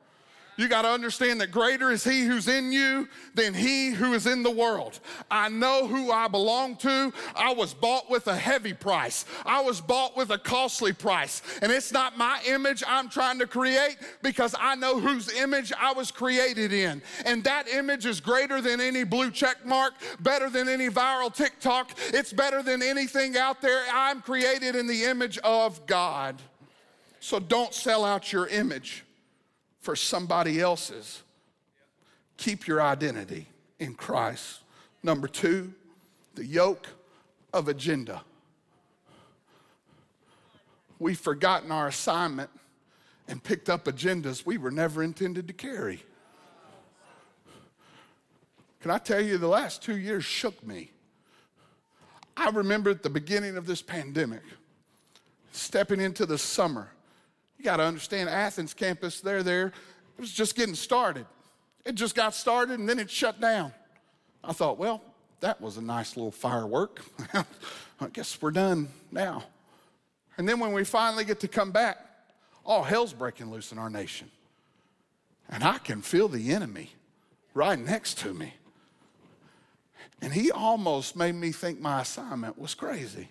You 0.59 0.67
got 0.67 0.81
to 0.81 0.89
understand 0.89 1.39
that 1.39 1.51
greater 1.51 1.89
is 1.89 2.03
He 2.03 2.25
who's 2.25 2.49
in 2.49 2.73
you 2.73 3.07
than 3.33 3.53
He 3.53 3.91
who 3.91 4.11
is 4.11 4.27
in 4.27 4.43
the 4.43 4.51
world. 4.51 4.99
I 5.31 5.47
know 5.47 5.87
who 5.87 6.11
I 6.11 6.27
belong 6.27 6.75
to. 6.77 7.13
I 7.33 7.53
was 7.53 7.73
bought 7.73 8.09
with 8.09 8.27
a 8.27 8.35
heavy 8.35 8.73
price, 8.73 9.23
I 9.45 9.61
was 9.61 9.79
bought 9.79 10.17
with 10.17 10.31
a 10.31 10.37
costly 10.37 10.91
price. 10.91 11.41
And 11.61 11.71
it's 11.71 11.93
not 11.93 12.17
my 12.17 12.41
image 12.45 12.83
I'm 12.85 13.07
trying 13.07 13.39
to 13.39 13.47
create 13.47 13.99
because 14.21 14.53
I 14.59 14.75
know 14.75 14.99
whose 14.99 15.33
image 15.33 15.71
I 15.79 15.93
was 15.93 16.11
created 16.11 16.73
in. 16.73 17.01
And 17.25 17.41
that 17.45 17.69
image 17.69 18.05
is 18.05 18.19
greater 18.19 18.59
than 18.59 18.81
any 18.81 19.05
blue 19.05 19.31
check 19.31 19.65
mark, 19.65 19.93
better 20.19 20.49
than 20.49 20.67
any 20.67 20.89
viral 20.89 21.33
TikTok. 21.33 21.91
It's 22.09 22.33
better 22.33 22.61
than 22.61 22.83
anything 22.83 23.37
out 23.37 23.61
there. 23.61 23.85
I'm 23.93 24.19
created 24.21 24.75
in 24.75 24.87
the 24.87 25.05
image 25.05 25.37
of 25.37 25.85
God. 25.85 26.41
So 27.21 27.39
don't 27.39 27.73
sell 27.73 28.03
out 28.03 28.33
your 28.33 28.47
image 28.47 29.05
for 29.79 29.95
somebody 29.95 30.59
else's. 30.59 31.23
Keep 32.37 32.67
your 32.67 32.81
identity 32.81 33.47
in 33.79 33.95
Christ. 33.95 34.61
Number 35.03 35.27
two, 35.27 35.73
the 36.35 36.45
yoke 36.45 36.87
of 37.53 37.67
agenda. 37.67 38.21
We've 40.99 41.19
forgotten 41.19 41.71
our 41.71 41.87
assignment 41.87 42.49
and 43.27 43.41
picked 43.41 43.69
up 43.69 43.85
agendas 43.85 44.45
we 44.45 44.57
were 44.57 44.71
never 44.71 45.03
intended 45.03 45.47
to 45.47 45.53
carry. 45.53 46.03
Can 48.81 48.91
I 48.91 48.97
tell 48.97 49.21
you, 49.21 49.37
the 49.37 49.47
last 49.47 49.81
two 49.81 49.97
years 49.97 50.23
shook 50.23 50.65
me. 50.65 50.91
I 52.37 52.49
remember 52.49 52.89
at 52.89 53.03
the 53.03 53.09
beginning 53.09 53.57
of 53.57 53.65
this 53.65 53.81
pandemic, 53.81 54.41
stepping 55.51 55.99
into 55.99 56.25
the 56.25 56.37
summer, 56.37 56.89
you 57.59 57.65
got 57.65 57.77
to 57.77 57.83
understand 57.83 58.29
Athens 58.29 58.73
campus, 58.73 59.19
they're 59.19 59.43
there. 59.43 59.67
It 59.67 60.21
was 60.21 60.31
just 60.31 60.55
getting 60.55 60.75
started. 60.75 61.25
It 61.85 61.95
just 61.95 62.15
got 62.15 62.33
started 62.33 62.79
and 62.79 62.87
then 62.87 62.99
it 62.99 63.11
shut 63.11 63.39
down. 63.41 63.73
I 64.43 64.53
thought, 64.53 64.77
well, 64.77 65.01
that 65.41 65.59
was 65.59 65.77
a 65.77 65.81
nice 65.81 66.15
little 66.15 66.31
firework. 66.31 67.01
I 67.33 68.07
guess 68.13 68.41
we're 68.41 68.51
done 68.51 68.87
now. 69.11 69.43
And 70.37 70.47
then 70.47 70.59
when 70.59 70.71
we 70.71 70.85
finally 70.85 71.25
get 71.25 71.41
to 71.41 71.49
come 71.49 71.71
back, 71.71 71.97
all 72.65 72.83
hell's 72.83 73.11
breaking 73.11 73.51
loose 73.51 73.73
in 73.73 73.77
our 73.77 73.89
nation. 73.89 74.31
And 75.49 75.63
I 75.63 75.79
can 75.79 76.01
feel 76.01 76.29
the 76.29 76.51
enemy 76.51 76.91
right 77.53 77.77
next 77.77 78.19
to 78.19 78.33
me. 78.33 78.53
And 80.21 80.31
he 80.31 80.51
almost 80.51 81.15
made 81.15 81.35
me 81.35 81.51
think 81.51 81.81
my 81.81 82.01
assignment 82.01 82.57
was 82.57 82.73
crazy. 82.73 83.29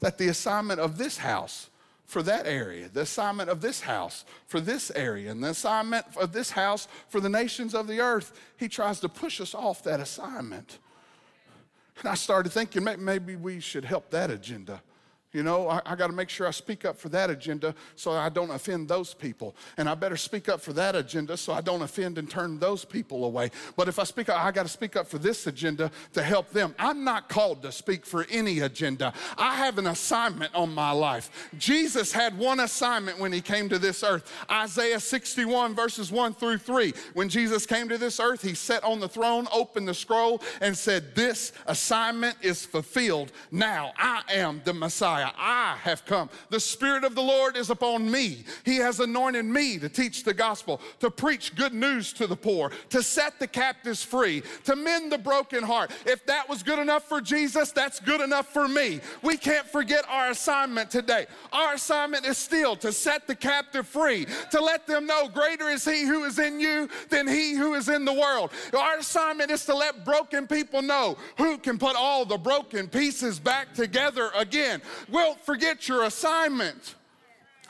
That 0.00 0.18
the 0.18 0.28
assignment 0.28 0.80
of 0.80 0.98
this 0.98 1.18
house 1.18 1.68
for 2.12 2.22
that 2.22 2.46
area, 2.46 2.90
the 2.92 3.00
assignment 3.00 3.48
of 3.48 3.62
this 3.62 3.80
house 3.80 4.26
for 4.46 4.60
this 4.60 4.92
area, 4.94 5.30
and 5.30 5.42
the 5.42 5.48
assignment 5.48 6.04
of 6.18 6.30
this 6.30 6.50
house 6.50 6.86
for 7.08 7.20
the 7.20 7.28
nations 7.28 7.74
of 7.74 7.86
the 7.86 8.00
earth. 8.00 8.38
He 8.58 8.68
tries 8.68 9.00
to 9.00 9.08
push 9.08 9.40
us 9.40 9.54
off 9.54 9.82
that 9.84 9.98
assignment. 9.98 10.78
And 12.00 12.10
I 12.10 12.14
started 12.14 12.50
thinking 12.50 12.86
maybe 12.98 13.34
we 13.34 13.60
should 13.60 13.86
help 13.86 14.10
that 14.10 14.30
agenda. 14.30 14.82
You 15.32 15.42
know, 15.42 15.68
I, 15.68 15.80
I 15.86 15.96
got 15.96 16.08
to 16.08 16.12
make 16.12 16.28
sure 16.28 16.46
I 16.46 16.50
speak 16.50 16.84
up 16.84 16.98
for 16.98 17.08
that 17.08 17.30
agenda 17.30 17.74
so 17.96 18.12
I 18.12 18.28
don't 18.28 18.50
offend 18.50 18.88
those 18.88 19.14
people. 19.14 19.56
And 19.78 19.88
I 19.88 19.94
better 19.94 20.16
speak 20.16 20.48
up 20.50 20.60
for 20.60 20.74
that 20.74 20.94
agenda 20.94 21.38
so 21.38 21.54
I 21.54 21.62
don't 21.62 21.80
offend 21.80 22.18
and 22.18 22.28
turn 22.28 22.58
those 22.58 22.84
people 22.84 23.24
away. 23.24 23.50
But 23.74 23.88
if 23.88 23.98
I 23.98 24.04
speak 24.04 24.28
up, 24.28 24.38
I 24.38 24.50
got 24.50 24.64
to 24.64 24.68
speak 24.68 24.94
up 24.94 25.06
for 25.06 25.16
this 25.16 25.46
agenda 25.46 25.90
to 26.12 26.22
help 26.22 26.50
them. 26.50 26.74
I'm 26.78 27.02
not 27.02 27.30
called 27.30 27.62
to 27.62 27.72
speak 27.72 28.04
for 28.04 28.26
any 28.30 28.60
agenda. 28.60 29.14
I 29.38 29.54
have 29.54 29.78
an 29.78 29.86
assignment 29.86 30.54
on 30.54 30.74
my 30.74 30.90
life. 30.90 31.48
Jesus 31.56 32.12
had 32.12 32.36
one 32.36 32.60
assignment 32.60 33.18
when 33.18 33.32
he 33.32 33.40
came 33.40 33.70
to 33.70 33.78
this 33.78 34.02
earth. 34.02 34.30
Isaiah 34.50 35.00
61, 35.00 35.74
verses 35.74 36.12
1 36.12 36.34
through 36.34 36.58
3. 36.58 36.92
When 37.14 37.30
Jesus 37.30 37.64
came 37.64 37.88
to 37.88 37.96
this 37.96 38.20
earth, 38.20 38.42
he 38.42 38.52
sat 38.52 38.84
on 38.84 39.00
the 39.00 39.08
throne, 39.08 39.48
opened 39.50 39.88
the 39.88 39.94
scroll, 39.94 40.42
and 40.60 40.76
said, 40.76 41.14
This 41.14 41.52
assignment 41.66 42.36
is 42.42 42.66
fulfilled. 42.66 43.32
Now 43.50 43.92
I 43.96 44.22
am 44.28 44.60
the 44.64 44.74
Messiah. 44.74 45.21
I 45.22 45.76
have 45.82 46.04
come. 46.04 46.30
The 46.50 46.60
Spirit 46.60 47.04
of 47.04 47.14
the 47.14 47.22
Lord 47.22 47.56
is 47.56 47.70
upon 47.70 48.10
me. 48.10 48.44
He 48.64 48.76
has 48.76 49.00
anointed 49.00 49.44
me 49.44 49.78
to 49.78 49.88
teach 49.88 50.24
the 50.24 50.34
gospel, 50.34 50.80
to 51.00 51.10
preach 51.10 51.54
good 51.54 51.74
news 51.74 52.12
to 52.14 52.26
the 52.26 52.36
poor, 52.36 52.72
to 52.90 53.02
set 53.02 53.38
the 53.38 53.46
captives 53.46 54.02
free, 54.02 54.42
to 54.64 54.76
mend 54.76 55.12
the 55.12 55.18
broken 55.18 55.62
heart. 55.62 55.90
If 56.06 56.26
that 56.26 56.48
was 56.48 56.62
good 56.62 56.78
enough 56.78 57.08
for 57.08 57.20
Jesus, 57.20 57.72
that's 57.72 58.00
good 58.00 58.20
enough 58.20 58.52
for 58.52 58.68
me. 58.68 59.00
We 59.22 59.36
can't 59.36 59.66
forget 59.66 60.04
our 60.08 60.30
assignment 60.30 60.90
today. 60.90 61.26
Our 61.52 61.74
assignment 61.74 62.26
is 62.26 62.38
still 62.38 62.76
to 62.76 62.92
set 62.92 63.26
the 63.26 63.34
captive 63.34 63.86
free, 63.86 64.26
to 64.50 64.60
let 64.60 64.86
them 64.86 65.06
know 65.06 65.28
greater 65.28 65.68
is 65.68 65.84
He 65.84 66.04
who 66.04 66.24
is 66.24 66.38
in 66.38 66.60
you 66.60 66.88
than 67.08 67.28
He 67.28 67.54
who 67.54 67.74
is 67.74 67.88
in 67.88 68.04
the 68.04 68.12
world. 68.12 68.50
Our 68.76 68.98
assignment 68.98 69.50
is 69.50 69.64
to 69.66 69.74
let 69.74 70.04
broken 70.04 70.46
people 70.46 70.82
know 70.82 71.16
who 71.38 71.58
can 71.58 71.78
put 71.78 71.96
all 71.96 72.24
the 72.24 72.38
broken 72.38 72.88
pieces 72.88 73.38
back 73.38 73.74
together 73.74 74.30
again. 74.36 74.82
Well, 75.12 75.34
forget 75.34 75.88
your 75.88 76.04
assignment. 76.04 76.94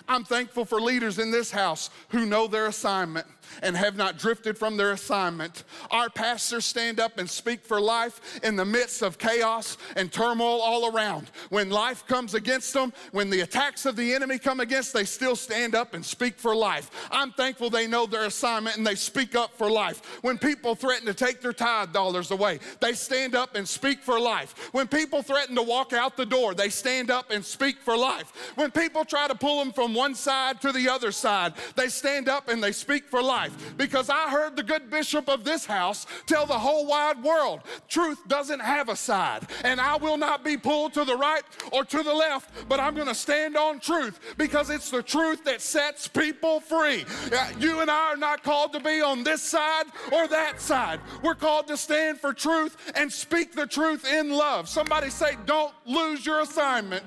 I'm 0.08 0.22
thankful 0.22 0.64
for 0.64 0.80
leaders 0.80 1.18
in 1.18 1.32
this 1.32 1.50
house 1.50 1.90
who 2.10 2.24
know 2.24 2.46
their 2.46 2.66
assignment 2.66 3.26
and 3.62 3.76
have 3.76 3.96
not 3.96 4.18
drifted 4.18 4.56
from 4.56 4.76
their 4.76 4.92
assignment. 4.92 5.64
Our 5.90 6.08
pastors 6.08 6.64
stand 6.64 7.00
up 7.00 7.18
and 7.18 7.28
speak 7.28 7.64
for 7.64 7.80
life 7.80 8.40
in 8.42 8.56
the 8.56 8.64
midst 8.64 9.02
of 9.02 9.18
chaos 9.18 9.76
and 9.96 10.12
turmoil 10.12 10.60
all 10.60 10.94
around. 10.94 11.30
When 11.50 11.70
life 11.70 12.06
comes 12.06 12.34
against 12.34 12.72
them, 12.72 12.92
when 13.12 13.30
the 13.30 13.40
attacks 13.40 13.86
of 13.86 13.96
the 13.96 14.14
enemy 14.14 14.38
come 14.38 14.60
against, 14.60 14.92
they 14.92 15.04
still 15.04 15.36
stand 15.36 15.74
up 15.74 15.94
and 15.94 16.04
speak 16.04 16.38
for 16.38 16.54
life. 16.54 16.90
I'm 17.10 17.32
thankful 17.32 17.70
they 17.70 17.86
know 17.86 18.06
their 18.06 18.24
assignment 18.24 18.76
and 18.76 18.86
they 18.86 18.94
speak 18.94 19.34
up 19.34 19.56
for 19.56 19.70
life. 19.70 20.20
When 20.22 20.38
people 20.38 20.74
threaten 20.74 21.06
to 21.06 21.14
take 21.14 21.40
their 21.40 21.52
tithe 21.52 21.92
dollars 21.92 22.30
away, 22.30 22.60
they 22.80 22.92
stand 22.92 23.34
up 23.34 23.54
and 23.54 23.66
speak 23.66 24.02
for 24.02 24.18
life. 24.18 24.70
When 24.72 24.88
people 24.88 25.22
threaten 25.22 25.56
to 25.56 25.62
walk 25.62 25.92
out 25.92 26.16
the 26.16 26.26
door, 26.26 26.54
they 26.54 26.68
stand 26.68 27.10
up 27.10 27.30
and 27.30 27.44
speak 27.44 27.78
for 27.78 27.96
life. 27.96 28.52
When 28.54 28.70
people 28.70 29.04
try 29.04 29.28
to 29.28 29.34
pull 29.34 29.58
them 29.58 29.72
from 29.72 29.94
one 29.94 30.14
side 30.14 30.60
to 30.62 30.72
the 30.72 30.88
other 30.88 31.12
side, 31.12 31.54
they 31.76 31.88
stand 31.88 32.28
up 32.28 32.48
and 32.48 32.62
they 32.62 32.72
speak 32.72 33.04
for 33.08 33.22
life 33.22 33.31
life 33.32 33.74
because 33.78 34.10
I 34.10 34.28
heard 34.28 34.56
the 34.56 34.62
good 34.62 34.90
bishop 34.90 35.28
of 35.28 35.42
this 35.42 35.64
house 35.64 36.06
tell 36.26 36.44
the 36.44 36.58
whole 36.58 36.86
wide 36.86 37.22
world 37.22 37.60
truth 37.88 38.18
doesn't 38.28 38.60
have 38.60 38.90
a 38.90 38.96
side. 38.96 39.46
And 39.64 39.80
I 39.80 39.96
will 39.96 40.18
not 40.18 40.44
be 40.44 40.56
pulled 40.58 40.92
to 40.94 41.04
the 41.04 41.16
right 41.16 41.42
or 41.72 41.82
to 41.84 42.02
the 42.02 42.12
left, 42.12 42.68
but 42.68 42.78
I'm 42.78 42.94
going 42.94 43.08
to 43.08 43.14
stand 43.14 43.56
on 43.56 43.80
truth 43.80 44.20
because 44.36 44.68
it's 44.68 44.90
the 44.90 45.02
truth 45.02 45.44
that 45.44 45.62
sets 45.62 46.08
people 46.08 46.60
free. 46.60 47.04
Uh, 47.32 47.50
you 47.58 47.80
and 47.80 47.90
I 47.90 48.12
are 48.12 48.16
not 48.16 48.42
called 48.42 48.72
to 48.74 48.80
be 48.80 49.00
on 49.00 49.24
this 49.24 49.42
side 49.42 49.86
or 50.12 50.28
that 50.28 50.60
side. 50.60 51.00
We're 51.22 51.34
called 51.34 51.66
to 51.68 51.76
stand 51.76 52.20
for 52.20 52.34
truth 52.34 52.76
and 52.94 53.10
speak 53.10 53.54
the 53.54 53.66
truth 53.66 54.04
in 54.06 54.30
love. 54.30 54.68
Somebody 54.68 55.08
say, 55.08 55.36
Don't 55.46 55.74
lose 55.86 56.26
your 56.26 56.40
assignment. 56.40 57.04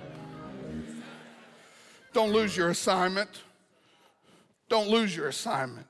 Don't 2.13 2.31
lose 2.31 2.57
your 2.57 2.69
assignment. 2.69 3.29
Don't 4.69 4.89
lose 4.89 5.15
your 5.15 5.27
assignment. 5.27 5.87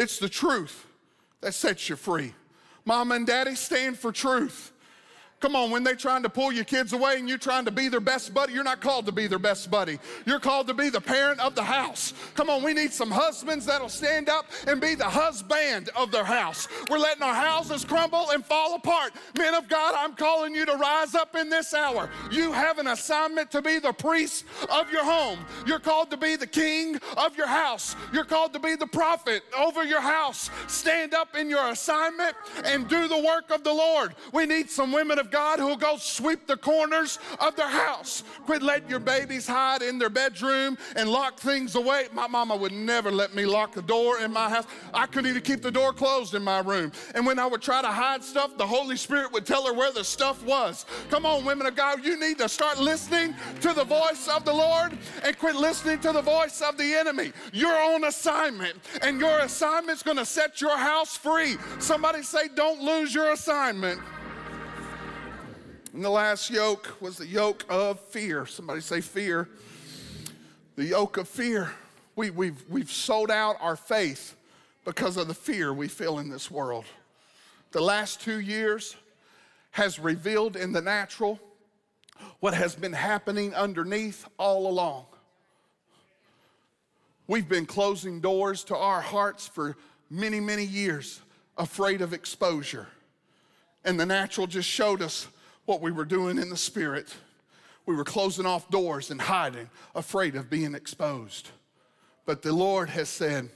It's 0.00 0.18
the 0.18 0.30
truth 0.30 0.86
that 1.42 1.52
sets 1.52 1.90
you 1.90 1.94
free. 1.94 2.32
Mom 2.86 3.12
and 3.12 3.26
daddy 3.26 3.54
stand 3.54 3.98
for 3.98 4.10
truth. 4.10 4.72
Come 5.40 5.56
on, 5.56 5.70
when 5.70 5.82
they're 5.82 5.94
trying 5.94 6.22
to 6.22 6.28
pull 6.28 6.52
your 6.52 6.64
kids 6.64 6.92
away 6.92 7.16
and 7.18 7.26
you're 7.26 7.38
trying 7.38 7.64
to 7.64 7.70
be 7.70 7.88
their 7.88 8.00
best 8.00 8.34
buddy, 8.34 8.52
you're 8.52 8.62
not 8.62 8.82
called 8.82 9.06
to 9.06 9.12
be 9.12 9.26
their 9.26 9.38
best 9.38 9.70
buddy. 9.70 9.98
You're 10.26 10.38
called 10.38 10.66
to 10.66 10.74
be 10.74 10.90
the 10.90 11.00
parent 11.00 11.40
of 11.40 11.54
the 11.54 11.64
house. 11.64 12.12
Come 12.34 12.50
on, 12.50 12.62
we 12.62 12.74
need 12.74 12.92
some 12.92 13.10
husbands 13.10 13.64
that'll 13.64 13.88
stand 13.88 14.28
up 14.28 14.44
and 14.66 14.82
be 14.82 14.94
the 14.94 15.08
husband 15.08 15.88
of 15.96 16.12
their 16.12 16.24
house. 16.24 16.68
We're 16.90 16.98
letting 16.98 17.22
our 17.22 17.34
houses 17.34 17.86
crumble 17.86 18.30
and 18.32 18.44
fall 18.44 18.74
apart. 18.74 19.12
Men 19.34 19.54
of 19.54 19.66
God, 19.66 19.94
I'm 19.96 20.14
calling 20.14 20.54
you 20.54 20.66
to 20.66 20.74
rise 20.74 21.14
up 21.14 21.34
in 21.34 21.48
this 21.48 21.72
hour. 21.72 22.10
You 22.30 22.52
have 22.52 22.78
an 22.78 22.88
assignment 22.88 23.50
to 23.52 23.62
be 23.62 23.78
the 23.78 23.92
priest 23.92 24.44
of 24.70 24.92
your 24.92 25.04
home. 25.04 25.38
You're 25.66 25.78
called 25.78 26.10
to 26.10 26.18
be 26.18 26.36
the 26.36 26.46
king 26.46 26.98
of 27.16 27.34
your 27.38 27.48
house. 27.48 27.96
You're 28.12 28.24
called 28.24 28.52
to 28.52 28.58
be 28.58 28.76
the 28.76 28.86
prophet 28.86 29.42
over 29.58 29.84
your 29.84 30.02
house. 30.02 30.50
Stand 30.66 31.14
up 31.14 31.34
in 31.34 31.48
your 31.48 31.70
assignment 31.70 32.36
and 32.64 32.86
do 32.88 33.08
the 33.08 33.18
work 33.18 33.50
of 33.50 33.64
the 33.64 33.72
Lord. 33.72 34.14
We 34.34 34.44
need 34.44 34.68
some 34.68 34.92
women 34.92 35.18
of 35.18 35.29
God 35.30 35.58
who'll 35.58 35.76
go 35.76 35.96
sweep 35.96 36.46
the 36.46 36.56
corners 36.56 37.18
of 37.38 37.56
their 37.56 37.68
house. 37.68 38.22
Quit 38.46 38.62
letting 38.62 38.90
your 38.90 39.00
babies 39.00 39.46
hide 39.46 39.82
in 39.82 39.98
their 39.98 40.10
bedroom 40.10 40.76
and 40.96 41.08
lock 41.08 41.38
things 41.38 41.74
away. 41.74 42.06
My 42.12 42.26
mama 42.26 42.56
would 42.56 42.72
never 42.72 43.10
let 43.10 43.34
me 43.34 43.46
lock 43.46 43.72
the 43.72 43.82
door 43.82 44.20
in 44.20 44.32
my 44.32 44.48
house. 44.48 44.66
I 44.92 45.06
couldn't 45.06 45.30
even 45.30 45.42
keep 45.42 45.62
the 45.62 45.70
door 45.70 45.92
closed 45.92 46.34
in 46.34 46.42
my 46.42 46.60
room. 46.60 46.92
And 47.14 47.26
when 47.26 47.38
I 47.38 47.46
would 47.46 47.62
try 47.62 47.82
to 47.82 47.88
hide 47.88 48.22
stuff, 48.24 48.56
the 48.56 48.66
Holy 48.66 48.96
Spirit 48.96 49.32
would 49.32 49.46
tell 49.46 49.66
her 49.66 49.72
where 49.72 49.92
the 49.92 50.04
stuff 50.04 50.44
was. 50.44 50.86
Come 51.10 51.26
on, 51.26 51.44
women 51.44 51.66
of 51.66 51.76
God, 51.76 52.04
you 52.04 52.18
need 52.18 52.38
to 52.38 52.48
start 52.48 52.78
listening 52.78 53.34
to 53.60 53.72
the 53.72 53.84
voice 53.84 54.28
of 54.28 54.44
the 54.44 54.52
Lord 54.52 54.96
and 55.24 55.38
quit 55.38 55.56
listening 55.56 56.00
to 56.00 56.12
the 56.12 56.22
voice 56.22 56.60
of 56.60 56.76
the 56.76 56.94
enemy. 56.94 57.32
You're 57.52 57.80
on 57.94 58.04
assignment, 58.04 58.76
and 59.02 59.20
your 59.20 59.40
assignment's 59.40 60.02
gonna 60.02 60.24
set 60.24 60.60
your 60.60 60.76
house 60.76 61.16
free. 61.16 61.56
Somebody 61.78 62.22
say, 62.22 62.48
Don't 62.54 62.80
lose 62.80 63.14
your 63.14 63.32
assignment. 63.32 64.00
And 65.92 66.04
the 66.04 66.10
last 66.10 66.50
yoke 66.50 66.96
was 67.00 67.16
the 67.16 67.26
yoke 67.26 67.64
of 67.68 67.98
fear. 67.98 68.46
Somebody 68.46 68.80
say 68.80 69.00
fear. 69.00 69.48
The 70.76 70.84
yoke 70.84 71.16
of 71.16 71.28
fear. 71.28 71.72
We, 72.14 72.30
we've, 72.30 72.62
we've 72.68 72.90
sold 72.90 73.30
out 73.30 73.56
our 73.60 73.76
faith 73.76 74.36
because 74.84 75.16
of 75.16 75.26
the 75.26 75.34
fear 75.34 75.72
we 75.72 75.88
feel 75.88 76.20
in 76.20 76.28
this 76.28 76.50
world. 76.50 76.84
The 77.72 77.80
last 77.80 78.20
two 78.20 78.38
years 78.38 78.96
has 79.72 79.98
revealed 79.98 80.56
in 80.56 80.72
the 80.72 80.80
natural 80.80 81.40
what 82.38 82.54
has 82.54 82.74
been 82.74 82.92
happening 82.92 83.54
underneath 83.54 84.26
all 84.38 84.68
along. 84.68 85.06
We've 87.26 87.48
been 87.48 87.66
closing 87.66 88.20
doors 88.20 88.64
to 88.64 88.76
our 88.76 89.00
hearts 89.00 89.46
for 89.46 89.76
many, 90.08 90.40
many 90.40 90.64
years, 90.64 91.20
afraid 91.56 92.00
of 92.00 92.12
exposure. 92.12 92.88
And 93.84 93.98
the 93.98 94.06
natural 94.06 94.46
just 94.46 94.68
showed 94.68 95.02
us 95.02 95.28
what 95.66 95.80
we 95.80 95.90
were 95.90 96.04
doing 96.04 96.38
in 96.38 96.50
the 96.50 96.56
spirit. 96.56 97.14
We 97.86 97.94
were 97.94 98.04
closing 98.04 98.46
off 98.46 98.70
doors 98.70 99.10
and 99.10 99.20
hiding, 99.20 99.70
afraid 99.94 100.36
of 100.36 100.50
being 100.50 100.74
exposed. 100.74 101.50
But 102.26 102.42
the 102.42 102.52
Lord 102.52 102.90
has 102.90 103.08
said, 103.08 103.48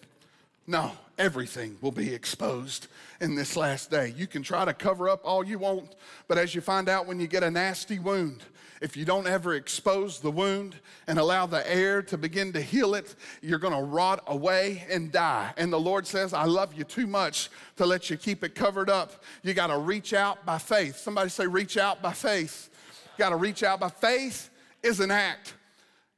no, 0.67 0.93
everything 1.19 1.77
will 1.81 1.93
be 1.93 2.15
exposed 2.15 2.87
in 3.21 3.35
this 3.35 3.57
last 3.57 3.91
day. 3.91 4.15
You 4.17 4.27
can 4.27 4.43
try 4.43 4.65
to 4.65 4.73
cover 4.73 5.09
up 5.09 5.21
all 5.25 5.45
you 5.45 5.59
want, 5.59 5.95
but 6.27 6.39
as 6.39 6.55
you 6.55 6.61
find 6.61 6.89
out 6.89 7.07
when 7.07 7.21
you 7.21 7.27
get 7.27 7.43
a 7.43 7.51
nasty 7.51 7.99
wound, 7.99 8.43
if 8.81 8.97
you 8.97 9.05
don't 9.05 9.27
ever 9.27 9.55
expose 9.55 10.21
the 10.21 10.31
wound 10.31 10.77
and 11.07 11.19
allow 11.19 11.47
the 11.47 11.71
air 11.71 12.03
to 12.03 12.19
begin 12.19 12.53
to 12.53 12.61
heal 12.61 12.95
it, 12.95 13.15
you're 13.41 13.59
going 13.59 13.73
to 13.75 13.83
rot 13.83 14.23
away 14.27 14.85
and 14.91 15.13
die. 15.13 15.53
And 15.57 15.73
the 15.73 15.81
Lord 15.81 16.07
says, 16.07 16.33
I 16.33 16.45
love 16.45 16.75
you 16.75 16.85
too 16.85 17.07
much 17.07 17.51
to 17.77 17.87
let 17.87 18.11
you 18.11 18.17
keep 18.17 18.45
it 18.45 18.55
covered 18.55 18.91
up. 18.91 19.23
You 19.43 19.55
got 19.55 19.69
to 19.69 19.79
reach 19.79 20.13
out 20.13 20.45
by 20.45 20.59
faith. 20.59 20.97
Somebody 20.97 21.31
say, 21.31 21.47
reach 21.47 21.77
out 21.77 22.03
by 22.03 22.13
faith. 22.13 22.71
You 23.17 23.19
got 23.19 23.31
to 23.31 23.37
reach 23.37 23.63
out 23.63 23.81
by 23.81 23.89
faith 23.89 24.51
is 24.83 25.01
an 25.01 25.11
act. 25.11 25.55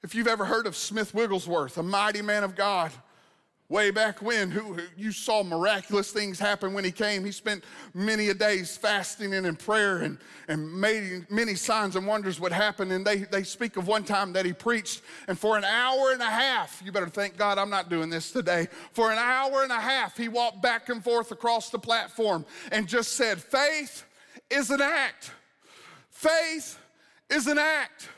If 0.03 0.15
you've 0.15 0.29
ever 0.29 0.45
heard 0.45 0.67
of 0.67 0.77
Smith 0.77 1.15
Wigglesworth, 1.15 1.79
a 1.79 1.83
mighty 1.83 2.23
man 2.23 2.45
of 2.45 2.55
God, 2.55 2.93
way 3.69 3.91
back 3.91 4.23
when 4.23 4.51
who, 4.51 4.75
who, 4.75 4.83
you 4.97 5.11
saw 5.11 5.43
miraculous 5.43 6.13
things 6.13 6.39
happen 6.39 6.73
when 6.73 6.85
he 6.85 6.93
came. 6.93 7.25
He 7.25 7.33
spent 7.33 7.65
many 7.95 8.29
a 8.29 8.35
days 8.35 8.77
fasting 8.77 9.35
and 9.35 9.47
in 9.47 9.57
prayer 9.57 9.99
and, 9.99 10.19
and 10.47 10.73
made 10.73 11.27
many 11.31 11.57
signs 11.57 11.97
and 11.97 12.07
wonders 12.07 12.39
would 12.39 12.53
happen. 12.53 12.93
And 12.93 13.05
they, 13.05 13.19
they 13.19 13.43
speak 13.43 13.77
of 13.77 13.89
one 13.89 14.05
time 14.05 14.33
that 14.35 14.47
he 14.47 14.53
preached 14.53 15.03
and 15.27 15.39
for 15.39 15.57
an 15.57 15.65
hour 15.65 16.13
and 16.13 16.23
a 16.23 16.31
half 16.31 16.81
you 16.85 16.93
better 16.93 17.09
thank 17.09 17.37
god 17.37 17.59
i'm 17.59 17.71
not 17.71 17.89
doing 17.89 18.09
this 18.09 18.31
today. 18.31 18.69
For 18.93 19.11
an 19.11 19.19
hour 19.19 19.63
and 19.63 19.73
a 19.73 19.81
half 19.81 20.17
he 20.17 20.29
walked 20.29 20.63
back 20.63 20.89
and 20.89 21.03
forth 21.03 21.33
across 21.33 21.71
the 21.71 21.79
platform 21.79 22.45
and 22.71 22.87
just 22.87 23.13
said 23.13 23.41
faith 23.41 24.05
is 24.49 24.71
an 24.71 24.81
act. 24.81 25.33
Faith 26.11 26.79
is 27.29 27.47
an 27.47 27.59
act. 27.59 28.09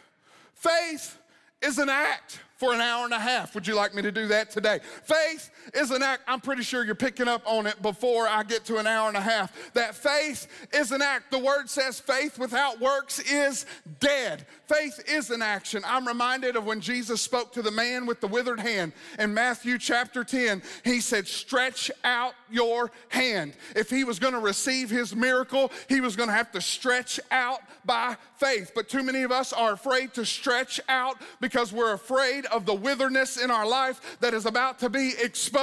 Faith 0.55 1.19
is 1.63 1.79
an 1.79 1.89
act 1.89 2.41
for 2.59 2.75
an 2.75 2.81
hour 2.81 3.05
and 3.05 3.15
a 3.15 3.19
half. 3.19 3.55
Would 3.55 3.67
you 3.67 3.77
like 3.77 3.95
me 3.95 4.03
to 4.03 4.11
do 4.11 4.27
that 4.27 4.51
today? 4.51 4.81
Faith 5.05 5.51
is 5.75 5.91
an 5.91 6.03
act. 6.03 6.23
I'm 6.27 6.41
pretty 6.41 6.62
sure 6.62 6.85
you're 6.85 6.95
picking 6.95 7.29
up 7.29 7.43
on 7.45 7.66
it 7.66 7.81
before 7.83 8.29
I 8.29 8.43
get 8.43 8.64
to 8.66 8.79
an 8.79 8.87
hour 8.87 9.09
and 9.09 9.16
a 9.16 9.21
half. 9.21 9.53
That 9.75 9.95
faith 9.95 10.47
is 10.73 10.93
an 10.93 11.03
act. 11.03 11.31
The 11.31 11.39
word 11.39 11.69
says 11.69 12.01
faith 12.01 12.39
without 12.39 12.81
works 12.81 13.19
is 13.19 13.66
dead. 14.01 14.47
Faith 14.66 15.01
is 15.09 15.31
an 15.31 15.43
action. 15.43 15.83
I'm 15.87 16.07
reminded 16.07 16.57
of 16.57 16.64
when 16.64 16.81
Jesus 16.81 17.21
spoke 17.21 17.53
to 17.53 17.62
the 17.62 17.71
man 17.71 18.07
with 18.07 18.21
the 18.21 18.27
withered 18.27 18.61
hand 18.61 18.93
in 19.19 19.33
Matthew 19.33 19.79
chapter 19.79 20.25
10. 20.25 20.62
He 20.85 21.01
said, 21.01 21.27
Stretch 21.27 21.91
out 22.05 22.35
your 22.51 22.91
hand. 23.09 23.55
If 23.77 23.91
he 23.91 24.05
was 24.05 24.19
going 24.19 24.35
to 24.35 24.41
receive 24.41 24.91
his 24.91 25.14
miracle, 25.14 25.71
he 25.89 26.01
was 26.01 26.16
going 26.16 26.29
to 26.29 26.35
have 26.35 26.53
to 26.53 26.61
stretch 26.61 27.21
out 27.31 27.61
by 27.85 28.16
faith. 28.37 28.73
But 28.75 28.89
too 28.89 29.03
many 29.03 29.23
of 29.23 29.33
us 29.33 29.53
are 29.53 29.73
afraid 29.73 30.14
to 30.14 30.25
stretch 30.25 30.81
out 30.89 31.16
because 31.41 31.73
we're 31.73 31.95
afraid 31.95 32.47
of 32.47 32.66
the 32.66 32.75
witherness 32.75 33.37
in 33.37 33.51
our 33.51 33.66
life 33.66 34.19
that 34.21 34.35
is 34.35 34.47
about 34.47 34.79
to 34.81 34.91
be 34.91 35.14
exposed. 35.23 35.58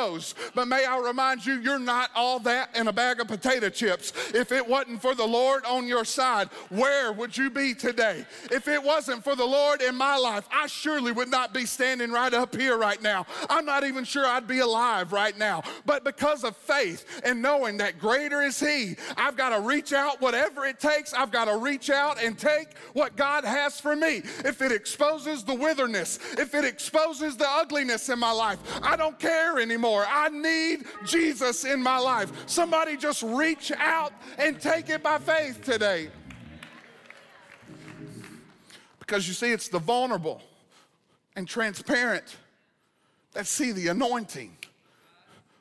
But 0.54 0.68
may 0.68 0.86
I 0.86 1.00
remind 1.00 1.46
you, 1.46 1.54
you're 1.62 1.80
not 1.80 2.12
all 2.16 2.40
that 2.40 2.76
in 2.76 2.88
a 2.88 2.94
bag 2.94 3.22
of 3.22 3.28
potato 3.28 3.70
chips. 3.70 4.12
If 4.34 4.52
it 4.52 4.68
wasn't 4.68 5.02
for 5.02 5.16
the 5.16 5.26
Lord 5.26 5.64
on 5.66 5.88
your 5.88 6.04
side, 6.04 6.50
where 6.70 7.14
would 7.14 7.38
you 7.38 7.50
be 7.50 7.74
today? 7.74 8.26
If 8.52 8.68
it 8.68 8.84
wasn't 8.84 9.24
for 9.24 9.38
the 9.38 9.46
Lord 9.46 9.82
in 9.82 9.96
my 9.96 10.18
life, 10.18 10.48
I 10.52 10.68
surely 10.68 11.14
would 11.14 11.30
not 11.30 11.54
be 11.54 11.66
standing 11.66 12.12
right 12.12 12.34
up 12.34 12.54
here 12.54 12.78
right 12.78 13.02
now. 13.02 13.26
I'm 13.50 13.66
not 13.66 13.86
even 13.86 14.04
sure 14.04 14.26
I'd 14.26 14.48
be 14.48 14.60
alive 14.60 15.14
right 15.14 15.38
now. 15.38 15.64
But 15.86 16.04
because 16.04 16.44
of 16.44 16.58
faith 16.58 17.22
and 17.24 17.42
knowing 17.42 17.78
that 17.78 17.98
greater 17.98 18.42
is 18.42 18.60
He, 18.60 18.98
I've 19.16 19.38
got 19.38 19.50
to 19.56 19.62
reach 19.62 19.94
out 19.94 20.20
whatever 20.20 20.66
it 20.66 20.82
takes. 20.82 21.14
I've 21.14 21.32
got 21.32 21.46
to 21.46 21.56
reach 21.56 21.90
out 21.90 22.22
and 22.22 22.38
take 22.38 22.76
what 22.92 23.16
God 23.16 23.46
has 23.46 23.80
for 23.80 23.96
me. 23.96 24.24
If 24.44 24.62
it 24.62 24.74
exposes 24.74 25.46
the 25.46 25.56
witherness, 25.56 26.20
if 26.38 26.54
it 26.54 26.66
exposes 26.66 27.38
the 27.38 27.48
ugliness 27.48 28.10
in 28.10 28.20
my 28.20 28.32
life. 28.32 28.60
I 28.84 28.98
don't 28.98 29.18
care 29.18 29.58
anymore. 29.60 29.85
I 29.94 30.30
need 30.30 30.86
Jesus 31.06 31.66
in 31.66 31.82
my 31.82 31.98
life. 31.98 32.32
Somebody 32.48 32.98
just 32.98 33.22
reach 33.24 33.72
out 33.78 34.14
and 34.38 34.60
take 34.60 34.90
it 34.90 35.04
by 35.04 35.20
faith 35.20 35.64
today. 35.64 36.10
Because 39.00 39.28
you 39.28 39.34
see, 39.34 39.52
it's 39.52 39.68
the 39.68 39.80
vulnerable 39.80 40.42
and 41.36 41.48
transparent 41.48 42.38
that 43.34 43.46
see 43.46 43.72
the 43.72 43.90
anointing 43.90 44.56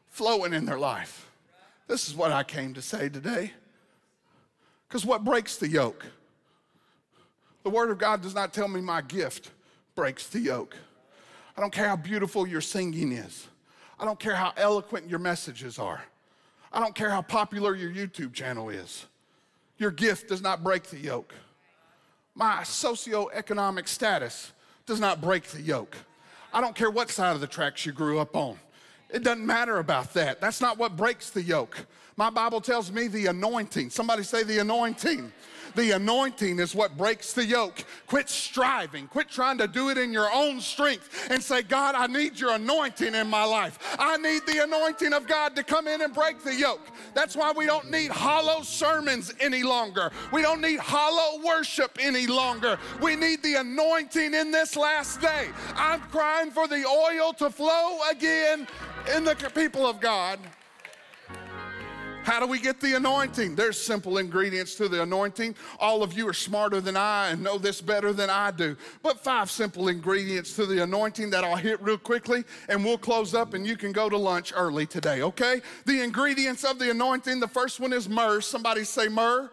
flowing 0.09 0.55
in 0.55 0.65
their 0.65 0.79
life. 0.79 1.31
This 1.87 2.09
is 2.09 2.15
what 2.15 2.33
I 2.33 2.43
came 2.43 2.73
to 2.75 2.83
say 2.83 3.09
today. 3.09 3.53
Because 4.89 5.05
what 5.05 5.25
breaks 5.25 5.57
the 5.57 5.69
yoke? 5.69 6.07
The 7.65 7.71
Word 7.71 7.91
of 7.91 7.99
God 7.99 8.23
does 8.23 8.35
not 8.35 8.53
tell 8.55 8.69
me 8.69 8.81
my 8.81 9.01
gift 9.03 9.51
breaks 9.95 10.29
the 10.29 10.41
yoke. 10.41 10.77
I 11.57 11.61
don't 11.61 11.73
care 11.73 11.89
how 11.89 11.97
beautiful 11.97 12.47
your 12.47 12.61
singing 12.61 13.13
is. 13.13 13.49
I 14.05 14.07
don't 14.07 14.21
care 14.21 14.35
how 14.35 14.53
eloquent 14.59 15.09
your 15.09 15.19
messages 15.19 15.79
are. 15.79 16.05
I 16.71 16.79
don't 16.79 16.95
care 16.95 17.09
how 17.09 17.23
popular 17.23 17.75
your 17.75 17.91
YouTube 17.91 18.35
channel 18.35 18.69
is. 18.69 19.07
Your 19.79 19.91
gift 19.91 20.29
does 20.29 20.43
not 20.43 20.63
break 20.63 20.83
the 20.83 20.99
yoke. 20.99 21.35
My 22.35 22.57
socioeconomic 22.65 23.89
status 23.89 24.53
does 24.85 25.01
not 25.01 25.23
break 25.23 25.45
the 25.45 25.63
yoke. 25.63 25.97
I 26.53 26.61
don't 26.61 26.77
care 26.77 26.91
what 26.91 27.09
side 27.09 27.35
of 27.35 27.41
the 27.41 27.47
tracks 27.47 27.87
you 27.87 27.93
grew 27.93 28.19
up 28.19 28.37
on. 28.37 28.59
It 29.09 29.23
doesn't 29.23 29.47
matter 29.47 29.79
about 29.79 30.13
that. 30.13 30.39
That's 30.39 30.61
not 30.61 30.77
what 30.77 30.99
breaks 30.99 31.31
the 31.31 31.41
yoke. 31.41 31.87
My 32.19 32.29
Bible 32.29 32.61
tells 32.61 32.93
me 32.93 33.09
the 33.09 33.29
anointing. 33.29 33.89
Somebody 33.89 34.23
say 34.23 34.43
the 34.43 34.59
anointing 34.59 35.33
the 35.75 35.93
anointing 35.93 36.59
is 36.59 36.75
what 36.75 36.97
breaks 36.97 37.33
the 37.33 37.45
yoke. 37.45 37.85
Quit 38.07 38.29
striving. 38.29 39.07
Quit 39.09 39.29
trying 39.29 39.59
to 39.59 39.67
do 39.67 39.91
it 39.91 39.99
in 39.99 40.13
your 40.13 40.31
own 40.33 40.61
strength 40.61 41.29
and 41.31 41.43
say, 41.43 41.63
God, 41.63 41.95
I 41.95 42.07
need 42.07 42.39
your 42.39 42.53
anointing 42.53 43.15
in 43.15 43.29
my 43.29 43.45
life. 43.45 43.79
I 43.99 44.17
need 44.19 44.43
the 44.47 44.63
anointing 44.65 45.13
of 45.13 45.27
God 45.27 45.57
to 45.57 45.63
come 45.63 45.89
in 45.89 46.03
and 46.03 46.15
break 46.15 46.43
the 46.43 46.55
yoke. 46.55 46.87
That's 47.15 47.37
why 47.37 47.53
we 47.53 47.67
don't 47.67 47.91
need 47.91 48.11
hollow 48.11 48.63
sermons 48.63 49.33
any 49.41 49.63
longer. 49.63 50.11
We 50.33 50.43
don't 50.43 50.61
need 50.61 50.81
hollow 50.81 51.43
worship 51.45 51.99
any 52.01 52.27
longer. 52.27 52.79
We 53.01 53.17
need 53.17 53.43
the 53.43 53.55
anointing 53.57 54.35
in 54.35 54.51
this 54.51 54.77
last 54.77 55.21
day. 55.21 55.49
I'm 55.77 56.01
crying 56.01 56.51
for 56.51 56.69
the 56.69 56.85
oil 56.87 57.33
to 57.35 57.51
flow 57.51 57.99
again 58.11 58.67
in 59.15 59.25
the 59.25 59.35
people 59.55 59.87
of 59.87 60.01
God. 60.01 60.39
How 62.25 62.41
do 62.41 62.47
we 62.47 62.59
get 62.59 62.81
the 62.81 62.95
anointing? 62.95 63.55
There's 63.55 63.79
simple 63.79 64.17
ingredients 64.17 64.77
to 64.77 64.89
the 64.89 65.03
anointing. 65.03 65.55
All 65.79 66.03
of 66.03 66.15
you 66.15 66.27
are 66.27 66.33
smarter 66.33 66.81
than 66.81 66.97
I 66.97 67.29
and 67.29 67.43
know 67.43 67.59
this 67.59 67.83
better 67.83 68.15
than 68.15 68.31
I 68.31 68.51
do. 68.51 68.79
But 69.03 69.23
five 69.23 69.51
simple 69.51 69.89
ingredients 69.89 70.57
to 70.57 70.65
the 70.65 70.83
anointing 70.83 71.29
that 71.31 71.45
I'll 71.45 71.55
hit 71.55 71.83
real 71.83 71.99
quickly 71.99 72.45
and 72.71 72.83
we'll 72.83 72.97
close 72.97 73.35
up 73.35 73.53
and 73.53 73.67
you 73.67 73.77
can 73.77 73.93
go 73.93 74.09
to 74.09 74.17
lunch 74.17 74.55
early 74.57 74.87
today, 74.87 75.21
okay? 75.21 75.61
The 75.85 76.01
ingredients 76.01 76.65
of 76.65 76.79
the 76.79 76.91
anointing 76.91 77.41
the 77.41 77.49
first 77.49 77.79
one 77.79 77.93
is 77.93 78.09
myrrh. 78.09 78.41
Somebody 78.41 78.85
say 78.85 79.09
myrrh. 79.09 79.51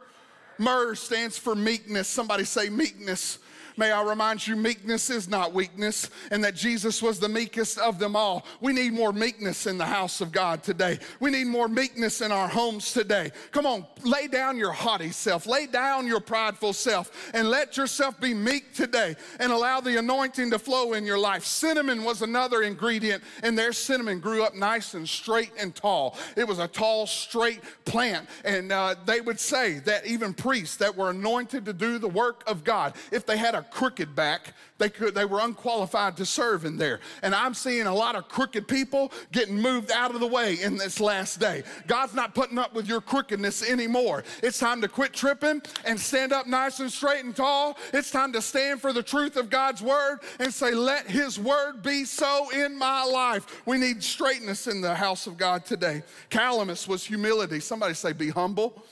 Myrrh 0.57 0.95
stands 0.95 1.37
for 1.37 1.55
meekness. 1.55 2.07
Somebody 2.07 2.45
say 2.45 2.69
meekness. 2.69 3.39
May 3.77 3.91
I 3.91 4.03
remind 4.03 4.45
you, 4.45 4.55
meekness 4.55 5.09
is 5.09 5.27
not 5.27 5.53
weakness, 5.53 6.09
and 6.29 6.43
that 6.43 6.55
Jesus 6.55 7.01
was 7.01 7.19
the 7.19 7.29
meekest 7.29 7.77
of 7.77 7.99
them 7.99 8.15
all. 8.15 8.45
We 8.59 8.73
need 8.73 8.93
more 8.93 9.13
meekness 9.13 9.67
in 9.67 9.77
the 9.77 9.85
house 9.85 10.21
of 10.21 10.31
God 10.31 10.63
today. 10.63 10.99
We 11.19 11.31
need 11.31 11.47
more 11.47 11.67
meekness 11.67 12.21
in 12.21 12.31
our 12.31 12.47
homes 12.47 12.93
today. 12.93 13.31
Come 13.51 13.65
on, 13.65 13.85
lay 14.03 14.27
down 14.27 14.57
your 14.57 14.71
haughty 14.71 15.11
self, 15.11 15.47
lay 15.47 15.67
down 15.67 16.07
your 16.07 16.19
prideful 16.19 16.73
self, 16.73 17.31
and 17.33 17.49
let 17.49 17.77
yourself 17.77 18.19
be 18.19 18.33
meek 18.33 18.73
today 18.73 19.15
and 19.39 19.51
allow 19.51 19.79
the 19.79 19.97
anointing 19.97 20.51
to 20.51 20.59
flow 20.59 20.93
in 20.93 21.05
your 21.05 21.19
life. 21.19 21.45
Cinnamon 21.45 22.03
was 22.03 22.21
another 22.21 22.61
ingredient, 22.63 23.23
and 23.43 23.57
their 23.57 23.73
cinnamon 23.73 24.19
grew 24.19 24.43
up 24.43 24.55
nice 24.55 24.93
and 24.93 25.07
straight 25.07 25.51
and 25.57 25.75
tall. 25.75 26.17
It 26.35 26.47
was 26.47 26.59
a 26.59 26.67
tall, 26.67 27.07
straight 27.07 27.61
plant, 27.85 28.27
and 28.43 28.71
uh, 28.71 28.95
they 29.05 29.21
would 29.21 29.39
say 29.39 29.79
that 29.79 30.05
even 30.05 30.33
priests 30.33 30.77
that 30.77 30.95
were 30.95 31.09
anointed 31.09 31.65
to 31.65 31.73
do 31.73 31.97
the 31.97 32.07
work 32.07 32.43
of 32.47 32.63
God, 32.63 32.93
if 33.11 33.25
they 33.25 33.37
had 33.37 33.55
a 33.55 33.60
crooked 33.69 34.15
back, 34.15 34.53
they, 34.77 34.89
could, 34.89 35.13
they 35.13 35.25
were 35.25 35.39
unqualified 35.41 36.17
to 36.17 36.25
serve 36.25 36.65
in 36.65 36.77
there. 36.77 36.99
And 37.21 37.35
I'm 37.35 37.53
seeing 37.53 37.85
a 37.85 37.93
lot 37.93 38.15
of 38.15 38.27
crooked 38.27 38.67
people 38.67 39.11
getting 39.31 39.59
moved 39.59 39.91
out 39.91 40.13
of 40.13 40.19
the 40.19 40.27
way 40.27 40.55
in 40.55 40.75
this 40.77 40.99
last 40.99 41.39
day. 41.39 41.63
God's 41.85 42.15
not 42.15 42.33
putting 42.33 42.57
up 42.57 42.73
with 42.73 42.87
your 42.87 42.99
crookedness 42.99 43.67
anymore. 43.69 44.23
It's 44.41 44.57
time 44.57 44.81
to 44.81 44.87
quit 44.87 45.13
tripping 45.13 45.61
and 45.85 45.99
stand 45.99 46.33
up 46.33 46.47
nice 46.47 46.79
and 46.79 46.91
straight 46.91 47.23
and 47.23 47.35
tall. 47.35 47.77
It's 47.93 48.09
time 48.09 48.33
to 48.33 48.41
stand 48.41 48.81
for 48.81 48.91
the 48.91 49.03
truth 49.03 49.37
of 49.37 49.49
God's 49.49 49.81
word 49.83 50.19
and 50.39 50.51
say, 50.51 50.71
Let 50.71 51.07
his 51.07 51.39
word 51.39 51.83
be 51.83 52.05
so 52.05 52.49
in 52.49 52.77
my 52.77 53.03
life. 53.03 53.61
We 53.67 53.77
need 53.77 54.03
straightness 54.03 54.67
in 54.67 54.81
the 54.81 54.95
house 54.95 55.27
of 55.27 55.37
God 55.37 55.65
today. 55.65 56.01
Calamus 56.29 56.87
was 56.87 57.05
humility. 57.05 57.59
Somebody 57.59 57.93
say, 57.93 58.13
Be 58.13 58.29
humble. 58.29 58.83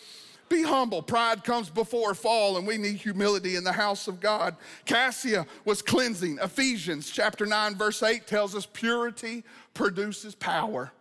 Be 0.49 0.63
humble. 0.63 1.03
Pride 1.03 1.43
comes 1.43 1.69
before 1.69 2.15
fall, 2.15 2.57
and 2.57 2.65
we 2.65 2.77
need 2.77 2.95
humility 2.95 3.55
in 3.55 3.63
the 3.63 3.71
house 3.71 4.07
of 4.07 4.19
God. 4.19 4.55
Cassia 4.85 5.45
was 5.63 5.81
cleansing. 5.83 6.39
Ephesians 6.41 7.09
chapter 7.11 7.45
9, 7.45 7.75
verse 7.75 8.01
8 8.01 8.25
tells 8.25 8.55
us 8.55 8.65
purity 8.65 9.43
produces 9.75 10.33
power. 10.33 10.91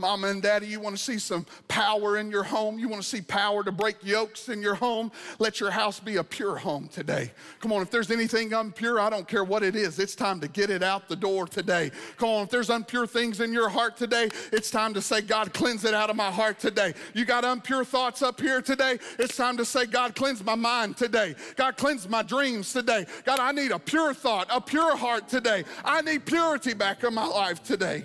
Mama 0.00 0.28
and 0.28 0.42
daddy, 0.42 0.66
you 0.66 0.80
want 0.80 0.96
to 0.96 1.02
see 1.02 1.18
some 1.18 1.44
power 1.68 2.16
in 2.16 2.30
your 2.30 2.42
home? 2.42 2.78
You 2.78 2.88
want 2.88 3.02
to 3.02 3.08
see 3.08 3.20
power 3.20 3.62
to 3.62 3.70
break 3.70 3.96
yokes 4.02 4.48
in 4.48 4.62
your 4.62 4.74
home? 4.74 5.12
Let 5.38 5.60
your 5.60 5.70
house 5.70 6.00
be 6.00 6.16
a 6.16 6.24
pure 6.24 6.56
home 6.56 6.88
today. 6.88 7.30
Come 7.60 7.72
on, 7.72 7.82
if 7.82 7.90
there's 7.90 8.10
anything 8.10 8.52
impure, 8.52 8.98
I 8.98 9.10
don't 9.10 9.28
care 9.28 9.44
what 9.44 9.62
it 9.62 9.76
is, 9.76 9.98
it's 9.98 10.14
time 10.14 10.40
to 10.40 10.48
get 10.48 10.70
it 10.70 10.82
out 10.82 11.08
the 11.08 11.16
door 11.16 11.46
today. 11.46 11.90
Come 12.16 12.30
on, 12.30 12.44
if 12.44 12.50
there's 12.50 12.70
impure 12.70 13.06
things 13.06 13.40
in 13.40 13.52
your 13.52 13.68
heart 13.68 13.96
today, 13.96 14.30
it's 14.52 14.70
time 14.70 14.94
to 14.94 15.02
say, 15.02 15.20
God, 15.20 15.52
cleanse 15.52 15.84
it 15.84 15.92
out 15.92 16.08
of 16.08 16.16
my 16.16 16.30
heart 16.30 16.58
today. 16.58 16.94
You 17.14 17.26
got 17.26 17.44
impure 17.44 17.84
thoughts 17.84 18.22
up 18.22 18.40
here 18.40 18.62
today, 18.62 18.98
it's 19.18 19.36
time 19.36 19.58
to 19.58 19.64
say, 19.64 19.84
God, 19.84 20.14
cleanse 20.14 20.42
my 20.42 20.54
mind 20.54 20.96
today. 20.96 21.34
God, 21.56 21.76
cleanse 21.76 22.08
my 22.08 22.22
dreams 22.22 22.72
today. 22.72 23.04
God, 23.24 23.38
I 23.38 23.52
need 23.52 23.70
a 23.70 23.78
pure 23.78 24.14
thought, 24.14 24.46
a 24.50 24.60
pure 24.60 24.96
heart 24.96 25.28
today. 25.28 25.64
I 25.84 26.00
need 26.00 26.24
purity 26.24 26.72
back 26.72 27.04
in 27.04 27.14
my 27.14 27.26
life 27.26 27.62
today. 27.62 28.04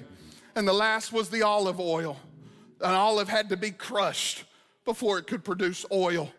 And 0.56 0.68
the 0.68 0.74
last 0.74 1.12
was 1.12 1.30
the 1.30 1.42
olive 1.42 1.80
oil. 1.80 2.18
An 2.82 2.94
olive 2.94 3.28
had 3.28 3.50
to 3.50 3.58
be 3.58 3.72
crushed 3.72 4.46
before 4.86 5.18
it 5.18 5.28
could 5.28 5.44
produce 5.44 5.86
oil. 5.92 6.32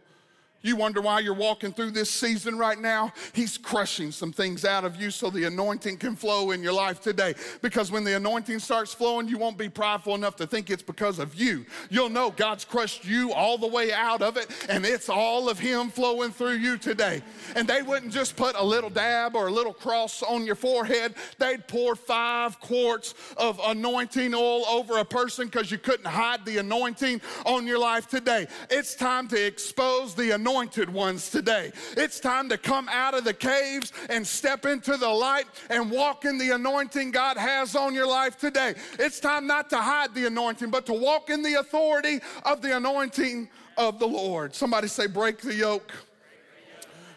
You 0.67 0.75
wonder 0.75 1.01
why 1.01 1.21
you're 1.21 1.33
walking 1.33 1.73
through 1.73 1.93
this 1.93 2.11
season 2.11 2.59
right 2.59 2.77
now? 2.77 3.13
He's 3.33 3.57
crushing 3.57 4.11
some 4.11 4.33
things 4.33 4.65
out 4.65 4.85
of 4.85 5.01
you 5.01 5.13
so 5.13 5.31
the 5.31 5.45
anointing 5.45 5.99
can 5.99 6.17
flow 6.17 6.51
in 6.51 6.61
your 6.61 6.73
life 6.73 7.01
today. 7.01 7.35
Because 7.63 7.93
when 7.93 8.03
the 8.03 8.17
anointing 8.17 8.59
starts 8.59 8.93
flowing, 8.93 9.29
you 9.29 9.39
won't 9.39 9.57
be 9.57 9.69
prideful 9.69 10.17
enough 10.17 10.35
to 10.37 10.47
think 10.47 10.69
it's 10.69 10.83
because 10.83 11.21
of 11.21 11.37
you. 11.37 11.65
You'll 11.89 12.09
know 12.09 12.33
God's 12.33 12.65
crushed 12.65 13.05
you 13.05 13.33
all 13.33 13.59
the 13.59 13.69
way 13.69 13.93
out 13.93 14.23
of 14.23 14.37
it, 14.37 14.49
and 14.69 14.85
it's 14.85 15.09
all 15.09 15.49
of 15.49 15.61
Him 15.61 15.89
flowing 15.89 16.33
through 16.33 16.55
you 16.55 16.79
today. 16.79 17.23
And 17.55 17.69
they 17.69 17.83
wouldn't 17.83 18.13
just 18.13 18.35
put 18.35 18.57
a 18.57 18.65
little 18.65 18.91
dab 18.91 19.37
or 19.37 19.47
a 19.47 19.53
little 19.53 19.73
cross 19.73 20.25
on 20.25 20.45
your 20.45 20.57
forehead, 20.57 21.15
they'd 21.39 21.69
pour 21.69 21.95
five 21.95 22.59
quarts 22.59 23.15
of 23.37 23.61
anointing 23.65 24.35
oil 24.35 24.67
over 24.67 24.99
a 24.99 25.05
person 25.05 25.47
because 25.47 25.71
you 25.71 25.79
couldn't 25.79 26.07
hide 26.07 26.45
the 26.45 26.59
anointing 26.59 27.21
on 27.45 27.69
your 27.69 27.79
life 27.79 28.09
today. 28.09 28.49
It's 28.69 28.97
time 28.97 29.29
to 29.29 29.47
expose 29.47 30.17
the 30.17 30.33
anointing 30.33 30.56
anointed 30.57 30.89
ones 30.89 31.29
today. 31.29 31.71
It's 31.99 32.19
time 32.19 32.49
to 32.49 32.57
come 32.57 32.89
out 32.89 33.13
of 33.13 33.25
the 33.25 33.35
caves 33.35 33.93
and 34.09 34.27
step 34.27 34.65
into 34.65 34.97
the 34.97 35.09
light 35.09 35.45
and 35.69 35.91
walk 35.91 36.25
in 36.25 36.39
the 36.39 36.55
anointing 36.55 37.11
God 37.11 37.37
has 37.37 37.77
on 37.77 37.93
your 37.93 38.07
life 38.07 38.39
today. 38.39 38.75
It's 38.99 39.21
time 39.21 39.47
not 39.47 39.69
to 39.71 39.77
hide 39.77 40.15
the 40.15 40.27
anointing, 40.27 40.71
but 40.71 40.87
to 40.87 40.95
walk 40.95 41.29
in 41.29 41.43
the 41.43 41.57
authority 41.57 42.21
of 42.47 42.63
the 42.63 42.75
anointing 42.75 43.51
of 43.77 43.99
the 43.99 44.07
Lord. 44.07 44.55
Somebody 44.55 44.89
say, 44.89 45.07
break 45.07 45.43
the 45.43 45.55
yoke. 45.55 45.93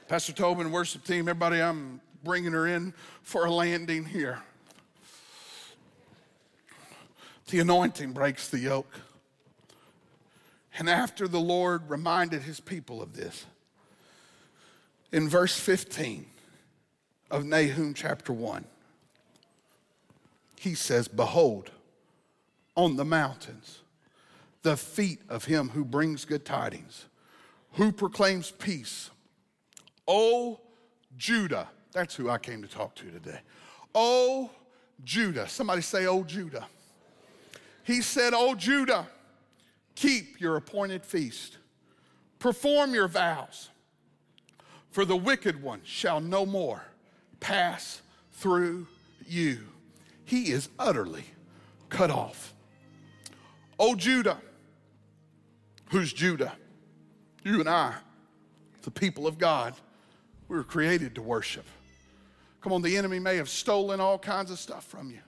Pastor 0.09 0.33
Tobin, 0.33 0.69
worship 0.69 1.05
team, 1.05 1.29
everybody, 1.29 1.61
I'm 1.61 2.01
bringing 2.25 2.51
her 2.51 2.67
in 2.67 2.93
for 3.21 3.45
a 3.45 3.51
landing 3.51 4.03
here. 4.03 4.39
The 7.47 7.59
anointing 7.59 8.11
breaks 8.11 8.49
the 8.49 8.59
yoke. 8.59 8.93
And 10.77 10.89
after 10.89 11.27
the 11.27 11.39
Lord 11.39 11.89
reminded 11.89 12.43
his 12.43 12.59
people 12.59 13.01
of 13.01 13.15
this, 13.15 13.45
in 15.11 15.27
verse 15.27 15.59
15 15.59 16.25
of 17.31 17.45
Nahum 17.45 17.93
chapter 17.93 18.31
1, 18.31 18.65
he 20.57 20.75
says, 20.75 21.07
Behold, 21.07 21.71
on 22.75 22.95
the 22.95 23.05
mountains, 23.05 23.79
the 24.61 24.77
feet 24.77 25.19
of 25.29 25.45
him 25.45 25.69
who 25.69 25.83
brings 25.83 26.25
good 26.25 26.45
tidings, 26.45 27.05
who 27.73 27.91
proclaims 27.91 28.51
peace. 28.51 29.09
O 30.07 30.59
Judah, 31.17 31.67
that's 31.91 32.15
who 32.15 32.29
I 32.29 32.37
came 32.37 32.61
to 32.61 32.67
talk 32.67 32.95
to 32.95 33.09
today. 33.09 33.39
O 33.95 34.51
Judah, 35.03 35.47
somebody 35.47 35.81
say, 35.81 36.05
O 36.07 36.23
Judah. 36.23 36.67
He 37.83 38.01
said, 38.01 38.33
O 38.33 38.53
Judah 38.53 39.07
Keep 39.99 40.39
your 40.39 40.55
appointed 40.55 41.05
feast, 41.05 41.57
perform 42.39 42.93
your 42.93 43.09
vows, 43.09 43.67
for 44.91 45.03
the 45.03 45.17
wicked 45.17 45.61
one 45.61 45.81
shall 45.83 46.21
no 46.21 46.45
more 46.45 46.85
pass 47.41 48.01
through 48.31 48.87
you. 49.27 49.59
He 50.23 50.51
is 50.51 50.69
utterly 50.79 51.25
cut 51.89 52.11
off. 52.11 52.53
O 53.77 53.93
Judah, 53.93 54.37
who's 55.89 56.13
Judah? 56.13 56.53
You 57.43 57.59
and 57.59 57.67
I, 57.67 57.93
the 58.83 58.91
people 58.91 59.27
of 59.27 59.37
God, 59.37 59.73
we 60.47 60.55
were 60.55 60.63
created 60.63 61.13
to 61.15 61.21
worship. 61.21 61.65
Come 62.61 62.71
on, 62.71 62.81
the 62.81 62.95
enemy 62.95 63.19
may 63.19 63.35
have 63.35 63.49
stolen 63.49 63.99
all 63.99 64.17
kinds 64.17 64.49
of 64.49 64.59
stuff 64.59 64.85
from 64.85 65.09
you. 65.09 65.19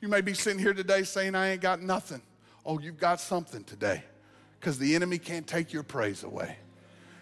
You 0.00 0.06
may 0.06 0.20
be 0.20 0.32
sitting 0.32 0.60
here 0.60 0.74
today 0.74 1.02
saying, 1.02 1.34
I 1.34 1.48
ain't 1.48 1.60
got 1.60 1.82
nothing. 1.82 2.22
Oh, 2.66 2.80
you've 2.80 2.98
got 2.98 3.20
something 3.20 3.62
today 3.62 4.02
because 4.58 4.78
the 4.78 4.96
enemy 4.96 5.18
can't 5.18 5.46
take 5.46 5.72
your 5.72 5.84
praise 5.84 6.24
away. 6.24 6.56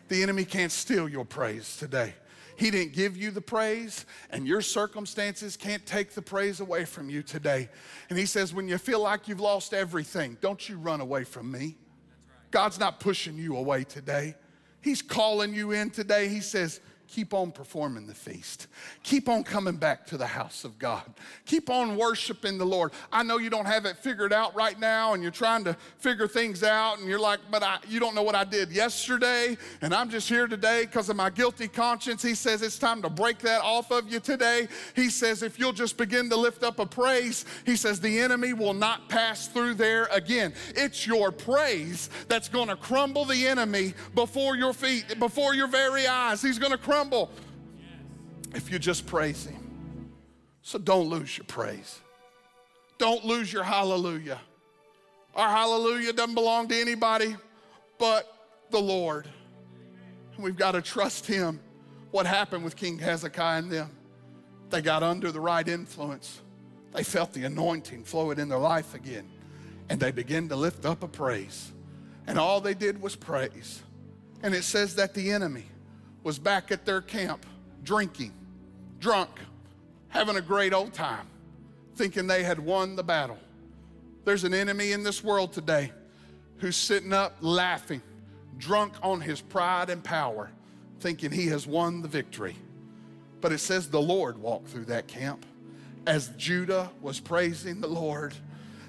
The 0.08 0.22
enemy 0.22 0.46
can't 0.46 0.72
steal 0.72 1.08
your 1.08 1.26
praise 1.26 1.76
today. 1.76 2.14
He 2.56 2.70
didn't 2.70 2.94
give 2.94 3.16
you 3.16 3.30
the 3.30 3.40
praise, 3.40 4.06
and 4.30 4.46
your 4.46 4.62
circumstances 4.62 5.56
can't 5.56 5.84
take 5.84 6.12
the 6.12 6.22
praise 6.22 6.60
away 6.60 6.84
from 6.84 7.10
you 7.10 7.22
today. 7.22 7.68
And 8.08 8.18
he 8.18 8.26
says, 8.26 8.54
when 8.54 8.68
you 8.68 8.78
feel 8.78 9.00
like 9.00 9.28
you've 9.28 9.40
lost 9.40 9.74
everything, 9.74 10.38
don't 10.40 10.66
you 10.68 10.78
run 10.78 11.00
away 11.00 11.24
from 11.24 11.50
me. 11.50 11.76
God's 12.50 12.78
not 12.78 13.00
pushing 13.00 13.36
you 13.36 13.56
away 13.56 13.84
today. 13.84 14.36
He's 14.80 15.02
calling 15.02 15.52
you 15.52 15.72
in 15.72 15.90
today. 15.90 16.28
He 16.28 16.40
says, 16.40 16.80
keep 17.08 17.34
on 17.34 17.52
performing 17.52 18.06
the 18.06 18.14
feast. 18.14 18.66
Keep 19.02 19.28
on 19.28 19.44
coming 19.44 19.76
back 19.76 20.06
to 20.06 20.16
the 20.16 20.26
house 20.26 20.64
of 20.64 20.78
God. 20.78 21.02
Keep 21.46 21.70
on 21.70 21.96
worshiping 21.96 22.58
the 22.58 22.64
Lord. 22.64 22.92
I 23.12 23.22
know 23.22 23.38
you 23.38 23.50
don't 23.50 23.66
have 23.66 23.84
it 23.84 23.96
figured 23.98 24.32
out 24.32 24.54
right 24.54 24.78
now 24.78 25.14
and 25.14 25.22
you're 25.22 25.32
trying 25.32 25.64
to 25.64 25.76
figure 25.98 26.26
things 26.26 26.62
out 26.62 26.98
and 26.98 27.08
you're 27.08 27.20
like, 27.20 27.40
but 27.50 27.62
I, 27.62 27.78
you 27.88 28.00
don't 28.00 28.14
know 28.14 28.22
what 28.22 28.34
I 28.34 28.44
did 28.44 28.72
yesterday 28.72 29.56
and 29.82 29.94
I'm 29.94 30.08
just 30.08 30.28
here 30.28 30.46
today 30.46 30.86
because 30.86 31.08
of 31.08 31.16
my 31.16 31.30
guilty 31.30 31.68
conscience. 31.68 32.22
He 32.22 32.34
says 32.34 32.62
it's 32.62 32.78
time 32.78 33.02
to 33.02 33.10
break 33.10 33.38
that 33.40 33.60
off 33.62 33.90
of 33.90 34.10
you 34.10 34.18
today. 34.18 34.68
He 34.96 35.10
says 35.10 35.42
if 35.42 35.58
you'll 35.58 35.72
just 35.72 35.96
begin 35.96 36.30
to 36.30 36.36
lift 36.36 36.62
up 36.62 36.78
a 36.78 36.86
praise, 36.86 37.44
he 37.66 37.76
says 37.76 38.00
the 38.00 38.18
enemy 38.18 38.54
will 38.54 38.74
not 38.74 39.08
pass 39.08 39.46
through 39.46 39.74
there 39.74 40.08
again. 40.10 40.54
It's 40.74 41.06
your 41.06 41.30
praise 41.30 42.10
that's 42.28 42.48
going 42.48 42.68
to 42.68 42.76
crumble 42.76 43.24
the 43.24 43.46
enemy 43.46 43.94
before 44.14 44.56
your 44.56 44.72
feet, 44.72 45.18
before 45.18 45.54
your 45.54 45.68
very 45.68 46.06
eyes. 46.06 46.40
He's 46.40 46.58
going 46.58 46.72
to 46.72 46.78
crumble 46.78 46.93
crumble 46.94 47.28
if 48.54 48.70
you 48.70 48.78
just 48.78 49.04
praise 49.04 49.46
Him. 49.46 50.12
So 50.62 50.78
don't 50.78 51.08
lose 51.08 51.36
your 51.36 51.44
praise. 51.44 51.98
Don't 52.98 53.24
lose 53.24 53.52
your 53.52 53.64
hallelujah. 53.64 54.40
Our 55.34 55.48
hallelujah 55.48 56.12
doesn't 56.12 56.36
belong 56.36 56.68
to 56.68 56.80
anybody 56.80 57.34
but 57.98 58.32
the 58.70 58.78
Lord. 58.78 59.26
And 60.36 60.44
we've 60.44 60.56
got 60.56 60.72
to 60.72 60.82
trust 60.82 61.26
Him. 61.26 61.58
What 62.12 62.26
happened 62.26 62.62
with 62.62 62.76
King 62.76 63.00
Hezekiah 63.00 63.58
and 63.58 63.72
them? 63.72 63.90
They 64.70 64.80
got 64.80 65.02
under 65.02 65.32
the 65.32 65.40
right 65.40 65.66
influence. 65.66 66.42
They 66.92 67.02
felt 67.02 67.32
the 67.32 67.42
anointing 67.42 68.04
flowing 68.04 68.38
in 68.38 68.48
their 68.48 68.58
life 68.58 68.94
again. 68.94 69.28
And 69.88 69.98
they 69.98 70.12
began 70.12 70.48
to 70.48 70.54
lift 70.54 70.86
up 70.86 71.02
a 71.02 71.08
praise. 71.08 71.72
And 72.28 72.38
all 72.38 72.60
they 72.60 72.74
did 72.74 73.02
was 73.02 73.16
praise. 73.16 73.82
And 74.44 74.54
it 74.54 74.62
says 74.62 74.94
that 74.94 75.12
the 75.12 75.32
enemy, 75.32 75.66
was 76.24 76.38
back 76.38 76.72
at 76.72 76.84
their 76.84 77.00
camp 77.00 77.46
drinking, 77.84 78.32
drunk, 78.98 79.30
having 80.08 80.36
a 80.36 80.40
great 80.40 80.72
old 80.72 80.92
time, 80.94 81.26
thinking 81.96 82.26
they 82.26 82.42
had 82.42 82.58
won 82.58 82.96
the 82.96 83.04
battle. 83.04 83.38
There's 84.24 84.42
an 84.44 84.54
enemy 84.54 84.92
in 84.92 85.02
this 85.02 85.22
world 85.22 85.52
today 85.52 85.92
who's 86.58 86.76
sitting 86.76 87.12
up 87.12 87.36
laughing, 87.42 88.00
drunk 88.56 88.94
on 89.02 89.20
his 89.20 89.40
pride 89.40 89.90
and 89.90 90.02
power, 90.02 90.50
thinking 90.98 91.30
he 91.30 91.46
has 91.48 91.66
won 91.66 92.00
the 92.00 92.08
victory. 92.08 92.56
But 93.42 93.52
it 93.52 93.58
says 93.58 93.90
the 93.90 94.00
Lord 94.00 94.38
walked 94.38 94.68
through 94.68 94.86
that 94.86 95.06
camp 95.06 95.44
as 96.06 96.28
Judah 96.38 96.90
was 97.02 97.20
praising 97.20 97.80
the 97.80 97.88
Lord 97.88 98.34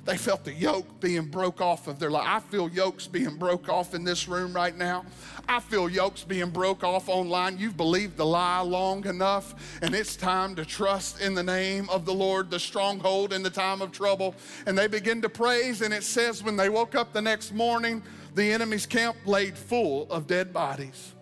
They 0.05 0.17
felt 0.17 0.43
the 0.43 0.53
yoke 0.53 0.99
being 0.99 1.25
broke 1.25 1.61
off 1.61 1.87
of 1.87 1.97
their 1.97 2.11
life. 2.11 2.27
I 2.27 2.39
feel 2.39 2.69
yokes 2.69 3.07
being 3.07 3.37
broke 3.37 3.69
off 3.69 3.95
in 3.95 4.03
this 4.03 4.27
room 4.27 4.53
right 4.53 4.77
now. 4.77 5.03
I 5.49 5.59
feel 5.59 5.89
yokes 5.89 6.23
being 6.23 6.51
broke 6.51 6.83
off 6.83 7.09
online. 7.09 7.57
You've 7.57 7.75
believed 7.75 8.15
the 8.15 8.25
lie 8.25 8.61
long 8.61 9.07
enough, 9.07 9.79
and 9.81 9.95
it's 9.95 10.15
time 10.15 10.55
to 10.55 10.65
trust 10.65 11.21
in 11.21 11.33
the 11.33 11.41
name 11.41 11.89
of 11.89 12.05
the 12.05 12.13
Lord, 12.13 12.51
the 12.51 12.59
stronghold 12.59 13.33
in 13.33 13.41
the 13.41 13.49
time 13.49 13.81
of 13.81 13.91
trouble. 13.91 14.35
And 14.67 14.77
they 14.77 14.85
begin 14.85 15.23
to 15.23 15.29
praise, 15.29 15.81
and 15.81 15.91
it 15.91 16.03
says 16.03 16.43
when 16.43 16.55
they 16.55 16.69
woke 16.69 16.93
up 16.93 17.11
the 17.11 17.21
next 17.21 17.51
morning, 17.51 18.03
the 18.35 18.51
enemy's 18.51 18.85
camp 18.85 19.17
laid 19.25 19.57
full 19.57 20.11
of 20.11 20.27
dead 20.27 20.53
bodies. 20.53 21.15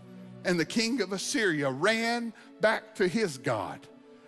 And 0.43 0.59
the 0.59 0.65
king 0.65 1.01
of 1.01 1.13
Assyria 1.13 1.71
ran 1.71 2.33
back 2.59 2.95
to 2.95 3.07
his 3.07 3.37
God. 3.37 3.79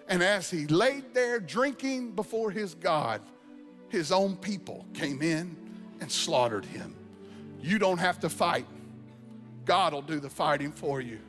And 0.07 0.23
as 0.23 0.49
he 0.49 0.65
laid 0.67 1.13
there 1.13 1.41
drinking 1.41 2.13
before 2.13 2.51
his 2.51 2.73
God, 2.73 3.21
his 3.89 4.11
own 4.11 4.35
people 4.37 4.85
came 4.93 5.21
in 5.21 5.55
and 6.01 6.11
slaughtered 6.11 6.65
him. 6.65 6.95
You 7.61 7.79
don't 7.79 7.97
have 7.97 8.19
to 8.19 8.29
fight, 8.29 8.65
God 9.65 9.93
will 9.93 10.01
do 10.01 10.19
the 10.19 10.29
fighting 10.29 10.71
for 10.71 11.01
you. 11.01 11.19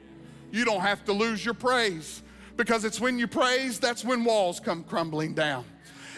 You 0.52 0.64
don't 0.64 0.80
have 0.80 1.04
to 1.06 1.12
lose 1.12 1.44
your 1.44 1.54
praise 1.54 2.22
because 2.56 2.84
it's 2.84 3.00
when 3.00 3.18
you 3.18 3.26
praise 3.26 3.78
that's 3.78 4.04
when 4.04 4.24
walls 4.24 4.60
come 4.60 4.84
crumbling 4.84 5.34
down. 5.34 5.64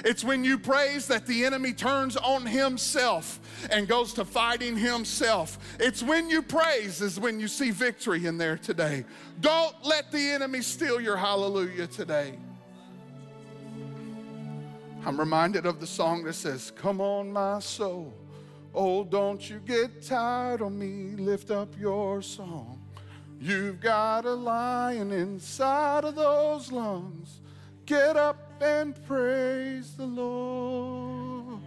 It's 0.04 0.22
when 0.22 0.44
you 0.44 0.58
praise 0.58 1.08
that 1.08 1.26
the 1.26 1.44
enemy 1.44 1.72
turns 1.72 2.16
on 2.16 2.46
himself 2.46 3.40
and 3.70 3.88
goes 3.88 4.12
to 4.14 4.24
fighting 4.24 4.76
himself. 4.76 5.58
It's 5.80 6.02
when 6.02 6.30
you 6.30 6.42
praise 6.42 7.00
is 7.02 7.18
when 7.18 7.40
you 7.40 7.48
see 7.48 7.70
victory 7.70 8.26
in 8.26 8.38
there 8.38 8.56
today. 8.56 9.04
Don't 9.40 9.74
let 9.84 10.12
the 10.12 10.30
enemy 10.30 10.62
steal 10.62 11.00
your 11.00 11.16
hallelujah 11.16 11.88
today. 11.88 12.38
I'm 15.04 15.18
reminded 15.18 15.66
of 15.66 15.80
the 15.80 15.86
song 15.86 16.24
that 16.24 16.34
says, 16.34 16.72
Come 16.72 17.00
on, 17.00 17.32
my 17.32 17.60
soul. 17.60 18.12
Oh, 18.74 19.04
don't 19.04 19.48
you 19.48 19.58
get 19.60 20.02
tired 20.02 20.60
of 20.60 20.72
me. 20.72 21.16
Lift 21.16 21.50
up 21.50 21.68
your 21.78 22.20
song. 22.22 22.80
You've 23.40 23.80
got 23.80 24.24
a 24.24 24.32
lion 24.32 25.12
inside 25.12 26.04
of 26.04 26.14
those 26.16 26.72
lungs. 26.72 27.40
Get 27.86 28.16
up 28.16 28.60
and 28.60 28.94
praise 29.06 29.94
the 29.94 30.04
Lord. 30.04 31.60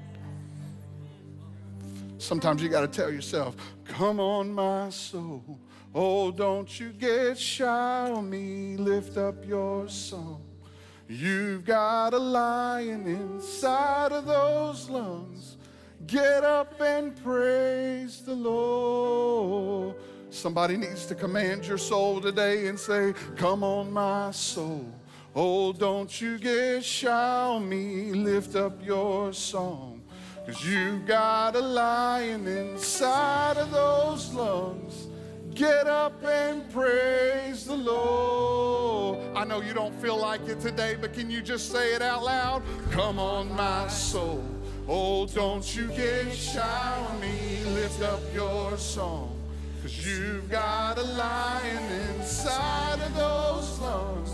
Sometimes 2.17 2.61
you 2.61 2.69
got 2.69 2.81
to 2.81 2.87
tell 2.87 3.11
yourself, 3.11 3.55
Come 3.85 4.19
on, 4.19 4.53
my 4.53 4.89
soul. 4.89 5.59
Oh, 5.93 6.31
don't 6.31 6.79
you 6.79 6.91
get 6.91 7.37
shy 7.37 8.09
of 8.09 8.23
me. 8.23 8.77
Lift 8.77 9.17
up 9.17 9.45
your 9.45 9.89
song. 9.89 10.50
You've 11.11 11.65
got 11.65 12.13
a 12.13 12.17
lion 12.17 13.05
inside 13.05 14.13
of 14.13 14.25
those 14.25 14.89
lungs. 14.89 15.57
Get 16.07 16.45
up 16.45 16.79
and 16.79 17.13
praise 17.21 18.21
the 18.21 18.33
Lord. 18.33 19.95
Somebody 20.29 20.77
needs 20.77 21.05
to 21.07 21.15
command 21.15 21.67
your 21.67 21.77
soul 21.77 22.21
today 22.21 22.67
and 22.67 22.79
say, 22.79 23.13
Come 23.35 23.61
on, 23.61 23.91
my 23.91 24.31
soul. 24.31 24.89
Oh, 25.35 25.73
don't 25.73 26.21
you 26.21 26.37
get 26.37 26.81
shy 26.85 27.11
on 27.11 27.67
me. 27.67 28.13
Lift 28.13 28.55
up 28.55 28.81
your 28.81 29.33
song. 29.33 30.01
Cause 30.45 30.65
you've 30.65 31.05
got 31.05 31.57
a 31.57 31.61
lion 31.61 32.47
inside 32.47 33.57
of 33.57 33.69
those 33.71 34.33
lungs. 34.33 35.07
Get 35.55 35.87
up 35.87 36.23
and 36.23 36.69
praise 36.71 37.65
the 37.65 37.75
Lord. 37.75 39.19
I 39.35 39.43
know 39.43 39.61
you 39.61 39.73
don't 39.73 39.93
feel 40.01 40.17
like 40.17 40.47
it 40.47 40.61
today, 40.61 40.95
but 40.99 41.13
can 41.13 41.29
you 41.29 41.41
just 41.41 41.71
say 41.71 41.93
it 41.93 42.01
out 42.01 42.23
loud? 42.23 42.63
Come 42.91 43.19
on, 43.19 43.53
my 43.53 43.87
soul. 43.89 44.43
Oh, 44.87 45.25
don't 45.25 45.75
you 45.75 45.87
get 45.87 46.31
shy 46.33 47.07
on 47.09 47.19
me. 47.19 47.63
Lift 47.73 48.01
up 48.01 48.21
your 48.33 48.77
song. 48.77 49.37
Cause 49.81 50.05
you've 50.05 50.49
got 50.49 50.97
a 50.97 51.03
lion 51.03 51.91
inside 52.15 53.01
of 53.01 53.13
those 53.15 53.79
lungs. 53.79 54.31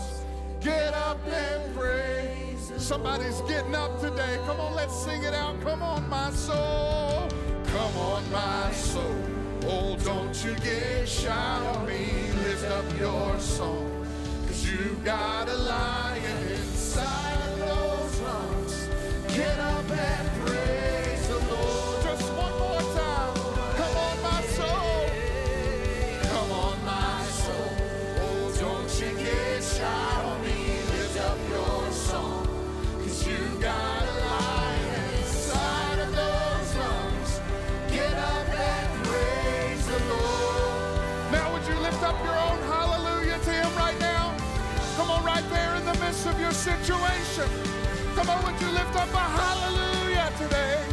Get 0.60 0.94
up 0.94 1.18
and 1.26 1.74
praise. 1.76 2.72
Somebody's 2.76 3.40
getting 3.42 3.74
up 3.74 4.00
today. 4.00 4.38
Come 4.46 4.60
on, 4.60 4.74
let's 4.76 4.94
sing 4.94 5.24
it 5.24 5.34
out. 5.34 5.60
Come 5.62 5.82
on, 5.82 6.08
my 6.08 6.30
soul. 6.30 7.28
Come 7.64 7.96
on, 7.96 8.30
my 8.30 8.70
soul. 8.72 9.37
Oh, 9.70 9.96
don't 10.02 10.44
you 10.44 10.54
get 10.64 11.06
shy 11.06 11.30
on 11.30 11.86
me. 11.86 12.32
Lift 12.42 12.64
up 12.70 12.98
your 12.98 13.38
song. 13.38 14.06
Cause 14.46 14.64
you've 14.66 15.04
got 15.04 15.46
a 15.46 15.56
lion 15.56 16.48
inside 16.48 17.58
those 17.58 18.20
lungs. 18.20 18.88
Get 19.36 19.58
up 19.58 19.90
and 19.90 20.46
praise 20.46 20.77
midst 46.08 46.26
of 46.26 46.40
your 46.40 46.52
situation. 46.52 47.48
Come 48.14 48.30
on, 48.30 48.42
would 48.44 48.58
you 48.62 48.68
lift 48.68 48.96
up 48.96 49.12
a 49.12 49.24
hallelujah 49.40 50.32
today? 50.38 50.88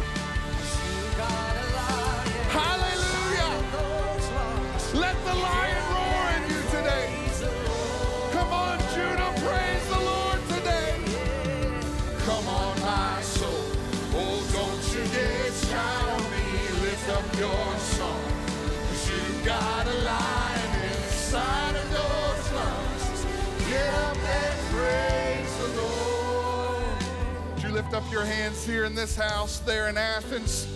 Lift 27.86 28.04
up 28.04 28.12
your 28.12 28.24
hands 28.24 28.66
here 28.66 28.84
in 28.84 28.96
this 28.96 29.14
house, 29.14 29.60
there 29.60 29.88
in 29.88 29.96
Athens, 29.96 30.66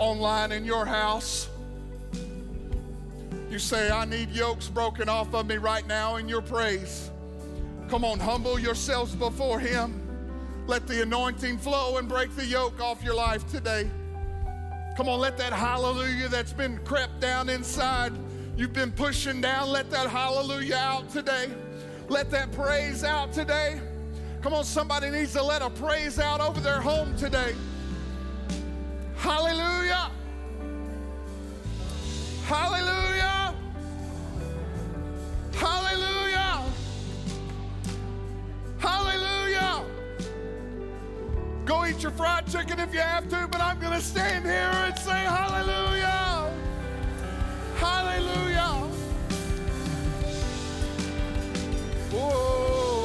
online 0.00 0.50
in 0.50 0.64
your 0.64 0.84
house? 0.84 1.48
You 3.48 3.60
say, 3.60 3.92
I 3.92 4.04
need 4.04 4.30
yokes 4.30 4.66
broken 4.66 5.08
off 5.08 5.32
of 5.34 5.46
me 5.46 5.56
right 5.56 5.86
now 5.86 6.16
in 6.16 6.28
your 6.28 6.42
praise. 6.42 7.12
Come 7.88 8.04
on, 8.04 8.18
humble 8.18 8.58
yourselves 8.58 9.14
before 9.14 9.60
Him. 9.60 10.02
Let 10.66 10.88
the 10.88 11.02
anointing 11.02 11.58
flow 11.58 11.98
and 11.98 12.08
break 12.08 12.34
the 12.34 12.44
yoke 12.44 12.80
off 12.80 13.04
your 13.04 13.14
life 13.14 13.48
today. 13.48 13.88
Come 14.96 15.08
on, 15.08 15.20
let 15.20 15.38
that 15.38 15.52
hallelujah 15.52 16.28
that's 16.28 16.52
been 16.52 16.78
crept 16.78 17.20
down 17.20 17.48
inside, 17.50 18.12
you've 18.56 18.72
been 18.72 18.90
pushing 18.90 19.40
down, 19.40 19.70
let 19.70 19.92
that 19.92 20.10
hallelujah 20.10 20.74
out 20.74 21.08
today. 21.08 21.50
Let 22.08 22.32
that 22.32 22.50
praise 22.50 23.04
out 23.04 23.32
today. 23.32 23.80
Come 24.40 24.54
on, 24.54 24.64
somebody 24.64 25.10
needs 25.10 25.32
to 25.32 25.42
let 25.42 25.62
a 25.62 25.70
praise 25.70 26.20
out 26.20 26.40
over 26.40 26.60
their 26.60 26.80
home 26.80 27.16
today. 27.16 27.54
Hallelujah. 29.16 30.10
Hallelujah. 32.44 33.54
Hallelujah. 35.54 36.64
Hallelujah. 38.78 39.84
Go 41.64 41.84
eat 41.84 42.00
your 42.00 42.12
fried 42.12 42.46
chicken 42.46 42.78
if 42.78 42.94
you 42.94 43.00
have 43.00 43.28
to, 43.30 43.48
but 43.50 43.60
I'm 43.60 43.80
going 43.80 43.92
to 43.92 44.00
stand 44.00 44.44
here 44.44 44.54
and 44.54 44.96
say 44.98 45.10
hallelujah. 45.10 46.50
Hallelujah. 47.76 48.88
Whoa. 52.12 52.97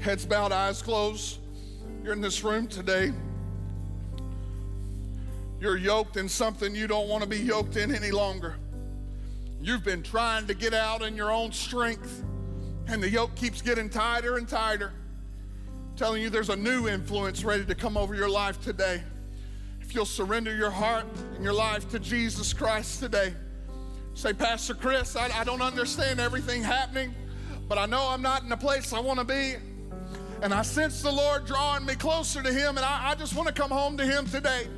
Heads 0.00 0.24
bowed, 0.24 0.52
eyes 0.52 0.80
closed. 0.80 1.38
You're 2.04 2.12
in 2.12 2.20
this 2.20 2.44
room 2.44 2.68
today. 2.68 3.12
You're 5.60 5.76
yoked 5.76 6.16
in 6.16 6.28
something 6.28 6.74
you 6.74 6.86
don't 6.86 7.08
want 7.08 7.24
to 7.24 7.28
be 7.28 7.38
yoked 7.38 7.76
in 7.76 7.92
any 7.92 8.12
longer. 8.12 8.56
You've 9.60 9.82
been 9.82 10.04
trying 10.04 10.46
to 10.46 10.54
get 10.54 10.72
out 10.72 11.02
in 11.02 11.16
your 11.16 11.32
own 11.32 11.50
strength, 11.50 12.22
and 12.86 13.02
the 13.02 13.10
yoke 13.10 13.34
keeps 13.34 13.60
getting 13.60 13.90
tighter 13.90 14.36
and 14.36 14.48
tighter. 14.48 14.92
Telling 15.96 16.22
you, 16.22 16.30
there's 16.30 16.50
a 16.50 16.56
new 16.56 16.86
influence 16.86 17.42
ready 17.42 17.64
to 17.64 17.74
come 17.74 17.96
over 17.96 18.14
your 18.14 18.30
life 18.30 18.60
today. 18.60 19.02
If 19.80 19.96
you'll 19.96 20.06
surrender 20.06 20.54
your 20.54 20.70
heart 20.70 21.06
and 21.34 21.42
your 21.42 21.54
life 21.54 21.90
to 21.90 21.98
Jesus 21.98 22.52
Christ 22.52 23.00
today, 23.00 23.34
say, 24.14 24.32
Pastor 24.32 24.74
Chris, 24.74 25.16
I, 25.16 25.28
I 25.40 25.42
don't 25.42 25.62
understand 25.62 26.20
everything 26.20 26.62
happening, 26.62 27.12
but 27.68 27.78
I 27.78 27.86
know 27.86 28.06
I'm 28.08 28.22
not 28.22 28.44
in 28.44 28.48
the 28.48 28.56
place 28.56 28.92
I 28.92 29.00
want 29.00 29.18
to 29.18 29.24
be. 29.24 29.56
And 30.40 30.54
I 30.54 30.62
sense 30.62 31.02
the 31.02 31.10
Lord 31.10 31.46
drawing 31.46 31.84
me 31.84 31.94
closer 31.94 32.42
to 32.42 32.52
Him, 32.52 32.76
and 32.76 32.86
I, 32.86 33.10
I 33.10 33.14
just 33.16 33.34
want 33.34 33.48
to 33.48 33.54
come 33.54 33.70
home 33.70 33.96
to 33.96 34.06
Him 34.06 34.26
today. 34.26 34.68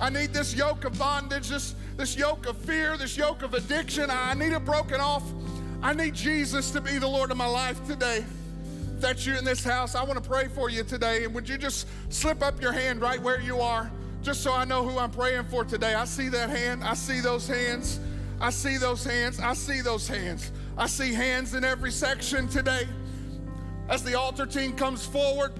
I 0.00 0.08
need 0.08 0.32
this 0.32 0.54
yoke 0.54 0.84
of 0.84 0.98
bondage, 0.98 1.48
this, 1.48 1.74
this 1.96 2.16
yoke 2.16 2.46
of 2.46 2.56
fear, 2.56 2.96
this 2.96 3.16
yoke 3.16 3.42
of 3.42 3.52
addiction. 3.52 4.10
I 4.10 4.34
need 4.34 4.52
it 4.52 4.64
broken 4.64 5.00
off. 5.00 5.22
I 5.82 5.92
need 5.92 6.14
Jesus 6.14 6.70
to 6.70 6.80
be 6.80 6.98
the 6.98 7.06
Lord 7.06 7.30
of 7.30 7.36
my 7.36 7.46
life 7.46 7.84
today. 7.86 8.24
If 8.94 9.00
that's 9.00 9.26
you 9.26 9.36
in 9.36 9.44
this 9.44 9.62
house, 9.62 9.94
I 9.94 10.02
want 10.02 10.22
to 10.22 10.28
pray 10.28 10.48
for 10.48 10.70
you 10.70 10.82
today. 10.82 11.24
And 11.24 11.34
would 11.34 11.48
you 11.48 11.58
just 11.58 11.88
slip 12.08 12.42
up 12.42 12.60
your 12.62 12.72
hand 12.72 13.02
right 13.02 13.20
where 13.20 13.40
you 13.40 13.60
are, 13.60 13.90
just 14.22 14.42
so 14.42 14.52
I 14.52 14.64
know 14.64 14.88
who 14.88 14.98
I'm 14.98 15.10
praying 15.10 15.44
for 15.44 15.64
today? 15.64 15.94
I 15.94 16.06
see 16.06 16.30
that 16.30 16.48
hand. 16.48 16.82
I 16.82 16.94
see 16.94 17.20
those 17.20 17.46
hands. 17.46 18.00
I 18.40 18.50
see 18.50 18.78
those 18.78 19.04
hands. 19.04 19.40
I 19.40 19.52
see 19.52 19.82
those 19.82 20.08
hands. 20.08 20.50
I 20.78 20.86
see 20.86 21.12
hands 21.12 21.54
in 21.54 21.64
every 21.64 21.92
section 21.92 22.48
today. 22.48 22.88
As 23.88 24.02
the 24.02 24.18
altar 24.18 24.46
team 24.46 24.72
comes 24.72 25.04
forward, 25.04 25.52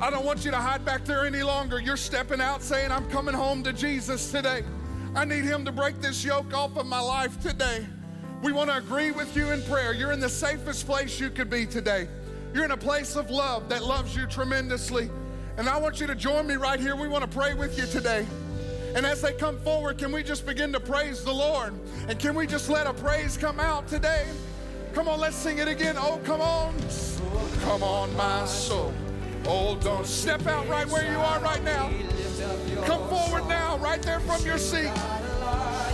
I 0.00 0.10
don't 0.10 0.24
want 0.24 0.44
you 0.44 0.50
to 0.50 0.56
hide 0.56 0.84
back 0.84 1.04
there 1.04 1.26
any 1.26 1.42
longer. 1.42 1.80
You're 1.80 1.96
stepping 1.96 2.40
out 2.40 2.62
saying, 2.62 2.90
I'm 2.90 3.08
coming 3.10 3.34
home 3.34 3.62
to 3.64 3.72
Jesus 3.72 4.30
today. 4.30 4.62
I 5.14 5.24
need 5.24 5.44
Him 5.44 5.64
to 5.64 5.72
break 5.72 6.00
this 6.00 6.24
yoke 6.24 6.54
off 6.54 6.76
of 6.76 6.86
my 6.86 7.00
life 7.00 7.40
today. 7.40 7.86
We 8.42 8.52
want 8.52 8.70
to 8.70 8.76
agree 8.76 9.10
with 9.10 9.36
you 9.36 9.50
in 9.50 9.62
prayer. 9.62 9.92
You're 9.92 10.12
in 10.12 10.20
the 10.20 10.28
safest 10.28 10.86
place 10.86 11.18
you 11.18 11.30
could 11.30 11.50
be 11.50 11.66
today. 11.66 12.08
You're 12.54 12.64
in 12.64 12.70
a 12.70 12.76
place 12.76 13.16
of 13.16 13.30
love 13.30 13.68
that 13.68 13.82
loves 13.82 14.14
you 14.14 14.26
tremendously. 14.26 15.10
And 15.56 15.68
I 15.68 15.76
want 15.78 16.00
you 16.00 16.06
to 16.06 16.14
join 16.14 16.46
me 16.46 16.54
right 16.54 16.78
here. 16.78 16.94
We 16.94 17.08
want 17.08 17.28
to 17.28 17.36
pray 17.36 17.54
with 17.54 17.76
you 17.76 17.86
today. 17.86 18.24
And 18.94 19.04
as 19.04 19.20
they 19.20 19.32
come 19.32 19.58
forward, 19.58 19.98
can 19.98 20.12
we 20.12 20.22
just 20.22 20.46
begin 20.46 20.72
to 20.72 20.80
praise 20.80 21.24
the 21.24 21.32
Lord? 21.32 21.74
And 22.08 22.18
can 22.18 22.34
we 22.34 22.46
just 22.46 22.68
let 22.68 22.86
a 22.86 22.94
praise 22.94 23.36
come 23.36 23.58
out 23.58 23.88
today? 23.88 24.26
Come 24.98 25.06
on, 25.06 25.20
let's 25.20 25.36
sing 25.36 25.58
it 25.58 25.68
again. 25.68 25.94
Oh, 25.96 26.18
come 26.24 26.40
on. 26.40 26.74
Come 27.60 27.84
on, 27.84 28.12
my 28.16 28.44
soul. 28.46 28.92
Oh, 29.46 29.76
don't 29.76 30.04
step 30.04 30.44
out 30.48 30.68
right 30.68 30.88
where 30.88 31.08
you 31.08 31.18
are 31.18 31.38
right 31.38 31.62
now. 31.62 31.88
Come 32.84 33.08
forward 33.08 33.46
now, 33.46 33.78
right 33.78 34.02
there 34.02 34.18
from 34.18 34.44
your 34.44 34.58
seat. 34.58 34.90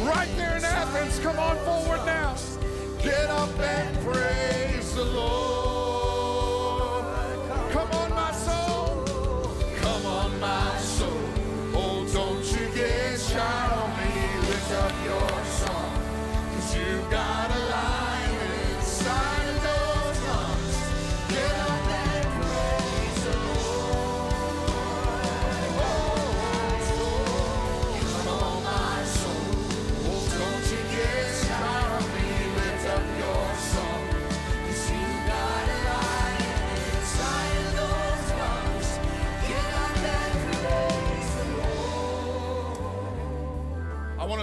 Right 0.01 0.31
there 0.39 0.57
in 0.57 0.65
Athens. 0.65 1.19
Come 1.19 1.39
on 1.39 1.59
forward 1.67 2.03
now. 2.07 2.35
Get 3.03 3.29
up 3.29 3.51
and 3.61 3.95
praise 4.07 4.95
the 4.95 5.05
Lord. 5.05 7.05
Come 7.73 7.91
on, 7.91 8.09
my 8.09 8.33
soul. 8.33 9.05
Come 9.83 10.07
on, 10.07 10.41
my 10.41 10.79
soul. 10.79 11.29
Oh, 11.75 12.09
don't 12.11 12.43
you 12.59 12.69
get 12.75 13.21
shy 13.21 13.69
on 13.69 13.91
me. 14.01 14.49
Lift 14.49 14.73
up 14.73 14.93
your 15.05 15.45
song. 15.45 15.93
Cause 16.55 16.75
you 16.75 17.05
got 17.11 17.44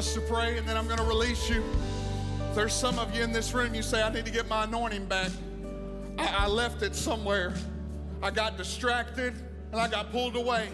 us 0.01 0.15
to 0.15 0.21
pray 0.21 0.57
and 0.57 0.67
then 0.67 0.75
I'm 0.75 0.87
going 0.87 0.97
to 0.97 1.05
release 1.05 1.47
you. 1.47 1.63
There's 2.55 2.73
some 2.73 2.97
of 2.97 3.15
you 3.15 3.21
in 3.21 3.31
this 3.31 3.53
room, 3.53 3.75
you 3.75 3.83
say, 3.83 4.01
I 4.01 4.11
need 4.11 4.25
to 4.25 4.31
get 4.31 4.47
my 4.47 4.63
anointing 4.63 5.05
back. 5.05 5.29
I, 6.17 6.45
I 6.45 6.47
left 6.47 6.81
it 6.81 6.95
somewhere. 6.95 7.53
I 8.23 8.31
got 8.31 8.57
distracted 8.57 9.35
and 9.71 9.79
I 9.79 9.87
got 9.87 10.11
pulled 10.11 10.35
away. 10.35 10.69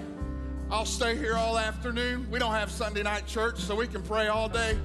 I'll 0.72 0.86
stay 0.86 1.18
here 1.18 1.36
all 1.36 1.60
afternoon. 1.60 2.26
We 2.32 2.40
don't 2.40 2.54
have 2.54 2.72
Sunday 2.72 3.04
night 3.04 3.28
church, 3.28 3.60
so 3.60 3.76
we 3.76 3.86
can 3.86 4.02
pray 4.02 4.28
all 4.28 4.48
day. 4.48 4.80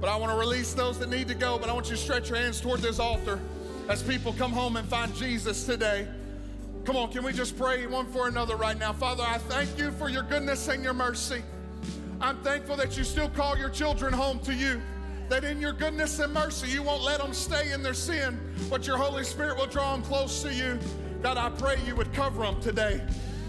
But 0.00 0.08
I 0.08 0.14
want 0.14 0.30
to 0.30 0.38
release 0.38 0.72
those 0.72 0.96
that 1.00 1.08
need 1.08 1.26
to 1.26 1.34
go. 1.34 1.58
But 1.58 1.68
I 1.68 1.72
want 1.72 1.86
you 1.86 1.96
to 1.96 2.00
stretch 2.00 2.28
your 2.28 2.38
hands 2.38 2.60
toward 2.60 2.78
this 2.82 3.00
altar 3.00 3.40
as 3.88 4.04
people 4.04 4.32
come 4.34 4.52
home 4.52 4.76
and 4.76 4.88
find 4.88 5.12
Jesus 5.16 5.66
today. 5.66 6.06
Come 6.84 6.94
on, 6.94 7.10
can 7.10 7.24
we 7.24 7.32
just 7.32 7.58
pray 7.58 7.88
one 7.88 8.06
for 8.12 8.28
another 8.28 8.54
right 8.54 8.78
now? 8.78 8.92
Father, 8.92 9.24
I 9.26 9.38
thank 9.38 9.76
you 9.76 9.90
for 9.90 10.08
your 10.08 10.22
goodness 10.22 10.68
and 10.68 10.84
your 10.84 10.94
mercy. 10.94 11.42
I'm 12.20 12.36
thankful 12.42 12.76
that 12.76 12.98
you 12.98 13.04
still 13.04 13.30
call 13.30 13.56
your 13.56 13.70
children 13.70 14.12
home 14.12 14.40
to 14.40 14.54
you. 14.54 14.82
That 15.30 15.44
in 15.44 15.60
your 15.60 15.72
goodness 15.72 16.18
and 16.18 16.34
mercy, 16.34 16.68
you 16.68 16.82
won't 16.82 17.02
let 17.02 17.20
them 17.20 17.32
stay 17.32 17.72
in 17.72 17.82
their 17.82 17.94
sin, 17.94 18.38
but 18.68 18.86
your 18.86 18.98
Holy 18.98 19.24
Spirit 19.24 19.56
will 19.56 19.66
draw 19.66 19.92
them 19.92 20.02
close 20.02 20.42
to 20.42 20.52
you. 20.52 20.78
God, 21.22 21.38
I 21.38 21.50
pray 21.50 21.76
you 21.86 21.96
would 21.96 22.12
cover 22.12 22.42
them 22.42 22.60
today. 22.60 23.00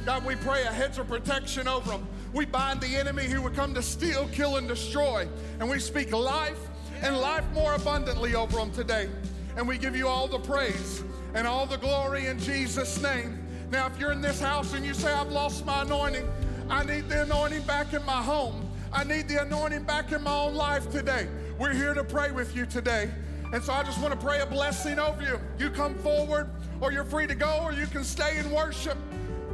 God, 0.05 0.25
we 0.25 0.35
pray 0.35 0.63
a 0.63 0.71
hedge 0.71 0.99
of 0.99 1.07
protection 1.07 1.67
over 1.67 1.91
them. 1.91 2.07
We 2.33 2.45
bind 2.45 2.81
the 2.81 2.95
enemy 2.95 3.23
who 3.23 3.41
would 3.41 3.55
come 3.55 3.73
to 3.73 3.81
steal, 3.81 4.27
kill, 4.29 4.57
and 4.57 4.67
destroy. 4.67 5.27
And 5.59 5.69
we 5.69 5.79
speak 5.79 6.13
life 6.13 6.59
and 7.01 7.17
life 7.17 7.45
more 7.53 7.73
abundantly 7.73 8.35
over 8.35 8.57
them 8.57 8.71
today. 8.71 9.09
And 9.57 9.67
we 9.67 9.77
give 9.77 9.95
you 9.95 10.07
all 10.07 10.27
the 10.27 10.39
praise 10.39 11.03
and 11.33 11.45
all 11.45 11.65
the 11.65 11.77
glory 11.77 12.27
in 12.27 12.39
Jesus' 12.39 13.01
name. 13.01 13.37
Now, 13.69 13.87
if 13.87 13.99
you're 13.99 14.11
in 14.11 14.21
this 14.21 14.39
house 14.39 14.73
and 14.73 14.85
you 14.85 14.93
say, 14.93 15.11
I've 15.11 15.31
lost 15.31 15.65
my 15.65 15.81
anointing, 15.81 16.27
I 16.71 16.85
need 16.85 17.09
the 17.09 17.23
anointing 17.23 17.63
back 17.63 17.91
in 17.91 18.03
my 18.05 18.23
home. 18.23 18.65
I 18.93 19.03
need 19.03 19.27
the 19.27 19.41
anointing 19.41 19.83
back 19.83 20.13
in 20.13 20.23
my 20.23 20.33
own 20.33 20.55
life 20.55 20.89
today. 20.89 21.27
We're 21.59 21.73
here 21.73 21.93
to 21.93 22.01
pray 22.01 22.31
with 22.31 22.55
you 22.55 22.65
today. 22.65 23.11
And 23.51 23.61
so 23.61 23.73
I 23.73 23.83
just 23.83 24.01
want 24.01 24.17
to 24.17 24.25
pray 24.25 24.39
a 24.39 24.45
blessing 24.45 24.97
over 24.97 25.21
you. 25.21 25.37
You 25.59 25.69
come 25.69 25.95
forward, 25.95 26.49
or 26.79 26.93
you're 26.93 27.03
free 27.03 27.27
to 27.27 27.35
go, 27.35 27.59
or 27.61 27.73
you 27.73 27.87
can 27.87 28.05
stay 28.05 28.37
and 28.37 28.49
worship. 28.53 28.97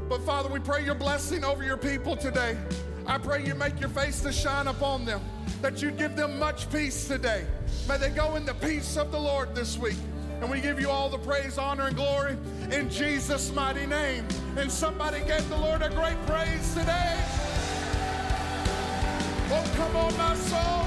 But 0.07 0.21
Father, 0.27 0.47
we 0.47 0.59
pray 0.59 0.85
your 0.85 0.93
blessing 0.93 1.43
over 1.43 1.63
your 1.63 1.75
people 1.75 2.15
today. 2.15 2.55
I 3.07 3.17
pray 3.17 3.43
you 3.43 3.55
make 3.55 3.79
your 3.79 3.89
face 3.89 4.21
to 4.21 4.31
shine 4.31 4.67
upon 4.67 5.03
them, 5.03 5.21
that 5.63 5.81
you 5.81 5.89
give 5.89 6.15
them 6.15 6.37
much 6.37 6.69
peace 6.71 7.07
today. 7.07 7.47
May 7.89 7.97
they 7.97 8.09
go 8.09 8.35
in 8.35 8.45
the 8.45 8.53
peace 8.53 8.95
of 8.95 9.11
the 9.11 9.19
Lord 9.19 9.55
this 9.55 9.75
week. 9.75 9.97
And 10.41 10.51
we 10.51 10.61
give 10.61 10.79
you 10.79 10.89
all 10.89 11.09
the 11.09 11.17
praise, 11.17 11.57
honor, 11.57 11.87
and 11.87 11.95
glory 11.95 12.37
in 12.71 12.89
Jesus' 12.89 13.51
mighty 13.53 13.85
name. 13.85 14.25
And 14.55 14.71
somebody 14.71 15.19
gave 15.21 15.47
the 15.49 15.57
Lord 15.57 15.81
a 15.81 15.89
great 15.89 16.17
praise 16.25 16.73
today. 16.73 17.17
Oh, 19.49 19.71
come 19.75 19.95
on, 19.95 20.17
my 20.17 20.35
soul. 20.35 20.85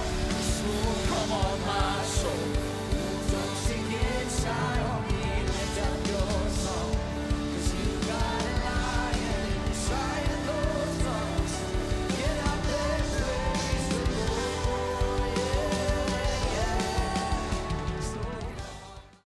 Oh, 0.63 1.07
come 1.09 1.33
on, 1.33 1.61
my 1.67 2.05
soul. 2.05 2.33
Don't 3.31 3.57
sink 3.57 4.23
inside. 4.23 5.00